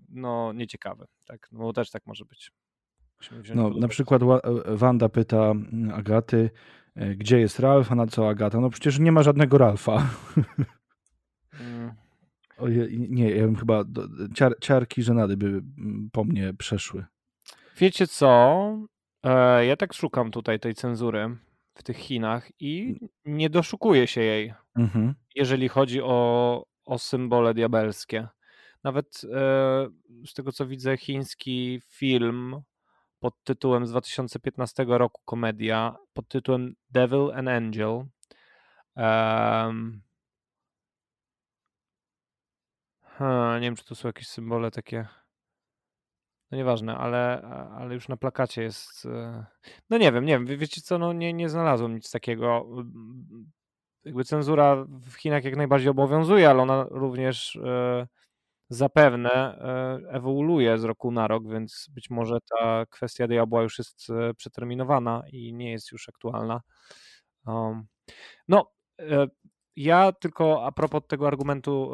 no 0.10 0.54
nieciekawy. 0.54 1.06
Tak? 1.28 1.48
No 1.52 1.60
bo 1.60 1.74
też 1.74 1.92
tak 1.92 2.06
może 2.06 2.26
być. 2.26 2.52
No, 3.56 3.70
na 3.70 3.88
przykład 3.88 4.22
Wanda 4.68 5.10
pyta 5.10 5.52
mm, 5.52 5.92
Agaty, 5.94 6.50
e, 6.96 7.16
gdzie 7.16 7.40
jest 7.40 7.60
Ralf, 7.60 7.92
a 7.92 7.96
na 7.96 8.08
co 8.08 8.30
Agata? 8.30 8.60
No 8.60 8.70
przecież 8.70 9.00
nie 9.00 9.12
ma 9.12 9.24
żadnego 9.24 9.58
Ralfa. 9.58 10.10
Nie, 12.90 13.32
ja 13.32 13.46
bym 13.46 13.56
chyba 13.56 13.84
ciar, 14.36 14.56
ciarki 14.62 15.04
żenady 15.04 15.38
by 15.38 15.48
mm, 15.48 16.10
po 16.12 16.24
mnie 16.24 16.54
przeszły. 16.54 17.06
Wiecie 17.78 18.08
co? 18.08 18.78
E, 19.24 19.66
ja 19.66 19.76
tak 19.76 19.94
szukam 19.94 20.32
tutaj 20.32 20.60
tej 20.60 20.76
cenzury 20.76 21.38
w 21.76 21.84
tych 21.84 21.98
Chinach 21.98 22.52
i 22.60 22.98
mm. 23.26 23.38
nie 23.38 23.50
doszukuję 23.50 24.08
się 24.08 24.22
jej, 24.22 24.54
mhm. 24.76 25.14
jeżeli 25.36 25.68
chodzi 25.68 26.02
o, 26.02 26.66
o 26.86 27.00
symbole 27.00 27.54
diabelskie. 27.54 28.28
Nawet 28.84 29.22
e, 29.34 29.90
z 30.26 30.34
tego 30.34 30.52
co 30.52 30.68
widzę, 30.68 30.98
chiński 30.98 31.82
film 31.88 32.62
pod 33.20 33.44
tytułem 33.44 33.86
z 33.86 33.90
2015 33.90 34.86
roku, 34.88 35.22
komedia, 35.26 35.96
pod 36.14 36.28
tytułem 36.28 36.76
Devil 36.90 37.32
and 37.36 37.48
Angel. 37.48 38.06
Um, 38.96 40.02
Nie 43.56 43.62
wiem, 43.62 43.76
czy 43.76 43.86
to 43.86 43.96
są 43.96 44.08
jakieś 44.10 44.28
symbole 44.28 44.72
takie. 44.72 45.08
No 46.52 46.58
nieważne, 46.58 46.98
ale, 46.98 47.42
ale 47.78 47.94
już 47.94 48.08
na 48.08 48.18
plakacie 48.18 48.64
jest. 48.64 49.06
E, 49.06 49.46
no 49.90 49.98
nie 49.98 50.12
wiem, 50.12 50.26
nie 50.26 50.34
wiem. 50.40 50.46
Wiecie 50.46 50.82
co, 50.82 50.98
no 50.98 51.14
nie, 51.14 51.34
nie 51.34 51.50
znalazłem 51.50 51.96
nic 51.96 52.12
takiego. 52.12 52.66
jakby 54.04 54.24
cenzura 54.24 54.86
w 54.90 55.14
Chinach 55.14 55.44
jak 55.44 55.56
najbardziej 55.56 55.90
obowiązuje, 55.90 56.50
ale 56.50 56.62
ona 56.62 56.86
również 56.90 57.60
zapewne 58.70 59.58
ewoluuje 60.10 60.78
z 60.78 60.84
roku 60.84 61.12
na 61.12 61.28
rok, 61.28 61.44
więc 61.48 61.88
być 61.94 62.10
może 62.10 62.38
ta 62.60 62.86
kwestia 62.90 63.28
diabła 63.28 63.62
już 63.62 63.78
jest 63.78 64.08
przeterminowana 64.38 65.24
i 65.32 65.54
nie 65.54 65.72
jest 65.72 65.92
już 65.92 66.10
aktualna. 66.10 66.62
No, 68.48 68.72
ja 69.76 70.12
tylko 70.12 70.66
a 70.66 70.72
propos 70.72 71.02
tego 71.08 71.28
argumentu 71.28 71.92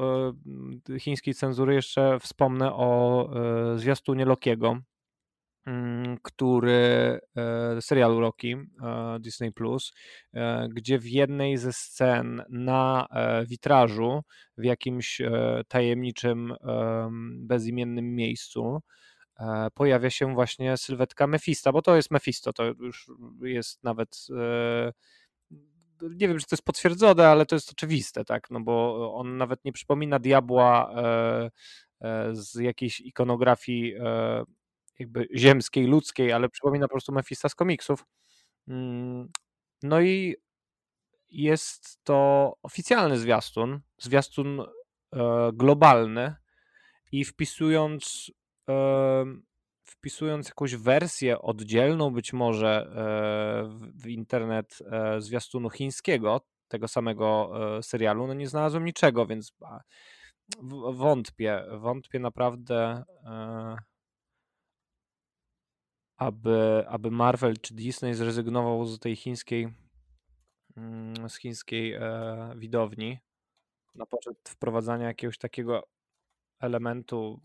chińskiej 1.00 1.34
cenzury 1.34 1.74
jeszcze 1.74 2.20
wspomnę 2.20 2.74
o 2.74 3.30
zwiastunie 3.76 4.26
Lokiego, 4.26 4.80
mm, 5.66 6.18
który 6.24 7.20
serialu 7.80 8.20
Loki 8.20 8.56
Disney 9.20 9.52
Plus, 9.52 9.94
gdzie 10.70 11.00
w 11.00 11.08
jednej 11.08 11.58
ze 11.58 11.74
scen 11.74 12.44
na 12.50 13.08
e, 13.12 13.46
witrażu 13.46 14.22
w 14.58 14.64
jakimś 14.64 15.22
e, 15.22 15.62
tajemniczym 15.68 16.54
bezimiennym 17.40 18.16
miejscu 18.16 18.82
e, 19.40 19.68
pojawia 19.74 20.10
się 20.10 20.34
właśnie 20.34 20.78
sylwetka 20.78 21.28
Mefista, 21.28 21.72
bo 21.72 21.82
to 21.82 21.96
jest 21.96 22.12
Mefisto, 22.12 22.54
to 22.54 22.64
już 22.66 23.08
jest 23.42 23.84
nawet 23.84 24.28
nie 26.02 26.28
wiem, 26.28 26.40
czy 26.40 26.46
to 26.46 26.56
jest 26.56 26.66
potwierdzone, 26.66 27.28
ale 27.28 27.46
to 27.46 27.56
jest 27.56 27.72
oczywiste, 27.72 28.26
tak, 28.26 28.50
no 28.50 28.60
bo 28.60 29.14
on 29.16 29.38
nawet 29.38 29.66
nie 29.66 29.72
przypomina 29.72 30.20
diabła 30.20 30.92
e, 30.96 31.52
e, 32.02 32.36
z 32.36 32.56
jakiejś 32.56 33.00
ikonografii 33.00 33.96
e, 33.96 34.44
jakby 35.00 35.28
ziemskiej, 35.36 35.88
ludzkiej, 35.88 36.32
ale 36.32 36.50
przypomina 36.50 36.88
po 36.88 36.92
prostu 36.92 37.12
Mefista 37.12 37.50
z 37.50 37.56
komiksów. 37.56 38.06
Mm, 38.68 39.30
no 39.84 40.02
i 40.02 40.36
jest 41.30 42.04
to 42.04 42.54
oficjalny 42.64 43.18
zwiastun, 43.18 43.80
zwiastun 43.98 44.62
globalny 45.54 46.36
i 47.12 47.26
wpisując 47.26 48.32
wpisując 49.90 50.48
jakąś 50.48 50.76
wersję 50.76 51.42
oddzielną 51.42 52.14
być 52.14 52.34
może 52.34 52.70
e, 52.70 53.92
w 53.96 54.08
internet 54.08 54.80
e, 54.92 55.22
zwiastunu 55.22 55.70
chińskiego 55.70 56.42
tego 56.68 56.88
samego 56.88 57.52
e, 57.78 57.84
serialu, 57.84 58.28
no 58.28 58.34
nie 58.34 58.48
znalazłem 58.48 58.86
niczego, 58.86 59.26
więc 59.26 59.52
wątpię, 60.92 61.64
wątpię 61.78 62.20
naprawdę 62.20 63.04
aby, 66.18 66.86
aby 66.88 67.12
Marvel 67.12 67.58
czy 67.62 67.74
Disney 67.74 68.14
zrezygnował 68.14 68.86
z 68.86 69.00
tej 69.00 69.16
chińskiej 69.16 69.68
mm, 70.78 71.30
z 71.30 71.38
chińskiej 71.38 72.00
widowni 72.56 73.20
na 73.96 74.06
poczet 74.06 74.50
wprowadzania 74.50 75.08
jakiegoś 75.08 75.38
takiego 75.38 75.88
elementu 76.60 77.42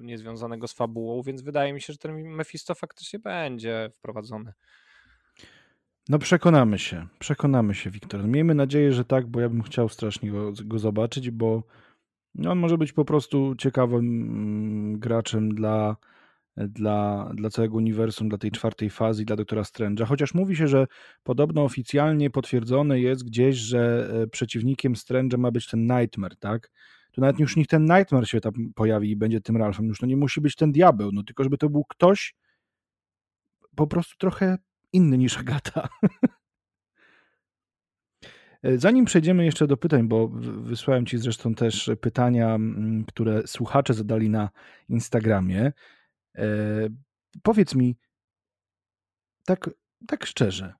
y, 0.00 0.04
niezwiązanego 0.04 0.68
z 0.68 0.72
fabułą, 0.72 1.22
więc 1.22 1.42
wydaje 1.42 1.72
mi 1.72 1.80
się, 1.80 1.92
że 1.92 1.98
ten 1.98 2.28
Mephisto 2.28 2.74
faktycznie 2.74 3.18
będzie 3.18 3.90
wprowadzony. 3.94 4.52
No 6.08 6.18
przekonamy 6.18 6.78
się, 6.78 7.06
przekonamy 7.18 7.74
się, 7.74 7.90
Wiktor. 7.90 8.24
Miejmy 8.24 8.54
nadzieję, 8.54 8.92
że 8.92 9.04
tak, 9.04 9.26
bo 9.26 9.40
ja 9.40 9.48
bym 9.48 9.62
chciał 9.62 9.88
strasznie 9.88 10.30
go, 10.30 10.52
go 10.64 10.78
zobaczyć, 10.78 11.30
bo 11.30 11.62
on 12.46 12.58
może 12.58 12.78
być 12.78 12.92
po 12.92 13.04
prostu 13.04 13.54
ciekawym 13.58 13.98
mm, 14.00 14.98
graczem 14.98 15.54
dla, 15.54 15.96
dla, 16.56 17.30
dla 17.34 17.50
całego 17.50 17.76
uniwersum, 17.76 18.28
dla 18.28 18.38
tej 18.38 18.50
czwartej 18.50 18.90
fazy, 18.90 19.24
dla 19.24 19.36
Doktora 19.36 19.62
Strange'a. 19.62 20.04
Chociaż 20.06 20.34
mówi 20.34 20.56
się, 20.56 20.68
że 20.68 20.86
podobno 21.22 21.64
oficjalnie 21.64 22.30
potwierdzone 22.30 23.00
jest 23.00 23.24
gdzieś, 23.24 23.56
że 23.56 24.10
e, 24.12 24.26
przeciwnikiem 24.26 24.94
Strange'a 24.94 25.38
ma 25.38 25.50
być 25.50 25.66
ten 25.66 25.86
Nightmare, 25.86 26.36
tak? 26.36 26.70
To 27.12 27.20
nawet 27.20 27.38
już 27.38 27.56
niech 27.56 27.66
ten 27.66 27.84
Nightmare 27.84 28.26
się 28.26 28.40
tam 28.40 28.52
pojawi 28.74 29.10
i 29.10 29.16
będzie 29.16 29.40
tym 29.40 29.56
Ralphem. 29.56 29.86
Już 29.86 29.98
to 29.98 30.06
nie 30.06 30.16
musi 30.16 30.40
być 30.40 30.56
ten 30.56 30.72
diabeł, 30.72 31.12
no 31.12 31.22
tylko 31.22 31.44
żeby 31.44 31.58
to 31.58 31.68
był 31.68 31.84
ktoś 31.84 32.34
po 33.76 33.86
prostu 33.86 34.16
trochę 34.18 34.58
inny 34.92 35.18
niż 35.18 35.38
Agata. 35.38 35.88
Zanim 38.76 39.04
przejdziemy 39.04 39.44
jeszcze 39.44 39.66
do 39.66 39.76
pytań, 39.76 40.08
bo 40.08 40.28
wysłałem 40.62 41.06
Ci 41.06 41.18
zresztą 41.18 41.54
też 41.54 41.90
pytania, 42.00 42.58
które 43.06 43.46
słuchacze 43.46 43.94
zadali 43.94 44.30
na 44.30 44.50
Instagramie. 44.88 45.72
E, 46.38 46.44
powiedz 47.42 47.74
mi, 47.74 47.96
tak, 49.44 49.70
tak 50.06 50.26
szczerze, 50.26 50.74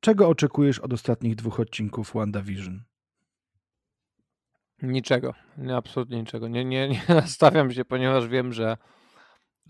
czego 0.00 0.28
oczekujesz 0.28 0.78
od 0.78 0.92
ostatnich 0.92 1.36
dwóch 1.36 1.60
odcinków 1.60 2.12
WandaVision? 2.14 2.82
Niczego, 4.82 5.34
nie, 5.58 5.76
absolutnie 5.76 6.18
niczego. 6.18 6.48
Nie, 6.48 6.64
nie, 6.64 6.88
nie 6.88 7.02
nastawiam 7.14 7.70
się, 7.70 7.84
ponieważ 7.84 8.28
wiem, 8.28 8.52
że, 8.52 8.76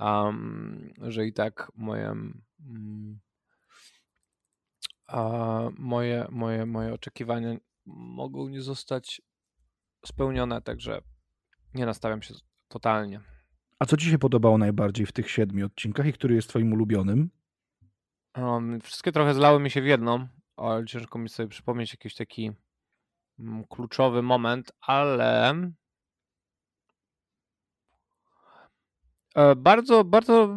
um, 0.00 0.92
że 1.02 1.26
i 1.26 1.32
tak 1.32 1.72
moje, 1.76 2.08
um, 2.08 3.20
moje, 5.78 6.26
moje, 6.30 6.66
moje 6.66 6.94
oczekiwania 6.94 7.56
mogą 7.86 8.48
nie 8.48 8.62
zostać 8.62 9.22
spełnione, 10.06 10.62
także 10.62 11.00
nie 11.74 11.86
nastawiam 11.86 12.22
się 12.22 12.34
totalnie. 12.68 13.20
A 13.78 13.86
co 13.86 13.96
Ci 13.96 14.10
się 14.10 14.18
podobało 14.18 14.58
najbardziej 14.58 15.06
w 15.06 15.12
tych 15.12 15.30
siedmiu 15.30 15.66
odcinkach 15.66 16.06
i 16.06 16.12
który 16.12 16.34
jest 16.34 16.48
Twoim 16.48 16.72
ulubionym? 16.72 17.30
Um, 18.36 18.80
wszystkie 18.80 19.12
trochę 19.12 19.34
zlały 19.34 19.60
mi 19.60 19.70
się 19.70 19.82
w 19.82 19.86
jedną, 19.86 20.28
ale 20.56 20.84
ciężko 20.84 21.18
mi 21.18 21.28
sobie 21.28 21.48
przypomnieć 21.48 21.92
jakiś 21.92 22.14
taki 22.14 22.52
kluczowy 23.68 24.22
moment, 24.22 24.72
ale 24.80 25.54
e, 29.34 29.56
bardzo, 29.56 30.04
bardzo 30.04 30.56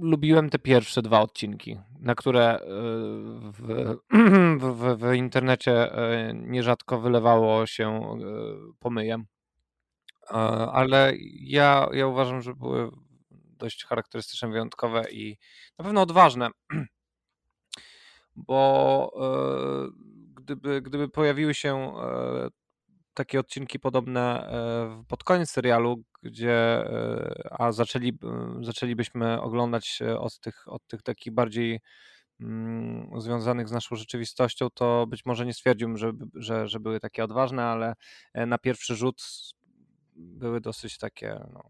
lubiłem 0.00 0.50
te 0.50 0.58
pierwsze 0.58 1.02
dwa 1.02 1.20
odcinki, 1.20 1.78
na 2.00 2.14
które 2.14 2.54
e, 2.54 2.60
w, 3.52 3.96
w, 4.60 4.96
w 4.98 5.14
internecie 5.14 5.92
e, 5.92 6.34
nierzadko 6.34 7.00
wylewało 7.00 7.66
się 7.66 8.00
pomyjem. 8.78 9.26
Ale 10.72 11.12
ja, 11.40 11.88
ja 11.92 12.06
uważam, 12.06 12.42
że 12.42 12.54
były 12.54 12.90
dość 13.30 13.84
charakterystyczne, 13.84 14.48
wyjątkowe 14.48 15.04
i 15.10 15.36
na 15.78 15.84
pewno 15.84 16.02
odważne, 16.02 16.48
bo 18.36 19.12
gdyby, 20.46 20.82
gdyby 20.82 21.08
pojawiły 21.08 21.54
się 21.54 21.76
e, 21.76 22.48
takie 23.14 23.40
odcinki 23.40 23.80
podobne 23.80 24.20
e, 24.20 25.04
pod 25.08 25.24
koniec 25.24 25.50
serialu, 25.50 26.02
gdzie 26.22 26.54
e, 26.54 27.48
a 27.58 27.72
zaczęli, 27.72 28.18
zaczęlibyśmy 28.60 29.40
oglądać 29.40 30.02
od 30.18 30.40
tych, 30.40 30.64
od 30.66 30.86
tych 30.86 31.02
takich 31.02 31.32
bardziej 31.32 31.80
mm, 32.40 33.20
związanych 33.20 33.68
z 33.68 33.72
naszą 33.72 33.96
rzeczywistością, 33.96 34.68
to 34.74 35.06
być 35.06 35.26
może 35.26 35.46
nie 35.46 35.54
stwierdziłbym, 35.54 35.96
że, 35.96 36.12
że, 36.34 36.68
że 36.68 36.80
były 36.80 37.00
takie 37.00 37.24
odważne, 37.24 37.64
ale 37.64 37.94
na 38.34 38.58
pierwszy 38.58 38.96
rzut 38.96 39.22
były 40.16 40.60
dosyć 40.60 40.98
takie 40.98 41.40
no, 41.52 41.62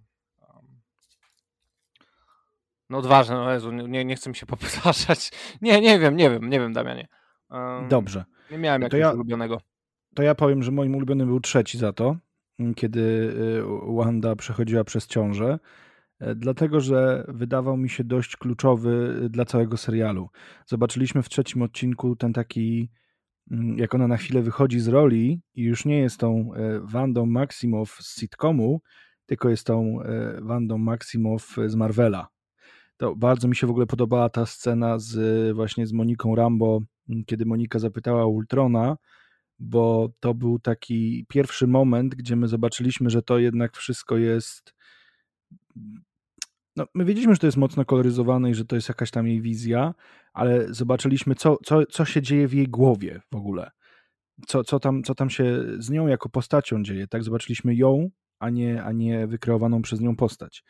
no 2.91 2.99
odważne, 2.99 3.35
no 3.35 3.53
Jezu, 3.53 3.73
nie, 3.73 4.05
nie 4.05 4.17
chcę 4.17 4.31
mi 4.31 4.37
się 4.37 4.47
powtarzać. 4.57 5.31
Nie, 5.63 5.81
nie 5.81 5.99
wiem, 5.99 6.17
nie 6.17 6.31
wiem, 6.31 6.51
nie 6.51 6.61
wiem 6.61 6.73
Damianie. 6.73 7.09
Um, 7.51 7.89
Dobrze. 7.89 8.25
Nie 8.51 8.59
miałem 8.59 8.83
jakiegoś 8.83 9.01
ja, 9.01 9.13
ulubionego. 9.13 9.61
To 10.15 10.23
ja 10.23 10.35
powiem, 10.35 10.63
że 10.63 10.71
moim 10.71 10.95
ulubionym 10.95 11.29
był 11.29 11.41
trzeci 11.41 11.79
za 11.79 11.93
to, 11.93 12.17
kiedy 12.77 13.01
y, 13.01 13.95
Wanda 13.97 14.37
przechodziła 14.37 14.85
przez 14.85 15.07
ciążę, 15.07 15.59
e, 16.19 16.35
dlatego 16.35 16.81
że 16.81 17.25
wydawał 17.29 17.77
mi 17.77 17.89
się 17.89 18.05
dość 18.05 18.37
kluczowy 18.37 19.21
y, 19.25 19.29
dla 19.29 19.45
całego 19.45 19.77
serialu. 19.77 20.29
Zobaczyliśmy 20.67 21.23
w 21.23 21.29
trzecim 21.29 21.63
odcinku 21.63 22.17
ten 22.17 22.33
taki, 22.33 22.91
mm, 23.51 23.79
jak 23.79 23.95
ona 23.95 24.09
na 24.09 24.17
chwilę 24.17 24.43
wychodzi 24.43 24.81
z 24.81 24.89
roli 24.89 25.43
i 25.55 25.63
już 25.63 25.85
nie 25.85 25.99
jest 25.99 26.21
tą 26.21 26.55
e, 26.55 26.81
Wandą 26.81 27.27
Maximow 27.27 27.91
z 27.91 28.21
sitcomu, 28.21 28.81
tylko 29.27 29.49
jest 29.49 29.67
tą 29.67 30.03
e, 30.03 30.41
Wandą 30.41 30.79
Maximow 30.79 31.57
z 31.67 31.75
Marvela. 31.75 32.36
To 32.97 33.17
bardzo 33.17 33.49
mi 33.49 33.57
się 33.57 33.67
w 33.67 33.71
ogóle 33.71 33.87
podobała 33.87 34.29
ta 34.29 34.47
scena 34.47 34.99
z 34.99 35.55
właśnie 35.57 35.87
z 35.87 35.93
Moniką 35.93 36.35
Rambo 36.35 36.81
kiedy 37.27 37.47
Monika 37.47 37.79
zapytała 37.79 38.27
Ultrona, 38.27 38.97
bo 39.59 40.09
to 40.21 40.35
był 40.35 40.59
taki 40.59 41.27
pierwszy 41.29 41.67
moment, 41.67 42.15
gdzie 42.15 42.37
my 42.37 42.49
zobaczyliśmy, 42.49 43.11
że 43.11 43.23
to 43.23 43.39
jednak 43.39 43.77
wszystko 43.77 44.17
jest. 44.17 44.75
No, 46.77 46.87
my 46.95 47.05
wiedzieliśmy, 47.05 47.35
że 47.35 47.39
to 47.39 47.47
jest 47.47 47.57
mocno 47.57 47.85
koloryzowane 47.85 48.51
i 48.51 48.55
że 48.55 48.65
to 48.65 48.77
jest 48.77 48.89
jakaś 48.89 49.11
tam 49.11 49.29
jej 49.29 49.41
wizja, 49.41 49.95
ale 50.33 50.75
zobaczyliśmy, 50.75 51.35
co, 51.35 51.57
co, 51.65 51.87
co 51.87 52.05
się 52.05 52.23
dzieje 52.23 52.49
w 52.49 52.55
jej 52.55 52.69
głowie 52.69 53.21
w 53.33 53.37
ogóle. 53.37 53.71
Co, 54.47 54.65
co, 54.65 54.81
tam, 54.81 55.03
co 55.03 55.15
tam 55.15 55.31
się 55.31 55.63
z 55.79 55.91
nią 55.91 56.07
jako 56.07 56.29
postacią 56.29 56.83
dzieje. 56.83 57.07
Tak, 57.07 57.25
zobaczyliśmy 57.25 57.75
ją, 57.75 58.09
a 58.39 58.51
nie, 58.51 58.83
a 58.83 58.93
nie 58.93 59.27
wykreowaną 59.27 59.83
przez 59.83 60.01
nią 60.01 60.17
postać. 60.17 60.65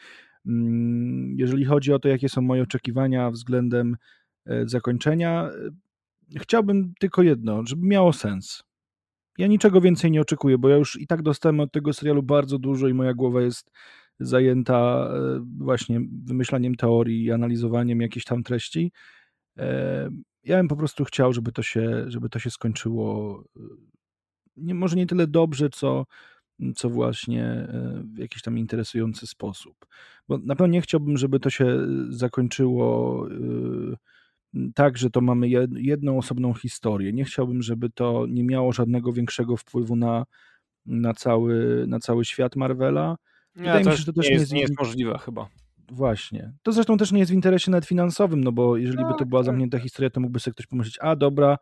Mm, 0.47 1.34
jeżeli 1.38 1.64
chodzi 1.64 1.92
o 1.92 1.99
to, 1.99 2.09
jakie 2.09 2.28
są 2.28 2.42
moje 2.42 2.62
oczekiwania 2.62 3.30
względem 3.30 3.97
e, 4.47 4.68
zakończenia, 4.68 5.51
chciałbym 6.36 6.94
tylko 7.01 7.22
jedno, 7.22 7.62
żeby 7.66 7.86
miało 7.86 8.12
sens. 8.12 8.62
Ja 9.38 9.47
niczego 9.47 9.80
więcej 9.80 10.11
nie 10.11 10.20
oczekuję, 10.20 10.59
bo 10.59 10.68
ja 10.68 10.76
już 10.76 11.01
i 11.01 11.07
tak 11.07 11.22
dostałem 11.22 11.61
od 11.61 11.72
tego 11.72 11.92
serialu 11.92 12.22
bardzo 12.22 12.59
dużo 12.59 12.88
i 12.88 12.94
moja 12.94 13.14
głowa 13.14 13.42
jest 13.42 13.70
zajęta 14.20 15.09
e, 15.14 15.44
właśnie 15.59 16.01
wymyślaniem 16.24 16.74
teorii 16.74 17.24
i 17.24 17.32
analizowaniem 17.32 18.01
jakichś 18.01 18.24
tam 18.24 18.42
treści. 18.42 18.92
E, 19.59 20.11
ja 20.44 20.57
bym 20.57 20.68
po 20.68 20.76
prostu 20.76 21.05
chciał, 21.05 21.32
żeby 21.32 21.53
to 21.53 21.62
się, 21.62 22.05
żeby 22.07 22.28
to 22.28 22.38
się 22.38 22.51
skończyło 22.51 23.44
e, 23.57 23.61
nie, 24.57 24.74
może 24.74 24.97
nie 24.97 25.07
tyle 25.07 25.26
dobrze, 25.26 25.70
co, 25.70 26.07
co 26.74 26.90
właśnie 26.90 27.68
w 28.14 28.18
jakiś 28.18 28.42
tam 28.42 28.59
interesujący 28.59 29.26
sposób. 29.26 29.86
Bo 30.28 30.38
na 30.38 30.57
pewno 30.57 30.72
nie 30.72 30.80
chciałbym, 30.80 31.16
żeby 31.16 31.40
to 31.40 31.50
się 31.50 31.78
zakończyło 32.09 33.28
tak, 34.74 34.98
że 34.98 35.11
to 35.11 35.20
mamy 35.20 35.48
jedną 35.74 36.18
osobną 36.18 36.54
historię. 36.54 37.12
Nie 37.12 37.24
chciałbym, 37.24 37.62
żeby 37.62 37.90
to 37.90 38.26
nie 38.28 38.44
miało 38.44 38.72
żadnego 38.72 39.12
większego 39.12 39.57
wpływu 39.57 39.96
na, 39.96 40.24
na, 40.86 41.14
cały, 41.14 41.84
na 41.88 41.98
cały 41.98 42.24
świat 42.24 42.57
Marvela. 42.57 43.16
Nie, 43.57 43.62
Wydaje 43.62 43.84
mi 43.84 43.90
się, 43.90 43.96
że 43.96 44.04
to 44.04 44.12
też 44.12 44.28
nie 44.28 44.34
jest, 44.34 44.52
nie 44.52 44.61
jest 44.61 44.78
możliwe 44.78 45.18
chyba. 45.18 45.48
Właśnie. 45.92 46.52
To 46.62 46.72
zresztą 46.72 46.96
też 46.96 47.12
nie 47.12 47.18
jest 47.18 47.32
w 47.32 47.34
interesie 47.34 47.70
nawet 47.70 47.86
finansowym, 47.86 48.44
no 48.44 48.52
bo 48.52 48.76
jeżeli 48.76 49.04
by 49.04 49.11
to 49.11 49.18
tak, 49.18 49.28
była 49.28 49.40
tak. 49.40 49.46
zamknięta 49.46 49.78
historia, 49.78 50.11
to 50.11 50.20
mógłby 50.20 50.40
sobie 50.40 50.52
ktoś 50.52 50.66
pomyśleć, 50.66 50.98
a 51.00 51.16
dobra, 51.16 51.59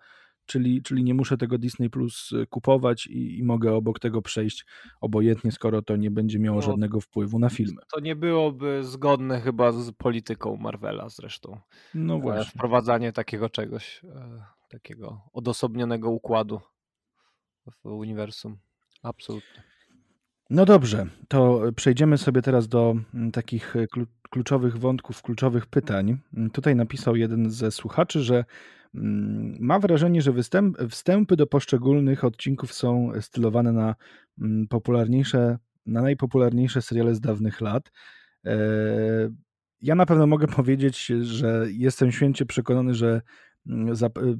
czyli, 0.46 0.82
czyli 0.82 1.04
nie 1.04 1.14
muszę 1.14 1.36
tego 1.36 1.58
Disney 1.58 1.90
Plus 1.90 2.32
y, 2.32 2.46
kupować 2.46 3.06
i, 3.06 3.38
i 3.38 3.42
mogę 3.42 3.74
obok 3.74 3.98
tego 3.98 4.22
przejść 4.22 4.66
obojętnie, 5.00 5.52
skoro 5.52 5.82
to 5.82 5.96
nie 5.96 6.10
będzie 6.10 6.38
miało 6.38 6.56
no, 6.56 6.62
żadnego 6.62 7.00
wpływu 7.00 7.38
na 7.38 7.48
filmy. 7.48 7.82
To 7.92 8.00
nie 8.00 8.16
byłoby 8.16 8.84
zgodne 8.84 9.40
chyba 9.40 9.72
z 9.72 9.92
polityką 9.92 10.56
Marvela 10.56 11.08
zresztą. 11.08 11.60
No 11.94 12.16
e, 12.16 12.20
właśnie. 12.20 12.50
Wprowadzanie 12.50 13.12
takiego 13.12 13.48
czegoś, 13.48 14.00
e, 14.04 14.44
takiego 14.68 15.20
odosobnionego 15.32 16.10
układu 16.10 16.60
w 17.66 17.86
uniwersum. 17.86 18.56
Absolutnie. 19.02 19.62
No 20.50 20.64
dobrze, 20.64 21.06
to 21.28 21.62
przejdziemy 21.76 22.18
sobie 22.18 22.42
teraz 22.42 22.68
do 22.68 22.94
mm, 23.14 23.32
takich 23.32 23.76
e, 23.76 23.86
kluczowych 24.30 24.78
wątków, 24.78 25.22
kluczowych 25.22 25.66
pytań. 25.66 26.18
Tutaj 26.52 26.76
napisał 26.76 27.16
jeden 27.16 27.50
ze 27.50 27.70
słuchaczy, 27.70 28.20
że 28.20 28.44
mm, 28.94 29.56
ma 29.60 29.78
wrażenie, 29.78 30.22
że 30.22 30.32
występ, 30.32 30.78
wstępy 30.90 31.36
do 31.36 31.46
poszczególnych 31.46 32.24
odcinków 32.24 32.72
są 32.72 33.12
stylowane 33.20 33.72
na 33.72 33.94
popularniejsze, 34.68 35.58
na 35.86 36.02
najpopularniejsze 36.02 36.82
seriale 36.82 37.14
z 37.14 37.20
dawnych 37.20 37.60
lat. 37.60 37.90
E, 38.46 38.56
ja 39.80 39.94
na 39.94 40.06
pewno 40.06 40.26
mogę 40.26 40.46
powiedzieć, 40.58 41.06
że 41.06 41.66
jestem 41.70 42.12
święcie 42.12 42.46
przekonany, 42.46 42.94
że 42.94 43.22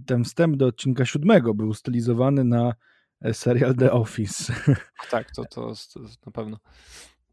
ten 0.07 0.25
wstęp 0.25 0.57
do 0.57 0.67
odcinka 0.67 1.05
siódmego 1.05 1.55
był 1.55 1.75
stylizowany 1.75 2.45
na 2.45 2.75
E, 3.25 3.35
serial 3.35 3.75
The 3.75 3.93
Office. 3.93 4.53
Tak, 5.11 5.31
to, 5.31 5.45
to, 5.45 5.73
to 5.95 6.01
na 6.27 6.33
pewno. 6.33 6.57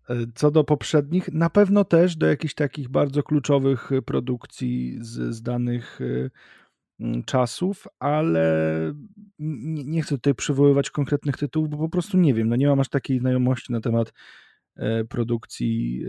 E, 0.09 0.15
co 0.35 0.51
do 0.51 0.63
poprzednich, 0.63 1.33
na 1.33 1.49
pewno 1.49 1.83
też 1.83 2.15
do 2.15 2.27
jakichś 2.27 2.53
takich 2.53 2.89
bardzo 2.89 3.23
kluczowych 3.23 3.89
produkcji 4.05 4.97
z, 5.01 5.35
z 5.35 5.41
danych 5.41 5.99
czasów, 7.25 7.87
ale 7.99 8.75
nie, 9.39 9.83
nie, 9.83 10.01
chcę 10.01 10.15
tutaj 10.15 10.35
przywoływać 10.35 10.89
konkretnych 10.89 11.37
tytułów, 11.37 11.69
bo 11.69 11.77
po 11.77 11.89
prostu 11.89 12.17
nie 12.17 12.33
wiem, 12.33 12.49
no 12.49 12.55
nie 12.55 12.67
mam 12.67 12.79
aż 12.79 12.89
takiej 12.89 13.19
znajomości 13.19 13.73
na 13.73 13.81
temat 13.81 14.13
E, 14.75 15.03
produkcji 15.03 16.03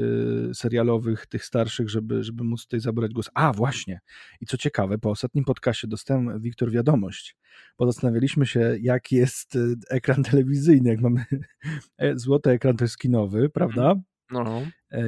e, 0.51 0.55
serialowych, 0.55 1.27
tych 1.27 1.45
starszych, 1.45 1.91
żeby, 1.91 2.23
żeby 2.23 2.45
móc 2.45 2.63
tutaj 2.63 2.81
zabrać 2.81 3.13
głos. 3.13 3.31
A, 3.35 3.53
właśnie. 3.53 4.01
I 4.41 4.47
co 4.47 4.57
ciekawe, 4.57 4.99
po 4.99 5.11
ostatnim 5.11 5.45
podcastie 5.45 5.89
dostałem, 5.89 6.41
Wiktor, 6.41 6.71
wiadomość, 6.71 7.37
bo 7.79 7.87
zastanawialiśmy 7.87 8.47
się, 8.47 8.77
jak 8.81 9.13
jest 9.13 9.57
e, 9.57 9.59
ekran 9.91 10.23
telewizyjny, 10.23 10.91
jak 10.91 11.01
mamy 11.01 11.25
złoty 12.15 12.51
ekran, 12.51 12.77
to 12.77 12.85
jest 12.85 12.99
kinowy, 12.99 13.49
prawda? 13.49 13.95
No, 14.31 14.45
no. 14.45 14.63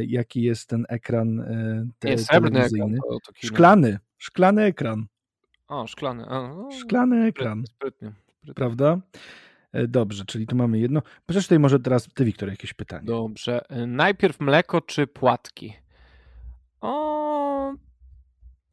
Jaki 0.06 0.42
jest 0.42 0.68
ten 0.68 0.84
ekran 0.88 1.44
te, 1.98 2.08
Nie, 2.08 2.16
telewizyjny? 2.16 2.84
Ekran, 2.84 2.96
to, 3.08 3.18
to 3.20 3.46
szklany, 3.46 3.98
szklany 4.18 4.62
ekran. 4.62 5.06
O, 5.74 5.86
szklany. 5.86 6.26
A, 6.28 6.48
no, 6.48 6.68
szklany 6.72 7.26
ekran. 7.26 7.64
Sprytnie, 7.66 8.12
sprytnie. 8.28 8.54
Prawda? 8.54 8.98
E, 9.72 9.88
dobrze, 9.88 10.24
czyli 10.24 10.46
tu 10.46 10.56
mamy 10.56 10.78
jedno. 10.78 11.02
Przecież 11.26 11.44
tutaj 11.44 11.58
może 11.58 11.80
teraz 11.80 12.08
ty, 12.14 12.24
Wiktor, 12.24 12.48
jakieś 12.48 12.74
pytanie. 12.74 13.06
Dobrze. 13.06 13.68
E, 13.68 13.86
najpierw 13.86 14.40
mleko 14.40 14.80
czy 14.80 15.06
płatki? 15.06 15.74
O. 16.80 17.74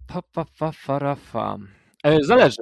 Pa, 0.08 0.22
pa, 0.22 0.46
pa, 0.60 0.72
fa, 0.72 1.16
fa. 1.16 1.58
E, 2.04 2.24
zależy. 2.24 2.62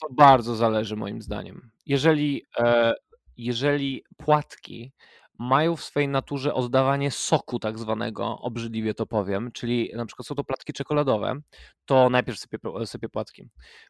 To 0.00 0.08
bardzo 0.10 0.54
zależy 0.54 0.96
moim 0.96 1.22
zdaniem. 1.22 1.70
Jeżeli, 1.86 2.42
e, 2.58 2.94
jeżeli 3.36 4.04
płatki 4.16 4.92
mają 5.38 5.76
w 5.76 5.84
swojej 5.84 6.08
naturze 6.08 6.54
oddawanie 6.54 7.10
soku 7.10 7.58
tak 7.58 7.78
zwanego, 7.78 8.38
obrzydliwie 8.38 8.94
to 8.94 9.06
powiem, 9.06 9.52
czyli 9.52 9.92
na 9.94 10.06
przykład 10.06 10.26
są 10.26 10.34
to 10.34 10.44
płatki 10.44 10.72
czekoladowe, 10.72 11.40
to 11.84 12.10
najpierw 12.10 12.38
sypię, 12.38 12.58
sypię 12.84 13.08
płatki. 13.08 13.48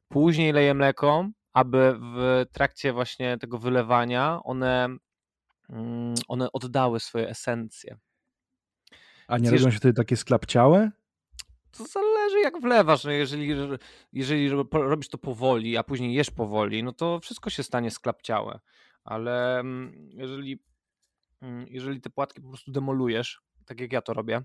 Później 0.08 0.52
leję 0.52 0.74
mleko, 0.74 1.28
aby 1.52 1.98
w 2.00 2.44
trakcie 2.52 2.92
właśnie 2.92 3.38
tego 3.38 3.58
wylewania 3.58 4.40
one, 4.44 4.88
mm, 5.70 6.14
one 6.28 6.52
oddały 6.52 7.00
swoje 7.00 7.28
esencje. 7.28 7.98
A 9.28 9.38
nie 9.38 9.50
robią 9.50 9.70
się 9.70 9.76
wtedy 9.76 9.94
takie 9.94 10.16
sklapciałe? 10.16 10.90
To 11.70 11.84
zależy 11.84 12.40
jak 12.40 12.60
wlewasz. 12.60 13.04
No 13.04 13.10
jeżeli, 13.10 13.54
jeżeli 14.12 14.50
robisz 14.72 15.08
to 15.08 15.18
powoli, 15.18 15.76
a 15.76 15.82
później 15.82 16.14
jesz 16.14 16.30
powoli, 16.30 16.82
no 16.82 16.92
to 16.92 17.20
wszystko 17.20 17.50
się 17.50 17.62
stanie 17.62 17.90
sklapciałe. 17.90 18.60
Ale 19.04 19.60
mm, 19.60 20.10
jeżeli, 20.10 20.62
jeżeli 21.68 22.00
te 22.00 22.10
płatki 22.10 22.42
po 22.42 22.48
prostu 22.48 22.72
demolujesz, 22.72 23.40
tak 23.66 23.80
jak 23.80 23.92
ja 23.92 24.02
to 24.02 24.14
robię, 24.14 24.42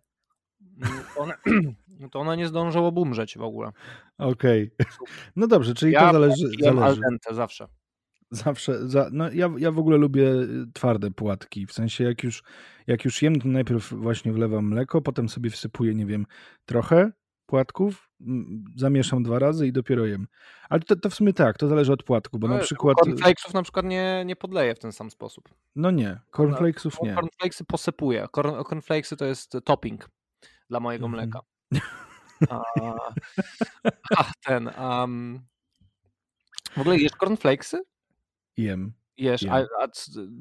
to 1.15 1.21
one, 1.21 1.33
to 2.11 2.19
one 2.19 2.37
nie 2.37 2.47
zdążą 2.47 2.85
obumrzeć 2.85 3.37
w 3.37 3.41
ogóle. 3.41 3.71
Okej. 4.17 4.71
Okay. 4.79 4.91
No 5.35 5.47
dobrze, 5.47 5.73
czyli 5.73 5.91
ja 5.91 6.07
to 6.07 6.13
zależy. 6.13 6.47
zależy. 6.59 6.83
al 6.83 6.99
dente 6.99 7.33
zawsze. 7.33 7.67
Zawsze, 8.33 8.87
za, 8.87 9.09
no 9.11 9.31
ja, 9.31 9.49
ja 9.57 9.71
w 9.71 9.79
ogóle 9.79 9.97
lubię 9.97 10.31
y, 10.31 10.47
twarde 10.73 11.11
płatki, 11.11 11.67
w 11.67 11.73
sensie 11.73 12.03
jak 12.03 12.23
już, 12.23 12.43
jak 12.87 13.05
już 13.05 13.21
jem, 13.21 13.41
to 13.41 13.47
najpierw 13.47 13.93
właśnie 13.93 14.33
wlewam 14.33 14.65
mleko, 14.67 15.01
potem 15.01 15.29
sobie 15.29 15.49
wsypuję, 15.49 15.95
nie 15.95 16.05
wiem, 16.05 16.25
trochę 16.65 17.11
płatków, 17.45 18.09
zamieszam 18.75 19.23
dwa 19.23 19.39
razy 19.39 19.67
i 19.67 19.71
dopiero 19.71 20.05
jem. 20.05 20.27
Ale 20.69 20.81
to, 20.81 20.95
to 20.95 21.09
w 21.09 21.13
sumie 21.15 21.33
tak, 21.33 21.57
to 21.57 21.67
zależy 21.67 21.93
od 21.93 22.03
płatku, 22.03 22.39
bo 22.39 22.47
no, 22.47 22.57
na 22.57 22.59
przykład... 22.63 22.97
Cornflakesów 22.97 23.53
na 23.53 23.63
przykład 23.63 23.85
nie, 23.85 24.23
nie 24.25 24.35
podleję 24.35 24.75
w 24.75 24.79
ten 24.79 24.91
sam 24.91 25.11
sposób. 25.11 25.49
No 25.75 25.91
nie, 25.91 26.19
cornflakesów 26.31 27.01
nie. 27.03 27.15
Cornflakesy 27.15 27.63
posypuję, 27.63 28.27
cornflakesy 28.67 29.17
to 29.17 29.25
jest 29.25 29.57
topping 29.63 30.09
dla 30.69 30.79
mojego 30.79 31.05
mhm. 31.05 31.23
mleka. 31.23 31.39
A, 32.49 32.63
a 34.17 34.31
ten. 34.45 34.69
Um, 34.79 35.41
w 36.77 36.79
ogóle 36.79 36.97
jesz 36.97 37.11
cornflakesy? 37.11 37.81
Jem. 38.57 38.93
Jesz, 39.17 39.45
a, 39.45 39.55
a, 39.55 39.87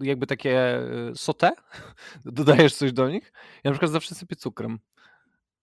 jakby 0.02 0.26
takie 0.26 0.78
y, 1.10 1.16
sote? 1.16 1.52
Dodajesz 2.24 2.74
coś 2.74 2.92
do 2.92 3.08
nich? 3.08 3.32
Ja 3.64 3.70
na 3.70 3.74
przykład 3.74 3.90
zawsze 3.90 4.14
sypię 4.14 4.36
cukrem. 4.36 4.78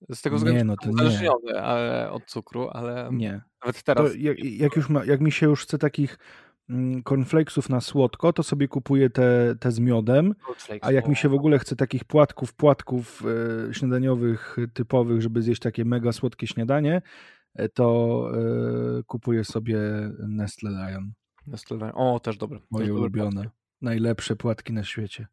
Z 0.10 0.22
tego 0.22 0.36
względu, 0.36 0.58
nie, 0.58 0.64
no 0.64 0.76
to 0.78 0.90
uzależniony 0.90 2.12
od 2.12 2.26
cukru, 2.26 2.70
ale 2.72 3.10
nie. 3.12 3.42
nawet 3.66 3.84
teraz. 3.84 4.16
Jak, 4.16 4.44
jak, 4.44 4.76
już 4.76 4.90
ma, 4.90 5.06
jak 5.06 5.22
mi 5.22 5.32
się 5.32 5.46
już 5.46 5.64
chce 5.64 5.78
takich 5.78 6.18
Mm, 6.70 7.04
cornflakesów 7.04 7.70
na 7.70 7.82
słodko, 7.82 8.34
to 8.34 8.44
sobie 8.44 8.68
kupuję 8.68 9.10
te, 9.10 9.56
te 9.60 9.72
z 9.72 9.80
miodem, 9.80 10.36
a 10.82 10.92
jak 10.92 11.08
mi 11.08 11.16
się 11.16 11.30
w 11.30 11.34
ogóle 11.34 11.60
chce 11.60 11.76
takich 11.76 12.06
płatków, 12.06 12.54
płatków 12.54 13.24
e, 13.70 13.74
śniadaniowych 13.74 14.58
typowych, 14.74 15.22
żeby 15.22 15.42
zjeść 15.42 15.62
takie 15.62 15.86
mega 15.86 16.12
słodkie 16.12 16.48
śniadanie, 16.48 17.02
e, 17.56 17.70
to 17.70 18.30
e, 19.00 19.04
kupuję 19.04 19.44
sobie 19.44 19.80
Nestle 20.28 20.70
Lion. 20.70 21.14
Nestle 21.48 21.78
Lion. 21.78 21.92
O, 21.96 22.20
też 22.20 22.38
dobre. 22.38 22.60
Moje 22.72 22.94
ulubione. 22.94 23.50
Najlepsze 23.82 24.36
płatki 24.36 24.74
na 24.74 24.84
świecie. 24.84 25.28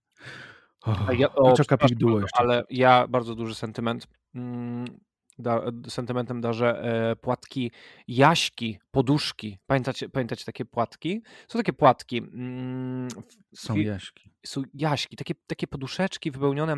Oh, 0.87 1.13
ja, 1.19 1.35
o, 1.35 1.55
ale 2.33 2.65
ja 2.71 3.09
bardzo 3.09 3.35
duży 3.35 3.55
sentyment. 3.55 4.07
Mm, 4.35 4.85
da, 5.39 5.63
sentymentem 5.89 6.41
darzę 6.41 6.83
e, 6.83 7.17
płatki 7.17 7.71
jaśki, 8.09 8.79
poduszki. 8.91 9.59
Pamiętacie, 9.67 10.09
pamiętacie 10.09 10.45
takie 10.45 10.65
płatki? 10.65 11.23
Są 11.49 11.59
takie 11.59 11.73
płatki. 11.73 12.19
Mm, 12.19 13.09
są 13.55 13.77
jaśki. 13.77 14.31
Są 14.47 14.63
jaśki, 14.75 15.17
takie, 15.17 15.35
takie 15.47 15.67
poduszeczki 15.67 16.31
wypełnione. 16.31 16.77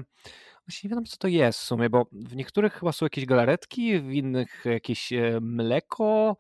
Właśnie 0.66 0.86
nie 0.86 0.90
wiadomo, 0.90 1.07
co 1.07 1.16
to 1.16 1.28
jest 1.28 1.59
w 1.59 1.62
sumie, 1.62 1.90
bo 1.90 2.07
w 2.12 2.36
niektórych 2.36 2.72
chyba 2.72 2.92
są 2.92 3.07
jakieś 3.07 3.26
galaretki, 3.26 4.00
w 4.00 4.12
innych 4.12 4.64
jakieś 4.64 5.12
e, 5.12 5.38
mleko. 5.40 6.36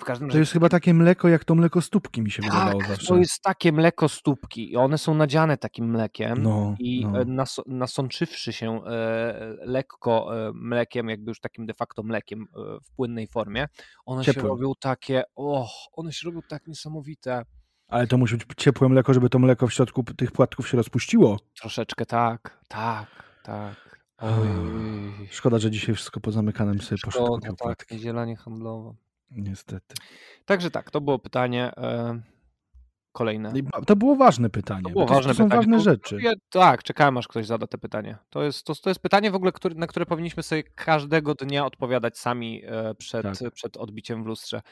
W 0.00 0.04
każdym 0.04 0.30
to 0.30 0.38
jest 0.38 0.52
chyba 0.52 0.68
takie 0.68 0.94
mleko, 0.94 1.28
jak 1.28 1.44
to 1.44 1.54
mleko 1.54 1.80
stópki 1.80 2.22
mi 2.22 2.30
się 2.30 2.42
tak, 2.42 2.52
wydawało 2.52 2.80
zawsze. 2.80 3.06
To 3.06 3.16
jest 3.16 3.42
takie 3.42 3.72
mleko 3.72 4.08
stópki 4.08 4.72
i 4.72 4.76
one 4.76 4.98
są 4.98 5.14
nadziane 5.14 5.56
takim 5.58 5.90
mlekiem 5.90 6.42
no, 6.42 6.74
i 6.78 7.06
no. 7.06 7.20
E, 7.20 7.24
Nas, 7.24 7.60
nasączywszy 7.66 8.52
się 8.52 8.84
e, 8.84 9.56
lekko 9.60 10.46
e, 10.48 10.52
mlekiem, 10.54 11.08
jakby 11.08 11.30
już 11.30 11.40
takim 11.40 11.66
de 11.66 11.74
facto 11.74 12.02
mlekiem 12.02 12.42
e, 12.42 12.44
w 12.84 12.96
płynnej 12.96 13.26
formie, 13.26 13.68
one 14.04 14.24
Ciepłym. 14.24 14.44
się 14.44 14.48
robią 14.48 14.72
takie, 14.80 15.22
och, 15.34 15.70
one 15.92 16.12
się 16.12 16.26
robią 16.26 16.40
tak 16.48 16.66
niesamowite. 16.66 17.42
Ale 17.88 18.06
to 18.06 18.18
musi 18.18 18.36
być 18.36 18.46
ciepłe 18.56 18.88
mleko, 18.88 19.14
żeby 19.14 19.28
to 19.28 19.38
mleko 19.38 19.66
w 19.66 19.72
środku 19.72 20.04
tych 20.16 20.32
płatków 20.32 20.68
się 20.68 20.76
rozpuściło. 20.76 21.38
Troszeczkę 21.60 22.06
tak, 22.06 22.60
tak, 22.68 23.08
tak. 23.42 24.02
Oj. 24.18 25.28
Szkoda, 25.30 25.58
że 25.58 25.70
dzisiaj 25.70 25.94
wszystko 25.94 26.20
pozamykanym 26.20 26.80
sobie 26.80 26.98
poszło 27.04 27.26
Szkoda, 27.26 27.48
tak, 27.48 27.56
płatki. 27.56 27.94
niedziela 27.94 28.26
handlowa. 28.36 28.94
Niestety. 29.36 29.94
Także 30.44 30.70
tak, 30.70 30.90
to 30.90 31.00
było 31.00 31.18
pytanie 31.18 31.72
e, 31.76 32.20
kolejne. 33.12 33.52
To 33.86 33.96
było 33.96 34.16
ważne 34.16 34.50
pytanie. 34.50 34.82
To 34.82 34.90
było 34.90 35.06
to, 35.06 35.14
ważne 35.14 35.34
są 35.34 35.44
pytanie. 35.44 35.58
ważne 35.58 35.76
To- 35.76 35.82
rzeczy. 35.84 36.18
Ja, 36.22 36.32
tak, 36.50 36.82
czekałem 36.82 37.16
aż 37.18 37.28
ktoś 37.28 37.46
zada 37.46 37.66
te 37.66 37.78
pytanie. 37.78 38.18
To 38.30 38.42
jest, 38.42 38.66
to, 38.66 38.74
to 38.74 38.90
jest 38.90 39.00
pytanie 39.00 39.30
w 39.30 39.34
ogóle, 39.34 39.52
który, 39.52 39.74
na 39.74 39.86
które 39.86 40.06
powinniśmy 40.06 40.42
sobie 40.42 40.62
każdego 40.62 41.34
dnia 41.34 41.66
odpowiadać 41.66 42.18
sami 42.18 42.62
e, 42.66 42.94
przed, 42.94 43.22
Tak. 43.22 43.52
przed 43.54 43.76
odbiciem 43.76 44.24
w 44.24 44.26
lustrze. 44.26 44.62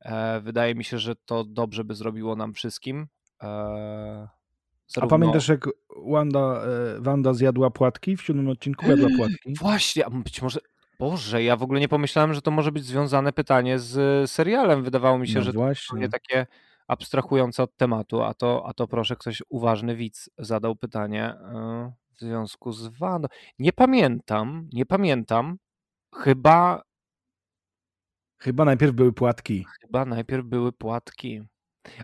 E, 0.00 0.40
wydaje 0.40 0.74
mi 0.74 0.84
się, 0.84 0.98
że 0.98 1.16
to 1.16 1.44
dobrze 1.44 1.84
by 1.84 1.94
zrobiło 1.94 2.36
nam 2.36 2.54
wszystkim. 2.54 3.06
E, 3.42 3.46
A 3.46 4.28
zarówno- 4.88 5.10
pamiętasz, 5.18 5.48
jak 5.48 5.68
Wanda, 6.06 6.60
Wanda 6.98 7.34
zjadła 7.34 7.70
płatki 7.70 8.16
w 8.16 8.22
siódmym 8.22 8.48
odcinku? 8.48 8.86
Jadła 8.86 9.08
płatki. 9.16 9.54
Właśnie, 9.58 10.06
a 10.06 10.10
być 10.10 10.42
może. 10.42 10.60
Boże, 10.98 11.42
ja 11.42 11.56
w 11.56 11.62
ogóle 11.62 11.80
nie 11.80 11.88
pomyślałem, 11.88 12.34
że 12.34 12.42
to 12.42 12.50
może 12.50 12.72
być 12.72 12.84
związane 12.84 13.32
pytanie 13.32 13.78
z 13.78 13.98
e, 14.24 14.28
serialem. 14.28 14.82
Wydawało 14.84 15.18
mi 15.18 15.28
się, 15.28 15.38
No 15.38 15.44
że 15.44 15.52
to 15.52 15.58
właśnie. 15.58 16.00
nie 16.00 16.08
takie 16.08 16.46
abstrahujące 16.88 17.62
od 17.62 17.76
tematu, 17.76 18.22
a 18.22 18.34
to, 18.34 18.66
a 18.66 18.74
to 18.74 18.88
proszę, 18.88 19.16
ktoś 19.16 19.42
uważny 19.48 19.96
widz 19.96 20.30
zadał 20.38 20.76
pytanie 20.76 21.24
e, 21.24 21.92
w 22.16 22.20
związku 22.20 22.72
z 22.72 22.86
Wandą. 22.88 23.28
Nie 23.58 23.72
pamiętam, 23.72 24.68
nie 24.72 24.86
pamiętam. 24.86 25.58
Chyba, 26.14 26.82
Chyba 28.40 28.64
najpierw 28.64 28.92
były 28.92 29.12
płatki. 29.12 29.66
chyba 29.80 30.04
najpierw 30.04 30.44
były 30.46 30.72
płatki. 30.72 31.42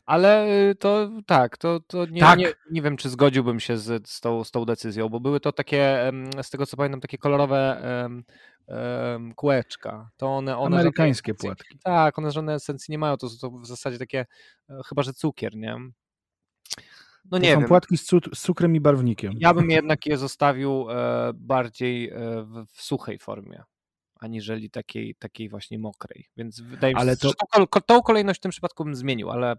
Ale 0.07 0.47
y, 0.71 0.75
to 0.75 1.11
tak, 1.27 1.57
to, 1.57 1.81
to 1.81 2.07
nie, 2.07 2.21
Tak. 2.21 2.39
nie, 2.39 2.53
nie 2.71 2.83
wiem, 2.83 2.97
czy 2.97 3.09
zgodziłbym 3.09 3.61
się 3.61 3.77
z, 3.79 4.09
z, 4.09 4.21
tą, 4.21 4.45
z 4.45 4.51
tą 4.51 4.65
decyzją, 4.65 5.09
bo 5.09 5.21
były 5.21 5.41
to 5.41 5.53
takie, 5.53 6.13
z 6.43 6.51
tego 6.51 6.67
co 6.67 6.77
pamiętam, 6.77 7.01
takie 7.01 7.19
kolorowe 7.19 7.83
em, 8.69 9.35
kółeczka. 9.35 10.11
To 10.17 10.27
one, 10.37 10.59
one 10.59 10.77
Amerykańskie 10.77 11.33
esencji- 11.33 11.47
płatki. 11.47 11.79
Tak, 11.85 12.19
one 12.19 12.31
żadnej 12.33 12.55
esencji 12.57 12.93
nie 12.93 12.99
mają, 12.99 13.17
to 13.17 13.29
są 13.29 13.51
to 13.51 13.59
w 13.59 13.67
zasadzie 13.67 13.99
takie, 13.99 14.27
e, 14.71 14.81
chyba 14.89 15.03
że 15.03 15.13
cukier, 15.13 15.57
nie? 15.57 15.77
No 17.25 17.31
To 17.31 17.39
nie 17.39 17.55
są 17.55 17.59
wiem. 17.61 17.69
płatki 17.69 17.99
z, 17.99 18.07
z 18.35 18.41
cukrem 18.41 18.77
i 18.77 18.81
barwnikiem. 18.81 19.33
Ja 19.39 19.55
bym 19.55 19.71
jednak 19.71 20.07
je 20.07 20.17
zostawił 20.17 20.87
e, 20.91 21.31
bardziej 21.35 22.11
e, 22.11 22.43
w, 22.43 22.67
w 22.73 22.83
suchej 22.83 23.19
formie, 23.19 23.63
aniżeli 24.21 24.71
takiej, 24.71 25.15
takiej 25.15 25.49
właśnie 25.49 25.79
mokrej. 25.79 26.27
Więc 26.37 26.61
wydaje 26.61 26.95
mi 26.95 26.99
się, 26.99 27.03
Ale 27.03 27.13
że 27.13 27.17
to- 27.71 27.81
tą 27.81 28.03
kolejność 28.03 28.41
w 28.41 28.43
tym 28.43 28.51
przypadku 28.51 28.85
bym 28.85 28.95
zmienił, 28.95 29.31
ale 29.31 29.57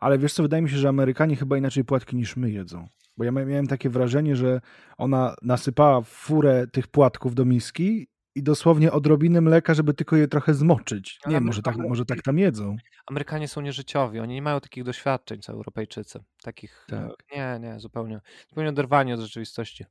Ale 0.00 0.18
wiesz 0.18 0.32
co, 0.32 0.42
wydaje 0.42 0.62
mi 0.62 0.70
się, 0.70 0.76
że 0.76 0.88
Amerykanie 0.88 1.36
chyba 1.36 1.56
inaczej 1.58 1.84
płatki 1.84 2.16
niż 2.16 2.36
my 2.36 2.50
jedzą. 2.50 2.88
Bo 3.16 3.24
ja 3.24 3.32
mia- 3.32 3.46
miałem 3.46 3.66
takie 3.66 3.90
wrażenie, 3.90 4.36
że 4.36 4.60
ona 4.98 5.34
nasypała 5.42 6.02
furę 6.02 6.66
tych 6.72 6.86
płatków 6.88 7.34
do 7.34 7.44
miski 7.44 8.08
i 8.34 8.42
dosłownie 8.42 8.92
odrobinę 8.92 9.40
mleka, 9.40 9.74
żeby 9.74 9.94
tylko 9.94 10.16
je 10.16 10.28
trochę 10.28 10.54
zmoczyć. 10.54 11.20
Nie 11.26 11.32
wiem, 11.34 11.42
my- 11.42 11.46
może 11.46 11.62
tak, 11.62 11.76
może 11.76 12.04
tak 12.04 12.22
tam 12.22 12.38
jedzą. 12.38 12.76
Amerykanie 13.06 13.48
są 13.48 13.60
nieżyciowi, 13.60 14.18
oni 14.20 14.34
nie 14.34 14.42
mają 14.42 14.60
takich 14.60 14.84
doświadczeń 14.84 15.40
co 15.40 15.52
Europejczycy. 15.52 16.20
Takich, 16.42 16.86
e, 16.92 16.96
Tak. 17.08 17.10
nie, 17.36 17.58
nie, 17.68 17.80
zupełnie, 17.80 18.20
zupełnie 18.48 18.68
oderwani 18.70 19.12
od 19.12 19.20
rzeczywistości. 19.20 19.84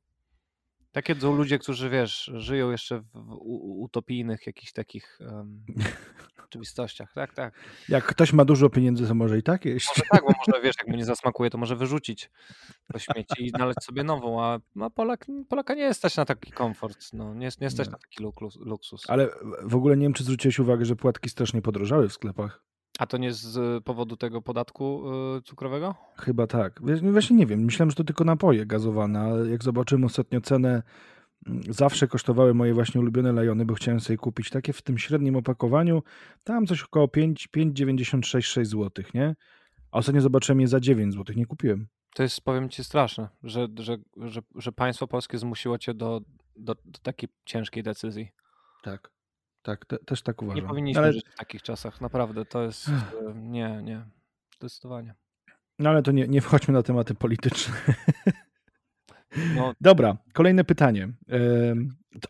Tak 0.92 1.08
jedzą 1.08 1.36
ludzie, 1.36 1.58
którzy, 1.58 1.90
wiesz, 1.90 2.30
żyją 2.34 2.70
jeszcze 2.70 3.00
w, 3.00 3.36
utopijnych 3.80 4.46
jakichś 4.46 4.72
takich 4.72 5.18
em, 5.20 5.64
rzeczywistościach. 6.42 7.12
Tak, 7.14 7.34
tak. 7.34 7.54
Jak 7.88 8.04
ktoś 8.04 8.32
ma 8.32 8.44
dużo 8.44 8.70
pieniędzy, 8.70 9.08
to 9.08 9.14
może 9.14 9.38
i 9.38 9.42
tak 9.42 9.64
jeść. 9.64 9.88
Może 9.88 10.02
tak, 10.10 10.22
bo 10.22 10.32
może, 10.46 10.60
wiesz, 10.64 10.74
jak 10.78 10.88
mu 10.88 10.96
nie 10.96 11.04
zasmakuje, 11.04 11.50
to 11.50 11.58
może 11.58 11.76
wyrzucić 11.76 12.30
do 12.90 12.98
śmieci 12.98 13.44
i 13.44 13.48
znaleźć 13.50 13.82
sobie 13.82 14.04
nową, 14.04 14.44
a 14.44 14.58
no, 14.74 14.90
Polak, 14.90 15.26
Polaka 15.48 15.74
nie 15.74 15.94
stać 15.94 16.16
na 16.16 16.24
taki 16.24 16.52
komfort, 16.52 16.98
no, 17.12 17.34
nie, 17.34 17.48
nie 17.60 17.70
stać 17.70 17.86
Nie. 17.86 17.92
na 17.92 17.98
taki 17.98 18.22
luksus. 18.60 19.10
Ale 19.10 19.28
w 19.62 19.74
ogóle 19.74 19.96
nie 19.96 20.02
wiem, 20.02 20.12
czy 20.12 20.24
zwróciłeś 20.24 20.58
uwagę, 20.58 20.84
że 20.84 20.96
płatki 20.96 21.30
strasznie 21.30 21.62
podrożały 21.62 22.08
w 22.08 22.12
sklepach. 22.12 22.67
A 22.98 23.06
to 23.06 23.16
nie 23.16 23.32
z 23.32 23.84
powodu 23.84 24.16
tego 24.16 24.42
podatku 24.42 25.02
y, 25.38 25.42
cukrowego? 25.42 25.94
Chyba 26.16 26.46
tak. 26.46 26.80
No 26.80 27.12
Właśnie 27.12 27.36
nie 27.36 27.46
wiem. 27.46 27.60
Myślałem, 27.60 27.90
że 27.90 27.96
to 27.96 28.04
tylko 28.04 28.24
napoje 28.24 28.66
gazowane, 28.66 29.20
ale 29.20 29.50
jak 29.50 29.64
zobaczyłem 29.64 30.04
ostatnio 30.04 30.40
cenę, 30.40 30.82
mm, 31.46 31.62
zawsze 31.68 32.08
kosztowały 32.08 32.54
moje 32.54 32.74
właśnie 32.74 33.00
ulubione 33.00 33.32
lajony, 33.32 33.66
bo 33.66 33.74
chciałem 33.74 34.00
sobie 34.00 34.16
kupić 34.16 34.50
takie 34.50 34.72
w 34.72 34.82
tym 34.82 34.98
średnim 34.98 35.36
opakowaniu, 35.36 36.02
tam 36.44 36.66
coś 36.66 36.82
około 36.82 37.08
5, 37.08 37.48
5,96 37.56 38.64
zł, 38.64 39.04
nie? 39.14 39.36
A 39.92 39.98
ostatnio 39.98 40.20
zobaczyłem 40.20 40.60
je 40.60 40.68
za 40.68 40.80
9 40.80 41.14
zł, 41.14 41.36
nie 41.36 41.46
kupiłem. 41.46 41.86
To 42.14 42.22
jest, 42.22 42.40
powiem 42.40 42.68
ci, 42.68 42.84
straszne, 42.84 43.28
że, 43.42 43.68
że, 43.78 43.96
że, 44.16 44.40
że 44.54 44.72
państwo 44.72 45.06
polskie 45.06 45.38
zmusiło 45.38 45.78
cię 45.78 45.94
do, 45.94 46.20
do, 46.56 46.74
do 46.74 46.98
takiej 47.02 47.28
ciężkiej 47.44 47.82
decyzji. 47.82 48.28
Tak. 48.82 49.17
Tak, 49.68 49.84
te, 49.86 49.98
też 49.98 50.22
tak 50.22 50.42
uważam. 50.42 50.62
Nie 50.62 50.68
powinniśmy 50.68 51.02
ale, 51.02 51.12
żyć 51.12 51.24
w 51.28 51.34
takich 51.38 51.62
czasach, 51.62 52.00
naprawdę, 52.00 52.44
to 52.44 52.62
jest, 52.62 52.88
e, 52.88 52.92
nie, 53.34 53.80
nie, 53.82 54.04
zdecydowanie. 54.58 55.14
no 55.78 55.90
ale 55.90 56.02
to 56.02 56.12
nie, 56.12 56.28
nie 56.28 56.40
wchodźmy 56.40 56.74
na 56.74 56.82
tematy 56.82 57.14
polityczne. 57.14 57.74
No, 59.56 59.72
Dobra, 59.80 60.16
kolejne 60.32 60.64
pytanie. 60.64 61.08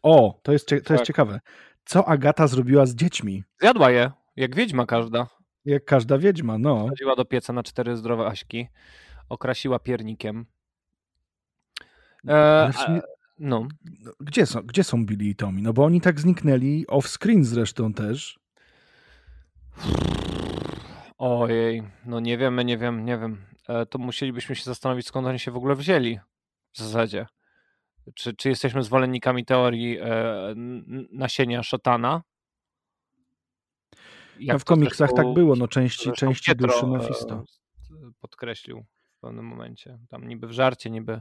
O, 0.03 0.41
to 0.43 0.53
jest, 0.53 0.69
to 0.69 0.75
jest 0.75 0.87
Tak. 0.89 1.03
ciekawe. 1.03 1.41
Co 1.85 2.09
Agata 2.09 2.47
zrobiła 2.47 2.87
z 2.87 2.95
dziećmi? 2.95 3.45
zjadła 3.61 3.91
je, 3.91 4.11
jak 4.37 4.55
wiedźma 4.55 4.87
każda. 4.87 5.27
Jak 5.65 5.85
każda 5.85 6.19
wiedźma, 6.19 6.59
no. 6.59 6.87
Wsadziła 6.87 7.17
do 7.17 7.25
pieca 7.25 7.53
na 7.53 7.63
cztery 7.63 7.97
zdrowe 7.97 8.27
aśki, 8.27 8.69
okrasiła 9.29 9.79
piernikiem. 9.79 10.47
E, 12.29 12.71
sumie- 12.73 13.01
no, 13.39 13.69
No, 14.05 14.13
Gdzie 14.21 14.47
są, 14.47 14.63
gdzie 14.63 14.85
są 14.85 15.07
Billy 15.07 15.25
i 15.25 15.37
Tommy? 15.37 15.63
No 15.63 15.73
bo 15.73 15.85
oni 15.85 16.01
tak 16.01 16.21
zniknęli, 16.21 16.87
off-screen 16.89 17.45
zresztą 17.45 17.93
też. 17.93 18.39
ojej, 21.19 21.83
no 22.07 22.21
nie 22.21 22.39
wiemy, 22.39 22.65
nie 22.65 22.79
wiem, 22.79 23.05
nie 23.05 23.19
wiem. 23.19 23.47
E, 23.69 23.87
to 23.87 23.99
musielibyśmy 23.99 24.55
się 24.57 24.65
zastanowić, 24.65 25.07
skąd 25.07 25.27
oni 25.27 25.39
się 25.39 25.51
w 25.51 25.57
ogóle 25.57 25.75
wzięli 25.75 26.19
w 26.73 26.79
zasadzie. 26.79 27.27
Czy, 28.15 28.35
czy 28.35 28.49
jesteśmy 28.49 28.83
zwolennikami 28.83 29.45
teorii 29.45 29.99
e, 30.01 30.55
nasienia 31.13 31.63
szatana? 31.63 32.23
Jak 34.41 34.55
No 34.55 34.59
w 34.59 34.65
komiksach 34.65 35.09
zresztą- 35.09 35.17
tak 35.25 35.35
było, 35.35 35.57
no 35.57 35.69
części, 35.69 36.13
części 36.13 36.57
duszy 36.57 36.85
e, 36.85 36.87
Mephisto. 36.87 37.45
podkreślił 38.21 38.85
w 39.17 39.21
pewnym 39.21 39.45
momencie. 39.45 39.99
Tam 40.09 40.29
niby 40.29 40.47
w 40.47 40.53
żarcie, 40.53 40.91
niby, 40.91 41.21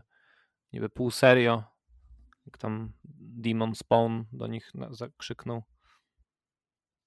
niby 0.74 0.89
pół 0.89 1.11
serio. 1.11 1.63
Jak 2.47 2.57
tam 2.57 2.91
Demon 3.19 3.75
Spawn 3.75 4.21
do 4.31 4.47
nich 4.47 4.71
zakrzyknął. 4.89 5.63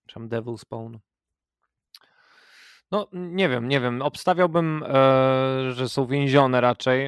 Czy 0.07 0.15
tam 0.15 0.29
Devil 0.29 0.59
Spawn. 0.59 0.97
No, 2.91 3.09
nie 3.13 3.49
wiem, 3.49 3.69
nie 3.69 3.81
wiem. 3.81 4.03
Obstawiałbym, 4.03 4.83
e, 4.87 5.73
że 5.73 5.89
są 5.89 6.07
więzione 6.07 6.61
raczej 6.61 7.07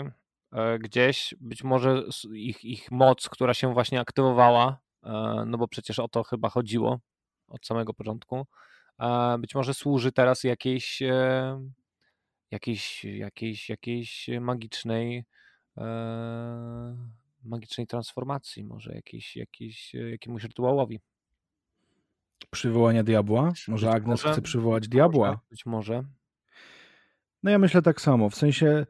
e, 0.53 0.79
gdzieś. 0.79 1.35
Być 1.41 1.65
może 1.65 2.03
ich, 2.35 2.65
ich 2.65 2.91
moc, 2.91 3.29
która 3.29 3.55
się 3.55 3.73
właśnie 3.73 4.01
aktywowała, 4.01 4.79
e, 5.03 5.45
no 5.47 5.59
bo 5.59 5.69
przecież 5.69 5.99
o 5.99 6.09
to 6.09 6.23
chyba 6.23 6.49
chodziło 6.49 7.01
od 7.49 7.67
samego 7.67 7.95
początku. 7.95 8.47
Być 9.39 9.55
może 9.55 9.75
służy 9.75 10.13
teraz 10.13 10.45
jakiejś, 10.45 11.03
jakiejś, 12.51 13.05
jakiejś, 13.05 13.71
jakiejś 13.71 14.31
magicznej, 14.41 15.25
magicznej 17.45 17.87
transformacji, 17.87 18.65
może 18.65 18.95
jakiejś, 18.95 19.37
jakiejś, 19.37 19.95
jakiemuś 19.95 20.43
rytuałowi. 20.43 21.01
Przywołania 22.51 23.03
diabła? 23.05 23.53
Może 23.69 23.87
Być 23.87 23.95
Agnes 23.97 24.25
może, 24.25 24.33
chce 24.33 24.43
przywołać 24.43 24.83
Może, 24.83 24.91
diabła? 24.91 25.41
być 25.51 25.67
może. 25.67 26.05
No 27.43 27.51
ja 27.51 27.59
myślę 27.59 27.83
tak 27.83 28.01
samo. 28.01 28.31
W 28.31 28.35
sensie 28.35 28.87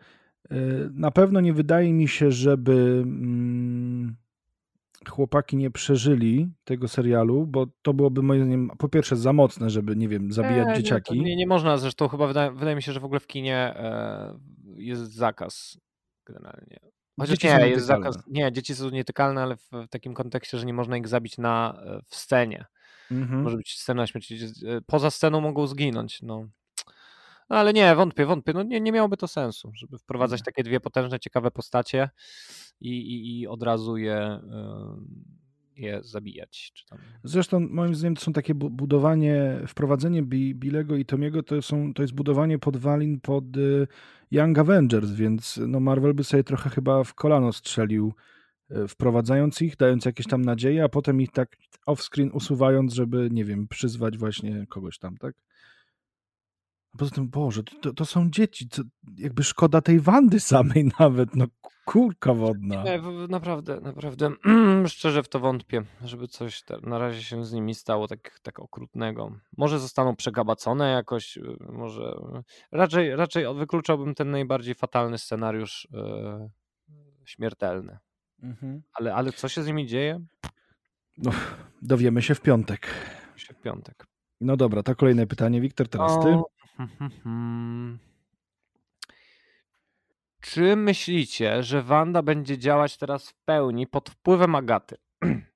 y, 0.53 0.57
na 0.93 1.11
pewno 1.11 1.41
nie 1.41 1.53
wydaje 1.53 1.93
mi 1.93 2.09
się, 2.09 2.31
żeby 2.31 3.03
mm, 3.05 4.17
chłopaki 5.09 5.57
nie 5.57 5.71
przeżyli 5.71 6.49
tego 6.65 6.89
serialu, 6.89 7.47
bo 7.47 7.67
to 7.83 7.95
byłoby 7.95 8.23
moim 8.23 8.41
zdaniem 8.41 8.71
po 8.79 8.89
pierwsze 8.89 9.17
za 9.17 9.33
mocne, 9.33 9.71
żeby, 9.71 9.97
nie 9.97 10.09
wiem, 10.09 10.33
zabijać 10.33 10.69
E, 10.69 10.73
to 10.73 10.83
dzieciaki. 10.83 11.21
Nie, 11.21 11.37
nie 11.37 11.47
można, 11.47 11.79
zresztą 11.79 12.09
chyba 12.09 12.27
wydaje, 12.27 12.51
wydaje 12.51 12.77
mi 12.77 12.83
się, 12.83 12.93
że 12.93 13.01
w 13.01 13.05
ogóle 13.05 13.21
w 13.21 13.27
kinie 13.27 13.57
e, 13.57 14.39
jest 14.77 15.13
zakaz 15.13 15.81
generalnie. 16.27 16.79
Chociaż 17.21 17.39
Dzieci 17.39 17.55
nie, 17.55 17.69
jest 17.69 17.87
zakaz. 17.87 18.17
Nie, 18.27 18.53
dzieci 18.53 18.75
są 18.75 18.91
nietykalne, 18.91 19.43
ale 19.43 19.57
w, 19.57 19.71
w 19.71 19.89
takim 19.89 20.15
kontekście, 20.15 20.59
że 20.59 20.67
nie 20.67 20.75
można 20.75 20.97
ich 20.97 21.09
zabić 21.09 21.39
na, 21.39 21.83
e, 21.87 22.01
w 22.07 22.17
scenie. 22.17 22.65
Mhm. 23.11 23.43
Może 23.43 23.57
być 23.57 23.79
scena 23.81 24.07
śmierci. 24.07 24.39
e, 24.67 24.81
Poza 24.87 25.11
sceną 25.11 25.41
mogą 25.41 25.67
zginąć. 25.67 26.23
No. 26.23 26.49
No, 27.51 27.57
ale 27.59 27.73
nie, 27.73 27.95
wątpię, 27.95 28.27
wątpię. 28.27 28.53
No, 28.53 28.63
nie, 28.63 28.81
nie 28.81 28.93
miałoby 28.93 29.17
to 29.17 29.29
sensu, 29.29 29.73
żeby 29.75 29.99
wprowadzać 29.99 30.43
takie 30.43 30.63
dwie 30.63 30.81
potężne, 30.81 31.21
ciekawe 31.21 31.51
postacie 31.51 32.11
i, 32.81 32.91
i, 32.91 33.41
i 33.41 33.47
od 33.47 33.63
razu 33.63 33.97
je 33.97 34.17
e, 34.17 34.41
je 35.77 36.03
zabijać. 36.03 36.73
Czy 36.75 36.87
tam... 36.87 36.99
Zresztą 37.25 37.61
moim 37.61 37.95
zdaniem 37.95 38.15
to 38.15 38.21
są 38.21 38.33
takie 38.33 38.55
budowanie, 38.55 39.61
wprowadzenie 39.67 40.23
Bilego 40.55 40.97
i 40.97 41.05
Tomiego 41.05 41.43
to, 41.43 41.63
są, 41.63 41.95
to 41.95 42.03
jest 42.03 42.15
budowanie 42.15 42.59
podwalin 42.59 43.21
pod 43.21 43.57
y, 43.57 43.87
Young 44.31 44.59
Avengers, 44.59 45.11
więc 45.11 45.61
no 45.69 45.81
Marvel 45.81 46.15
by 46.15 46.25
sobie 46.25 46.45
trochę 46.45 46.71
chyba 46.71 47.05
w 47.05 47.15
kolano 47.15 47.53
strzelił, 47.53 48.15
y, 48.71 48.89
wprowadzając 48.89 49.63
ich, 49.63 49.77
dając 49.77 50.05
jakieś 50.05 50.27
tam 50.27 50.43
nadzieje, 50.43 50.85
a 50.85 50.89
potem 50.89 51.21
ich 51.21 51.31
tak 51.31 51.57
off-screen 51.87 52.31
usuwając, 52.33 52.95
żeby, 52.95 53.29
nie 53.33 53.45
wiem, 53.45 53.69
przyzwać 53.69 54.19
właśnie 54.19 54.67
kogoś 54.69 54.99
tam, 54.99 55.17
tak? 55.17 55.35
A 56.95 56.99
poza 56.99 57.11
tym, 57.11 57.29
Boże, 57.29 57.63
to, 57.63 57.93
to 57.93 58.05
są 58.05 58.31
dzieci, 58.31 58.69
to 58.69 58.83
jakby 59.17 59.45
szkoda 59.45 59.81
tej 59.81 60.01
Wandy 60.01 60.41
samej 60.41 60.91
nawet, 60.99 61.37
no 61.37 61.47
kurka 61.85 62.35
wodna. 62.35 62.83
Nie, 62.83 63.03
naprawdę, 63.29 63.81
naprawdę, 63.81 64.31
szczerze 64.87 65.23
w 65.23 65.29
to 65.29 65.41
wątpię, 65.41 65.83
żeby 66.05 66.29
coś 66.29 66.63
na 66.83 66.99
razie 66.99 67.23
się 67.23 67.45
z 67.45 67.53
nimi 67.53 67.75
stało 67.75 68.09
tak, 68.09 68.41
tak 68.43 68.61
okrutnego. 68.61 69.33
Może 69.57 69.79
zostaną 69.79 70.17
przegabacone 70.17 70.91
jakoś, 70.91 71.37
y, 71.37 71.57
może, 71.61 72.15
raczej, 72.73 73.17
raczej 73.17 73.55
wykluczałbym 73.55 74.15
ten 74.15 74.31
najbardziej 74.31 74.75
fatalny 74.75 75.19
scenariusz 75.19 75.89
yy, 75.93 76.51
śmiertelny. 77.25 77.99
Mhm. 78.43 78.83
Ale, 78.93 79.15
ale 79.15 79.33
co 79.33 79.49
się 79.49 79.63
z 79.63 79.67
nimi 79.67 79.87
dzieje? 79.87 80.21
No, 81.19 81.31
dowiemy 81.83 82.23
się 82.23 82.35
w 82.35 82.41
piątek. 82.41 82.87
Się 83.37 83.55
w 83.55 83.61
piątek. 83.61 84.07
No 84.41 84.57
dobra, 84.57 84.83
to 84.83 84.97
kolejne 84.97 85.27
pytanie. 85.27 85.61
Wiktor, 85.61 85.89
teraz 85.89 86.25
ty. 86.25 86.39
Czy 90.41 90.77
myślicie, 90.77 91.63
że 91.63 91.83
Wanda 91.83 92.23
będzie 92.23 92.59
działać 92.59 92.97
teraz 92.97 93.31
w 93.31 93.35
pełni 93.35 93.87
pod 93.87 94.11
wpływem 94.11 94.55
Agaty? 94.55 94.97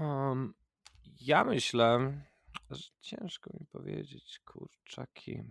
Um, 0.00 0.54
ja 1.20 1.44
myślę, 1.44 2.12
że 2.70 2.90
ciężko 3.00 3.50
mi 3.60 3.66
powiedzieć, 3.66 4.40
kurczaki. 4.44 5.42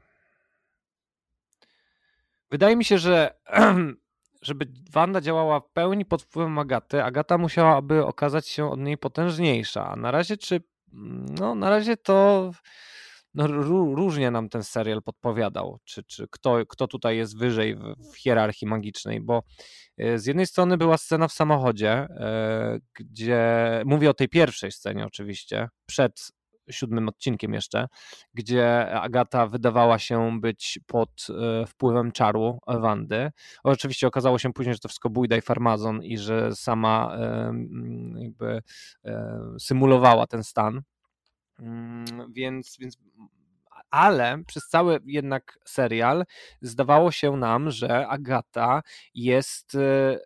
Wydaje 2.51 2.75
mi 2.75 2.85
się, 2.85 2.97
że 2.97 3.39
żeby 4.41 4.67
Wanda 4.91 5.21
działała 5.21 5.59
w 5.59 5.69
pełni 5.69 6.05
pod 6.05 6.23
wpływem 6.23 6.59
Agaty, 6.59 7.03
Agata 7.03 7.37
musiałaby 7.37 8.05
okazać 8.05 8.47
się 8.47 8.71
od 8.71 8.79
niej 8.79 8.97
potężniejsza. 8.97 9.87
A 9.87 9.95
na 9.95 10.11
razie 10.11 10.37
czy 10.37 10.61
no, 11.39 11.55
na 11.55 11.69
razie 11.69 11.97
to 11.97 12.51
no, 13.33 13.47
różnie 13.95 14.31
nam 14.31 14.49
ten 14.49 14.63
serial 14.63 15.03
podpowiadał, 15.03 15.79
czy, 15.83 16.03
czy 16.03 16.27
kto, 16.31 16.65
kto 16.65 16.87
tutaj 16.87 17.17
jest 17.17 17.37
wyżej 17.37 17.75
w, 17.75 17.81
w 18.13 18.17
hierarchii 18.17 18.67
magicznej, 18.67 19.21
bo 19.21 19.43
e, 19.97 20.19
z 20.19 20.25
jednej 20.25 20.47
strony 20.47 20.77
była 20.77 20.97
scena 20.97 21.27
w 21.27 21.33
samochodzie, 21.33 21.91
e, 21.91 22.79
gdzie 22.99 23.41
mówię 23.85 24.09
o 24.09 24.13
tej 24.13 24.29
pierwszej 24.29 24.71
scenie 24.71 25.05
oczywiście, 25.05 25.67
przed 25.85 26.31
siódmym 26.69 27.09
odcinkiem 27.09 27.53
jeszcze, 27.53 27.87
gdzie 28.33 28.91
Agata 28.91 29.47
wydawała 29.47 29.99
się 29.99 30.39
być 30.41 30.79
pod 30.87 31.27
e, 31.29 31.65
wpływem 31.65 32.11
czaru 32.11 32.59
Wandy. 32.67 33.31
Oczywiście 33.63 34.07
okazało 34.07 34.39
się 34.39 34.53
później, 34.53 34.73
że 34.73 34.79
to 34.79 34.87
wszystko 34.87 35.09
bójda 35.09 35.37
i 35.37 35.41
farmazon 35.41 36.03
i 36.03 36.17
że 36.17 36.55
sama 36.55 37.17
jakby 38.15 38.61
symulowała 39.59 40.27
ten 40.27 40.43
stan. 40.43 40.81
Mm, 41.59 42.33
więc, 42.33 42.77
więc 42.79 42.97
ale 43.89 44.43
przez 44.47 44.67
cały 44.67 44.99
jednak 45.05 45.59
serial 45.65 46.25
zdawało 46.61 47.11
się 47.11 47.37
nam, 47.37 47.71
że 47.71 48.07
Agata 48.07 48.81
jest 49.13 49.77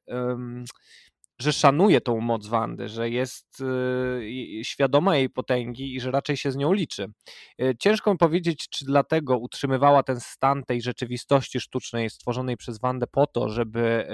um, 0.08 0.66
że 1.42 1.54
szanuje 1.54 2.02
tą 2.02 2.20
moc 2.20 2.48
Wandy, 2.48 2.88
że 2.88 3.10
jest 3.10 3.62
y, 3.62 4.62
świadoma 4.64 5.18
jej 5.18 5.30
potęgi 5.30 5.96
i 5.96 6.00
że 6.00 6.12
raczej 6.12 6.38
się 6.38 6.52
z 6.52 6.56
nią 6.56 6.74
liczy. 6.74 7.12
Y, 7.62 7.76
ciężko 7.80 8.12
mi 8.12 8.18
powiedzieć, 8.18 8.70
czy 8.70 8.86
dlatego 8.86 9.38
utrzymywała 9.38 10.04
ten 10.04 10.20
stan 10.20 10.64
tej 10.64 10.82
rzeczywistości 10.82 11.60
sztucznej 11.60 12.10
stworzonej 12.10 12.58
przez 12.58 12.80
Wandę 12.80 13.08
po 13.08 13.28
to, 13.28 13.50
żeby, 13.50 14.08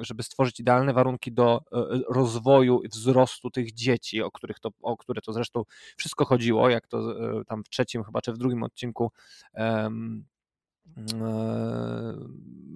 żeby 0.00 0.22
stworzyć 0.22 0.60
idealne 0.60 0.92
warunki 0.92 1.32
do 1.32 1.60
y, 1.60 2.02
rozwoju 2.08 2.82
i 2.82 2.88
wzrostu 2.88 3.50
tych 3.50 3.74
dzieci, 3.74 4.22
o, 4.22 4.30
których 4.30 4.60
to, 4.60 4.70
o 4.82 4.96
które 4.96 5.20
to 5.20 5.32
zresztą 5.32 5.62
wszystko 5.96 6.24
chodziło, 6.24 6.68
jak 6.70 6.86
to 6.86 7.14
tam 7.44 7.64
w 7.64 7.68
trzecim 7.68 8.04
chyba, 8.04 8.20
czy 8.20 8.32
w 8.32 8.38
drugim 8.38 8.62
odcinku 8.62 9.12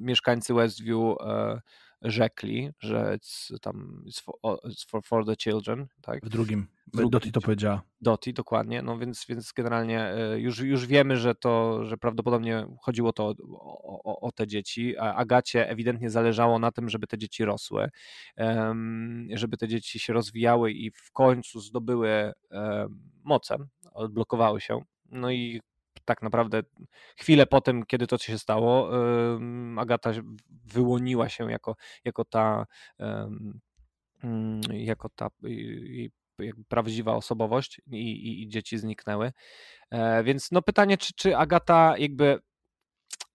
mieszkańcy 0.01 0.55
Westview 0.55 1.17
e, 1.21 1.61
rzekli, 2.03 2.71
że 2.81 3.19
it's, 3.19 3.59
tam 3.61 4.05
it's 4.07 4.23
for, 4.23 4.35
it's 4.65 4.89
for, 4.89 5.03
for, 5.05 5.27
the 5.27 5.37
children, 5.37 5.87
tak? 6.03 6.27
W 6.27 6.29
drugim. 6.29 6.67
W 6.87 6.91
drugim. 6.91 7.11
Doti 7.11 7.33
to 7.33 7.41
powiedziała. 7.41 7.83
Doti, 8.01 8.33
dokładnie, 8.33 8.83
no 8.83 8.99
więc, 8.99 9.27
więc 9.29 9.53
generalnie 9.53 10.01
e, 10.01 10.41
już, 10.41 10.59
już 10.59 10.87
wiemy, 10.87 11.17
że 11.17 11.35
to, 11.35 11.85
że 11.85 11.97
prawdopodobnie 11.97 12.67
chodziło 12.81 13.13
to 13.13 13.35
o, 13.53 14.03
o, 14.05 14.21
o 14.21 14.33
te 14.33 14.47
dzieci, 14.47 14.99
a 14.99 15.15
Agacie 15.15 15.69
ewidentnie 15.69 16.11
zależało 16.11 16.59
na 16.59 16.73
tym, 16.73 16.89
żeby 16.89 17.07
te 17.07 17.19
dzieci 17.19 17.45
rosły, 17.45 17.89
żeby 19.35 19.57
te 19.57 19.69
dzieci 19.69 19.99
się 19.99 20.13
rozwijały 20.13 20.73
i 20.73 20.91
w 20.91 21.13
końcu 21.13 21.61
zdobyły 21.61 22.33
moce, 23.25 23.57
odblokowały 23.93 24.61
się, 24.61 24.81
no 25.11 25.31
i 25.31 25.61
tak 26.05 26.23
naprawdę 26.23 26.63
chwilę 27.17 27.47
po 27.47 27.61
tym, 27.61 27.87
kiedy 27.87 28.07
to 28.07 28.19
się 28.19 28.39
stało, 28.39 28.91
Agata 29.79 30.11
wyłoniła 30.65 31.29
się 31.29 31.51
jako, 31.51 31.77
jako 32.05 32.25
ta 32.25 32.67
mm, 34.23 34.61
jako 34.71 35.09
ta 35.09 35.29
prawdziwa 36.69 37.15
osobowość 37.15 37.81
i, 37.93 37.97
i, 37.97 38.43
i 38.43 38.49
dzieci 38.49 38.79
zniknęły. 38.79 39.33
E, 39.91 40.25
więc 40.25 40.51
no 40.53 40.63
pytanie, 40.63 40.99
czy, 40.99 41.13
czy 41.17 41.37
Agata 41.37 41.95
jakby 41.99 42.39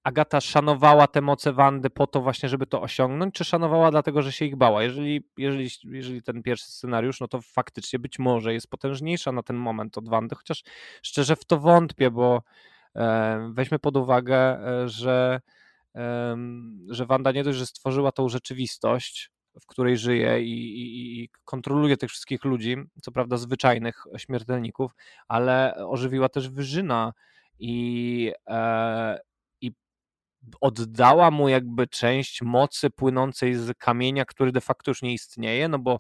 Agata 0.07 0.41
szanowała 0.41 1.07
te 1.07 1.21
moce 1.21 1.53
Wandy 1.53 1.89
po 1.89 2.07
to 2.07 2.21
właśnie, 2.21 2.49
żeby 2.49 2.67
to 2.67 2.81
osiągnąć, 2.81 3.35
czy 3.35 3.43
szanowała 3.43 3.91
dlatego, 3.91 4.21
że 4.21 4.31
się 4.31 4.45
ich 4.45 4.55
bała? 4.55 4.83
Jeżeli, 4.83 5.29
jeżeli, 5.37 5.69
jeżeli 5.83 6.23
ten 6.23 6.43
pierwszy 6.43 6.65
scenariusz, 6.71 7.19
no 7.19 7.27
to 7.27 7.41
faktycznie 7.41 7.99
być 7.99 8.19
może 8.19 8.53
jest 8.53 8.69
potężniejsza 8.69 9.31
na 9.31 9.43
ten 9.43 9.55
moment 9.55 9.97
od 9.97 10.09
Wandy, 10.09 10.35
chociaż 10.35 10.63
szczerze 11.01 11.35
w 11.35 11.45
to 11.45 11.59
wątpię, 11.59 12.11
bo 12.11 12.41
e, 12.95 13.51
weźmy 13.53 13.79
pod 13.79 13.97
uwagę, 13.97 14.37
e, 14.37 14.89
że, 14.89 15.41
e, 15.95 16.37
że 16.89 17.05
Wanda 17.05 17.31
nie 17.31 17.43
dość, 17.43 17.57
że 17.57 17.65
stworzyła 17.65 18.11
tą 18.11 18.29
rzeczywistość, 18.29 19.31
w 19.61 19.65
której 19.65 19.97
żyje 19.97 20.41
i, 20.41 20.81
i, 20.81 21.23
i, 21.23 21.29
kontroluje 21.45 21.97
tych 21.97 22.09
wszystkich 22.09 22.45
ludzi, 22.45 22.75
co 23.01 23.11
prawda 23.11 23.37
zwyczajnych 23.37 24.03
śmiertelników, 24.17 24.91
ale 25.27 25.75
ożywiła 25.75 26.29
też 26.29 26.49
Wyżyna 26.49 27.13
i, 27.59 28.31
e, 28.47 29.26
oddała 30.61 31.31
mu 31.31 31.49
jakby 31.49 31.87
część 31.87 32.41
mocy 32.41 32.89
płynącej 32.89 33.55
z 33.55 33.77
kamienia, 33.77 34.25
który 34.25 34.51
de 34.51 34.61
facto 34.61 34.91
już 34.91 35.01
nie 35.01 35.13
istnieje, 35.13 35.67
no 35.67 35.79
bo 35.79 35.99